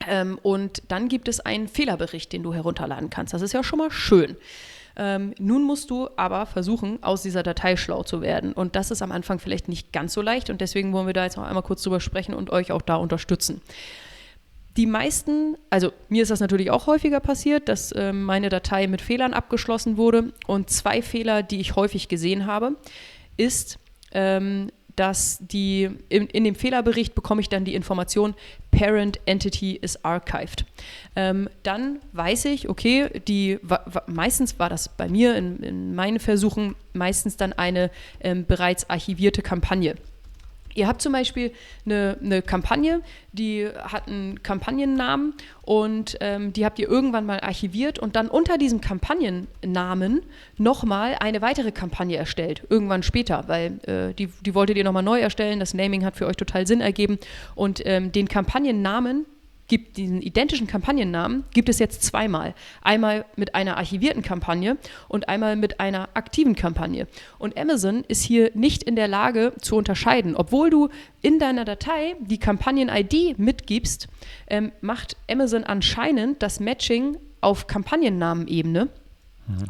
Ähm, 0.08 0.39
und 0.41 0.82
dann 0.88 1.08
gibt 1.08 1.28
es 1.28 1.39
einen 1.39 1.67
Fehlerbericht, 1.67 2.34
den 2.34 2.41
du 2.41 2.52
herunterladen 2.52 3.12
kannst. 3.12 3.36
Das 3.36 3.44
ist 3.44 3.54
ja 3.54 3.63
schon 3.63 3.78
mal 3.78 3.91
schön. 3.91 4.36
Ähm, 4.96 5.36
nun 5.38 5.63
musst 5.63 5.91
du 5.91 6.10
aber 6.17 6.48
versuchen, 6.48 7.04
aus 7.04 7.22
dieser 7.22 7.44
Datei 7.44 7.78
schlau 7.78 8.02
zu 8.02 8.22
werden. 8.22 8.54
Und 8.54 8.76
das 8.76 8.89
ist 8.89 9.04
am 9.04 9.12
Anfang 9.12 9.38
vielleicht 9.38 9.67
nicht 9.67 9.94
ganz 9.94 10.13
so 10.13 10.22
leicht. 10.24 10.50
Und 10.50 10.62
deswegen 10.62 10.94
wollen 10.94 11.06
wir 11.06 11.13
da 11.13 11.26
jetzt 11.26 11.38
noch 11.38 11.46
einmal 11.46 11.63
kurz 11.63 11.84
drüber 11.84 12.00
sprechen 12.00 12.34
und 12.34 12.50
euch 12.50 12.72
auch 12.72 12.82
da 12.82 12.96
unterstützen 12.96 13.62
die 14.78 14.86
meisten, 14.86 15.58
also 15.70 15.92
mir 16.08 16.24
ist 16.24 16.32
das 16.32 16.40
natürlich 16.40 16.72
auch 16.72 16.88
häufiger 16.88 17.20
passiert, 17.20 17.68
dass 17.68 17.92
äh, 17.92 18.14
meine 18.14 18.50
Datei 18.50 18.88
mit 18.88 19.02
Fehlern 19.02 19.34
abgeschlossen 19.34 19.98
wurde. 19.98 20.34
Und 20.48 20.70
zwei 20.70 21.02
Fehler, 21.02 21.44
die 21.44 21.60
ich 21.60 21.76
häufig 21.76 22.08
gesehen 22.08 22.46
habe, 22.46 22.76
ist, 23.38 23.80
ähm, 24.14 24.72
dass 24.96 25.40
die 25.42 25.90
in, 26.10 26.28
in, 26.28 26.44
dem 26.44 26.56
Fehlerbericht 26.56 27.16
bekomme 27.16 27.42
ich 27.42 27.50
dann 27.50 27.66
die 27.66 27.76
Information, 27.76 28.36
Parent 28.72 29.20
Entity 29.26 29.76
is 29.76 30.04
archived. 30.04 30.66
Ähm, 31.16 31.50
dann 31.64 32.00
weiß 32.14 32.46
ich, 32.46 32.70
okay, 32.70 33.22
die 33.28 33.60
meistens 34.08 34.60
war 34.60 34.70
das 34.70 34.90
bei 34.90 35.08
mir 35.08 35.36
in, 35.36 35.64
in 35.64 35.96
meinen 35.96 36.20
Versuchen 36.20 36.76
meistens 36.94 37.38
dann 37.38 37.54
eine 37.54 37.90
ähm, 38.22 38.46
bereits 38.46 38.90
archivierte 38.90 39.42
Kampagne. 39.42 39.96
Ihr 40.76 40.88
habt 40.88 41.02
zum 41.02 41.14
Beispiel 41.14 41.52
eine, 41.86 42.18
eine 42.24 42.42
Kampagne, 42.42 43.02
die 43.34 43.68
hat 43.68 44.08
einen 44.08 44.42
Kampagnennamen 44.44 45.34
und 45.64 46.18
ähm, 46.22 46.54
die 46.54 46.66
habt 46.66 46.80
ihr 46.80 46.90
irgendwann 46.90 47.26
mal 47.26 47.40
archiviert 47.40 48.00
und 48.00 48.16
dann 48.16 48.28
unter 48.28 48.58
diesem 48.58 48.82
Kampagnennamen 48.82 50.22
nochmal 50.58 51.16
eine 51.20 51.42
weitere 51.42 51.72
Kampagne 51.72 52.18
erstellt, 52.18 52.64
irgendwann 52.70 53.04
später, 53.04 53.46
weil 53.48 53.80
äh, 53.88 54.14
die, 54.14 54.28
die 54.42 54.56
wolltet 54.56 54.78
ihr 54.78 54.84
nochmal 54.84 55.04
neu 55.04 55.20
erstellen, 55.20 55.60
das 55.60 55.74
Naming 55.74 56.04
hat 56.06 56.16
für 56.16 56.28
euch 56.28 56.38
total 56.38 56.68
Sinn 56.68 56.82
ergeben 56.82 57.20
und 57.56 57.82
ähm, 57.86 58.12
den 58.12 58.28
Kampagnennamen 58.28 59.26
gibt 59.72 59.96
diesen 59.96 60.22
identischen 60.22 60.67
Kampagnennamen, 60.67 61.46
gibt 61.54 61.69
es 61.69 61.80
jetzt 61.80 62.04
zweimal. 62.04 62.54
Einmal 62.82 63.24
mit 63.38 63.56
einer 63.56 63.78
archivierten 63.78 64.22
Kampagne 64.22 64.78
und 65.08 65.30
einmal 65.30 65.56
mit 65.56 65.80
einer 65.80 66.10
aktiven 66.13 66.56
Kampagne. 66.58 67.08
Und 67.40 67.58
Amazon 67.58 68.04
ist 68.06 68.22
hier 68.22 68.52
nicht 68.54 68.84
in 68.84 68.98
der 68.98 69.08
Lage 69.08 69.54
zu 69.62 69.78
unterscheiden. 69.78 70.36
Obwohl 70.36 70.69
du 70.69 70.90
in 71.22 71.40
deiner 71.40 71.63
Datei 71.63 72.17
die 72.19 72.38
Kampagnen-ID 72.38 73.40
mitgibst, 73.40 74.10
ähm, 74.48 74.74
macht 74.82 75.15
Amazon 75.30 75.63
anscheinend 75.63 76.44
das 76.44 76.60
Matching 76.60 77.15
auf 77.40 77.67
Kampagnennamenebene 77.67 78.90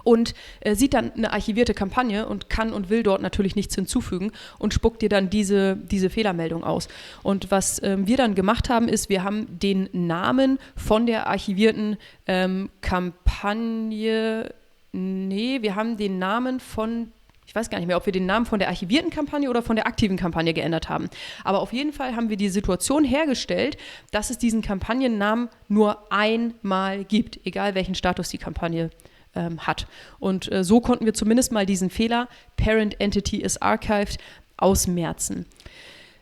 und 0.04 0.34
äh, 0.62 0.76
sieht 0.76 0.94
dann 0.94 1.12
eine 1.12 1.34
archivierte 1.34 1.74
Kampagne 1.74 2.26
und 2.28 2.50
kann 2.50 2.74
und 2.74 2.90
will 2.90 3.04
dort 3.04 3.22
natürlich 3.22 3.56
nichts 3.56 3.76
hinzufügen 3.76 4.32
und 4.58 4.74
spuckt 4.74 5.02
dir 5.02 5.10
dann 5.10 5.30
diese, 5.30 5.76
diese 5.76 6.10
Fehlermeldung 6.10 6.64
aus. 6.64 6.88
Und 7.24 7.52
was 7.52 7.82
ähm, 7.84 8.08
wir 8.08 8.18
dann 8.18 8.36
gemacht 8.36 8.70
haben, 8.70 8.88
ist, 8.88 9.10
wir 9.10 9.24
haben 9.24 9.60
den 9.60 9.90
Namen 9.94 10.60
von 10.76 11.06
der 11.06 11.28
archivierten 11.28 11.98
ähm, 12.28 12.70
Kampagne, 12.82 14.54
nee, 14.92 15.62
wir 15.62 15.76
haben 15.76 15.98
den 15.98 16.20
Namen 16.20 16.60
von 16.60 17.12
ich 17.48 17.56
weiß 17.56 17.70
gar 17.70 17.80
nicht 17.80 17.88
mehr, 17.88 17.98
ob 17.98 18.06
wir 18.06 18.14
den 18.14 18.26
Namen 18.26 18.46
von 18.46 18.60
der 18.60 18.70
archivierten 18.70 19.10
Kampagne 19.10 19.50
oder 19.50 19.62
von 19.62 19.76
der 19.76 19.86
aktiven 19.86 20.16
Kampagne 20.16 20.54
geändert 20.54 20.88
haben. 20.88 21.10
Aber 21.44 21.60
auf 21.60 21.74
jeden 21.74 21.92
Fall 21.92 22.16
haben 22.16 22.30
wir 22.30 22.38
die 22.38 22.48
Situation 22.48 23.04
hergestellt, 23.04 23.76
dass 24.12 24.30
es 24.30 24.38
diesen 24.38 24.62
Kampagnennamen 24.62 25.50
nur 25.68 26.10
einmal 26.14 27.04
gibt, 27.04 27.42
egal 27.44 27.76
welchen 27.76 27.94
Status 27.94 28.30
die 28.30 28.38
Kampagne 28.38 28.86
hat 28.86 28.92
ähm, 29.36 29.60
hat. 29.60 29.88
Und 30.20 30.52
äh, 30.52 30.64
so 30.64 30.82
konnten 30.82 31.06
wir 31.06 31.14
zumindest 31.14 31.52
mal 31.52 31.66
diesen 31.66 31.90
Fehler, 31.90 32.28
Parent 32.58 33.00
Entity 33.00 33.38
is 33.38 33.62
archived, 33.62 34.18
ausmerzen. 34.58 35.46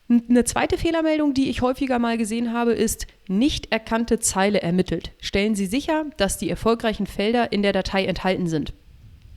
Eine 0.09 0.43
zweite 0.43 0.79
Fehlermeldung, 0.79 1.35
die 1.35 1.51
ich 1.51 1.61
häufiger 1.61 1.99
mal 1.99 2.17
gesehen 2.17 2.51
habe, 2.51 2.73
ist 2.73 3.05
nicht 3.27 3.71
erkannte 3.71 4.19
Zeile 4.19 4.59
ermittelt. 4.59 5.11
Stellen 5.19 5.53
Sie 5.53 5.67
sicher, 5.67 6.05
dass 6.17 6.39
die 6.39 6.49
erfolgreichen 6.49 7.05
Felder 7.05 7.51
in 7.51 7.61
der 7.61 7.73
Datei 7.73 8.05
enthalten 8.05 8.47
sind. 8.47 8.73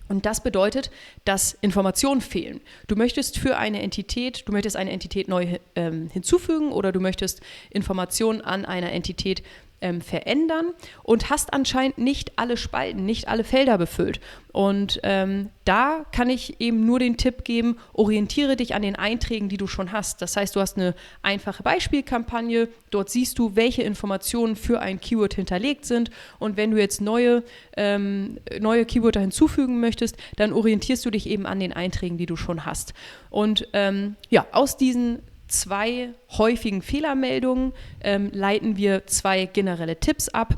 Und 0.09 0.25
das 0.25 0.43
bedeutet, 0.43 0.91
dass 1.25 1.57
Informationen 1.61 2.23
fehlen. 2.23 2.61
Du 2.87 2.97
möchtest 2.97 3.39
für 3.39 3.59
eine 3.59 3.83
Entität, 3.83 4.45
du 4.47 4.53
möchtest 4.53 4.77
eine 4.77 4.91
Entität 4.91 5.29
neu 5.29 5.59
ähm, 5.75 6.09
hinzufügen 6.11 6.73
oder 6.73 6.91
du 6.93 7.01
möchtest 7.01 7.41
Informationen 7.71 8.41
an 8.41 8.65
einer 8.65 8.93
Entität 8.93 9.43
ähm, 9.83 10.01
verändern 10.01 10.71
und 11.03 11.29
hast 11.29 11.53
anscheinend 11.53 11.99
nicht 11.99 12.33
alle 12.37 12.57
Spalten, 12.57 13.05
nicht 13.05 13.29
alle 13.29 13.45
Felder 13.45 13.77
befüllt. 13.77 14.21
Und 14.53 15.01
ähm, 15.03 15.49
da 15.65 16.05
kann 16.13 16.29
ich 16.29 16.61
eben 16.61 16.85
nur 16.85 16.99
den 16.99 17.17
Tipp 17.17 17.43
geben, 17.45 17.79
orientiere 17.95 18.55
dich 18.57 18.75
an 18.75 18.83
den 18.83 18.97
Einträgen, 18.97 19.49
die 19.49 19.57
du 19.57 19.67
schon 19.67 19.93
hast. 19.93 20.21
Das 20.21 20.37
heißt, 20.37 20.55
du 20.55 20.61
hast 20.61 20.77
eine 20.77 20.95
einfache 21.23 21.63
Beispielkampagne, 21.63 22.69
dort 22.91 23.09
siehst 23.09 23.39
du, 23.39 23.57
welche 23.57 23.83
Informationen 23.83 24.55
für 24.55 24.81
ein 24.81 25.01
Keyword 25.01 25.35
hinterlegt 25.35 25.87
sind. 25.87 26.11
Und 26.39 26.57
wenn 26.57 26.71
du 26.71 26.79
jetzt 26.79 27.01
neue, 27.01 27.43
ähm, 27.77 28.39
neue 28.61 28.85
Keywörter 28.85 29.21
hinzufügen 29.21 29.81
möchtest, 29.81 30.17
dann 30.37 30.53
orientierst 30.53 31.05
du 31.05 31.11
dich 31.11 31.27
eben 31.29 31.47
an 31.47 31.59
den 31.59 31.73
Einträgen, 31.73 32.19
die 32.19 32.27
du 32.27 32.37
schon 32.37 32.67
hast. 32.67 32.93
Und 33.31 33.69
ähm, 33.73 34.17
ja, 34.29 34.47
aus 34.53 34.77
diesen 34.77 35.21
zwei 35.53 36.11
häufigen 36.31 36.83
Fehlermeldungen 36.83 37.73
ähm, 38.01 38.31
leiten 38.33 38.77
wir 38.77 39.07
zwei 39.07 39.47
generelle 39.47 40.01
Tipps 40.01 40.29
ab. 40.29 40.57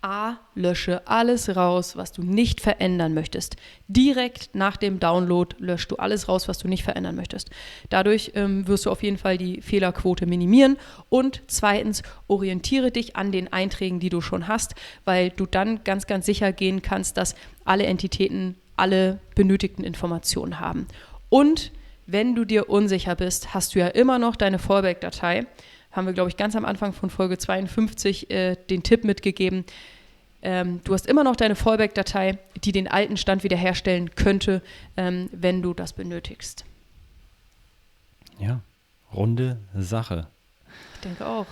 A, 0.00 0.38
lösche 0.54 1.06
alles 1.06 1.54
raus, 1.54 1.96
was 1.96 2.12
du 2.12 2.22
nicht 2.22 2.60
verändern 2.60 3.14
möchtest. 3.14 3.56
Direkt 3.86 4.54
nach 4.54 4.76
dem 4.76 4.98
Download 4.98 5.54
löscht 5.58 5.92
du 5.92 5.96
alles 5.96 6.28
raus, 6.28 6.48
was 6.48 6.58
du 6.58 6.66
nicht 6.66 6.82
verändern 6.82 7.14
möchtest. 7.14 7.50
Dadurch 7.88 8.32
ähm, 8.34 8.66
wirst 8.66 8.86
du 8.86 8.90
auf 8.90 9.02
jeden 9.02 9.18
Fall 9.18 9.38
die 9.38 9.60
Fehlerquote 9.60 10.26
minimieren. 10.26 10.76
Und 11.08 11.42
zweitens, 11.46 12.02
orientiere 12.26 12.90
dich 12.90 13.16
an 13.16 13.30
den 13.30 13.52
Einträgen, 13.52 14.00
die 14.00 14.08
du 14.08 14.20
schon 14.20 14.48
hast, 14.48 14.74
weil 15.04 15.30
du 15.30 15.46
dann 15.46 15.84
ganz, 15.84 16.06
ganz 16.06 16.26
sicher 16.26 16.52
gehen 16.52 16.82
kannst, 16.82 17.16
dass 17.16 17.36
alle 17.64 17.84
Entitäten 17.84 18.56
alle 18.76 19.20
benötigten 19.36 19.84
Informationen 19.84 20.58
haben. 20.58 20.88
Und 21.28 21.70
wenn 22.12 22.34
du 22.34 22.44
dir 22.44 22.68
unsicher 22.68 23.16
bist, 23.16 23.54
hast 23.54 23.74
du 23.74 23.78
ja 23.78 23.88
immer 23.88 24.18
noch 24.18 24.36
deine 24.36 24.58
Fallback-Datei. 24.58 25.46
Haben 25.90 26.06
wir, 26.06 26.12
glaube 26.12 26.30
ich, 26.30 26.36
ganz 26.36 26.54
am 26.56 26.64
Anfang 26.64 26.92
von 26.92 27.10
Folge 27.10 27.38
52 27.38 28.30
äh, 28.30 28.56
den 28.70 28.82
Tipp 28.82 29.04
mitgegeben. 29.04 29.64
Ähm, 30.42 30.80
du 30.84 30.94
hast 30.94 31.06
immer 31.06 31.24
noch 31.24 31.36
deine 31.36 31.54
Fallback-Datei, 31.54 32.38
die 32.64 32.72
den 32.72 32.88
alten 32.88 33.16
Stand 33.16 33.44
wiederherstellen 33.44 34.14
könnte, 34.14 34.62
ähm, 34.96 35.28
wenn 35.32 35.62
du 35.62 35.74
das 35.74 35.92
benötigst. 35.92 36.64
Ja, 38.38 38.60
runde 39.14 39.58
Sache. 39.76 40.26
Ich 40.94 41.00
denke 41.00 41.26
auch. 41.26 41.46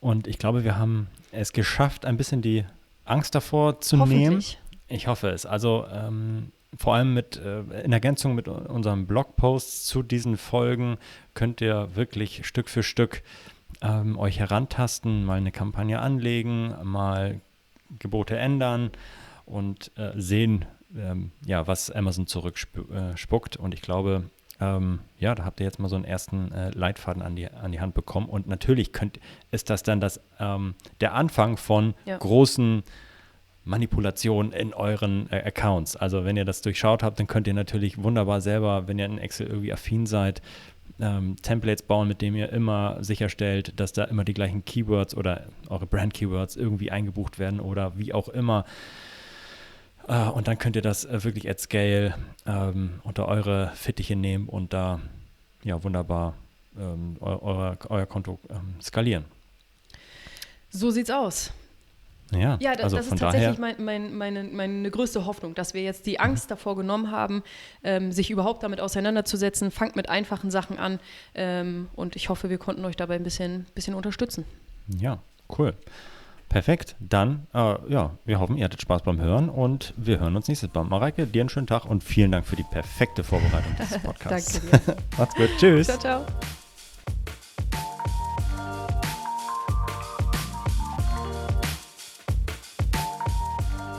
Und 0.00 0.26
ich 0.26 0.38
glaube, 0.38 0.64
wir 0.64 0.76
haben 0.76 1.08
es 1.32 1.52
geschafft, 1.52 2.04
ein 2.04 2.16
bisschen 2.16 2.42
die 2.42 2.64
Angst 3.04 3.34
davor 3.34 3.80
zu 3.80 3.96
nehmen. 4.04 4.42
Ich 4.88 5.06
hoffe 5.06 5.28
es. 5.30 5.46
Also 5.46 5.86
ähm, 5.90 6.52
vor 6.76 6.94
allem 6.94 7.14
mit, 7.14 7.36
äh, 7.36 7.60
in 7.82 7.92
Ergänzung 7.92 8.34
mit 8.34 8.48
unserem 8.48 9.06
Blogpost 9.06 9.86
zu 9.86 10.02
diesen 10.02 10.36
Folgen 10.36 10.98
könnt 11.34 11.60
ihr 11.60 11.94
wirklich 11.94 12.46
Stück 12.46 12.68
für 12.68 12.82
Stück 12.82 13.22
ähm, 13.82 14.18
euch 14.18 14.38
herantasten, 14.38 15.24
mal 15.24 15.38
eine 15.38 15.52
Kampagne 15.52 16.00
anlegen, 16.00 16.74
mal 16.82 17.40
Gebote 17.98 18.36
ändern 18.36 18.90
und 19.46 19.90
äh, 19.96 20.12
sehen, 20.16 20.64
ähm, 20.96 21.32
ja, 21.44 21.66
was 21.66 21.90
Amazon 21.90 22.26
zurückspuckt. 22.26 23.56
Äh, 23.56 23.58
und 23.58 23.74
ich 23.74 23.82
glaube, 23.82 24.30
ähm, 24.60 25.00
ja, 25.18 25.34
da 25.34 25.44
habt 25.44 25.60
ihr 25.60 25.66
jetzt 25.66 25.78
mal 25.78 25.88
so 25.88 25.96
einen 25.96 26.04
ersten 26.04 26.52
äh, 26.52 26.70
Leitfaden 26.70 27.22
an 27.22 27.36
die, 27.36 27.50
an 27.50 27.72
die 27.72 27.80
Hand 27.80 27.94
bekommen. 27.94 28.28
Und 28.28 28.46
natürlich 28.46 28.92
könnt, 28.92 29.18
ist 29.50 29.70
das 29.70 29.82
dann 29.82 30.00
das, 30.00 30.20
ähm, 30.38 30.74
der 31.00 31.14
Anfang 31.14 31.56
von 31.56 31.94
ja. 32.04 32.16
großen 32.16 32.82
Manipulation 33.64 34.52
in 34.52 34.74
euren 34.74 35.30
äh, 35.30 35.36
Accounts. 35.36 35.96
Also 35.96 36.24
wenn 36.24 36.36
ihr 36.36 36.44
das 36.44 36.60
durchschaut 36.62 37.02
habt, 37.02 37.18
dann 37.18 37.26
könnt 37.26 37.46
ihr 37.46 37.54
natürlich 37.54 38.02
wunderbar 38.02 38.40
selber, 38.40 38.86
wenn 38.88 38.98
ihr 38.98 39.06
in 39.06 39.18
Excel 39.18 39.46
irgendwie 39.46 39.72
affin 39.72 40.06
seid, 40.06 40.42
ähm, 41.00 41.36
Templates 41.42 41.82
bauen, 41.82 42.06
mit 42.08 42.20
denen 42.20 42.36
ihr 42.36 42.52
immer 42.52 43.02
sicherstellt, 43.02 43.78
dass 43.80 43.92
da 43.92 44.04
immer 44.04 44.24
die 44.24 44.34
gleichen 44.34 44.64
Keywords 44.64 45.16
oder 45.16 45.46
eure 45.68 45.86
Brand-Keywords 45.86 46.56
irgendwie 46.56 46.90
eingebucht 46.90 47.38
werden 47.38 47.60
oder 47.60 47.98
wie 47.98 48.12
auch 48.12 48.28
immer. 48.28 48.64
Äh, 50.06 50.28
und 50.28 50.46
dann 50.46 50.58
könnt 50.58 50.76
ihr 50.76 50.82
das 50.82 51.04
äh, 51.04 51.24
wirklich 51.24 51.48
at 51.48 51.60
scale 51.60 52.14
ähm, 52.46 53.00
unter 53.02 53.26
eure 53.26 53.72
Fittiche 53.74 54.16
nehmen 54.16 54.48
und 54.48 54.72
da 54.72 55.00
ja 55.64 55.82
wunderbar 55.82 56.34
ähm, 56.78 57.16
euer, 57.20 57.78
euer 57.88 58.06
Konto 58.06 58.38
ähm, 58.50 58.74
skalieren. 58.80 59.24
So 60.70 60.90
sieht's 60.90 61.10
aus. 61.10 61.52
Ja, 62.38 62.58
ja 62.60 62.72
das, 62.72 62.84
also 62.84 62.96
das 62.96 63.06
ist 63.06 63.18
tatsächlich 63.18 63.58
mein, 63.58 63.76
mein, 63.82 64.14
meine, 64.14 64.44
meine 64.44 64.90
größte 64.90 65.26
Hoffnung, 65.26 65.54
dass 65.54 65.74
wir 65.74 65.82
jetzt 65.82 66.06
die 66.06 66.20
Angst 66.20 66.50
davor 66.50 66.76
genommen 66.76 67.10
haben, 67.10 67.42
ähm, 67.82 68.12
sich 68.12 68.30
überhaupt 68.30 68.62
damit 68.62 68.80
auseinanderzusetzen. 68.80 69.70
Fangt 69.70 69.96
mit 69.96 70.08
einfachen 70.08 70.50
Sachen 70.50 70.78
an 70.78 71.00
ähm, 71.34 71.88
und 71.94 72.16
ich 72.16 72.28
hoffe, 72.28 72.50
wir 72.50 72.58
konnten 72.58 72.84
euch 72.84 72.96
dabei 72.96 73.16
ein 73.16 73.24
bisschen, 73.24 73.66
bisschen 73.74 73.94
unterstützen. 73.94 74.44
Ja, 74.98 75.18
cool. 75.58 75.74
Perfekt. 76.48 76.94
Dann, 77.00 77.46
äh, 77.52 77.74
ja, 77.88 78.12
wir 78.24 78.38
hoffen, 78.38 78.56
ihr 78.56 78.64
hattet 78.64 78.80
Spaß 78.80 79.02
beim 79.02 79.20
Hören 79.20 79.48
und 79.48 79.92
wir 79.96 80.20
hören 80.20 80.36
uns 80.36 80.46
nächstes 80.46 80.72
Mal. 80.72 80.84
Mareike, 80.84 81.26
dir 81.26 81.42
einen 81.42 81.48
schönen 81.48 81.66
Tag 81.66 81.84
und 81.84 82.04
vielen 82.04 82.30
Dank 82.30 82.46
für 82.46 82.56
die 82.56 82.62
perfekte 82.62 83.24
Vorbereitung 83.24 83.74
dieses 83.80 83.98
Podcasts. 84.02 84.60
Danke 84.70 84.78
dir. 84.86 84.96
Macht's 85.18 85.34
gut. 85.34 85.50
Tschüss. 85.58 85.86
Ciao, 85.88 85.98
ciao. 85.98 86.26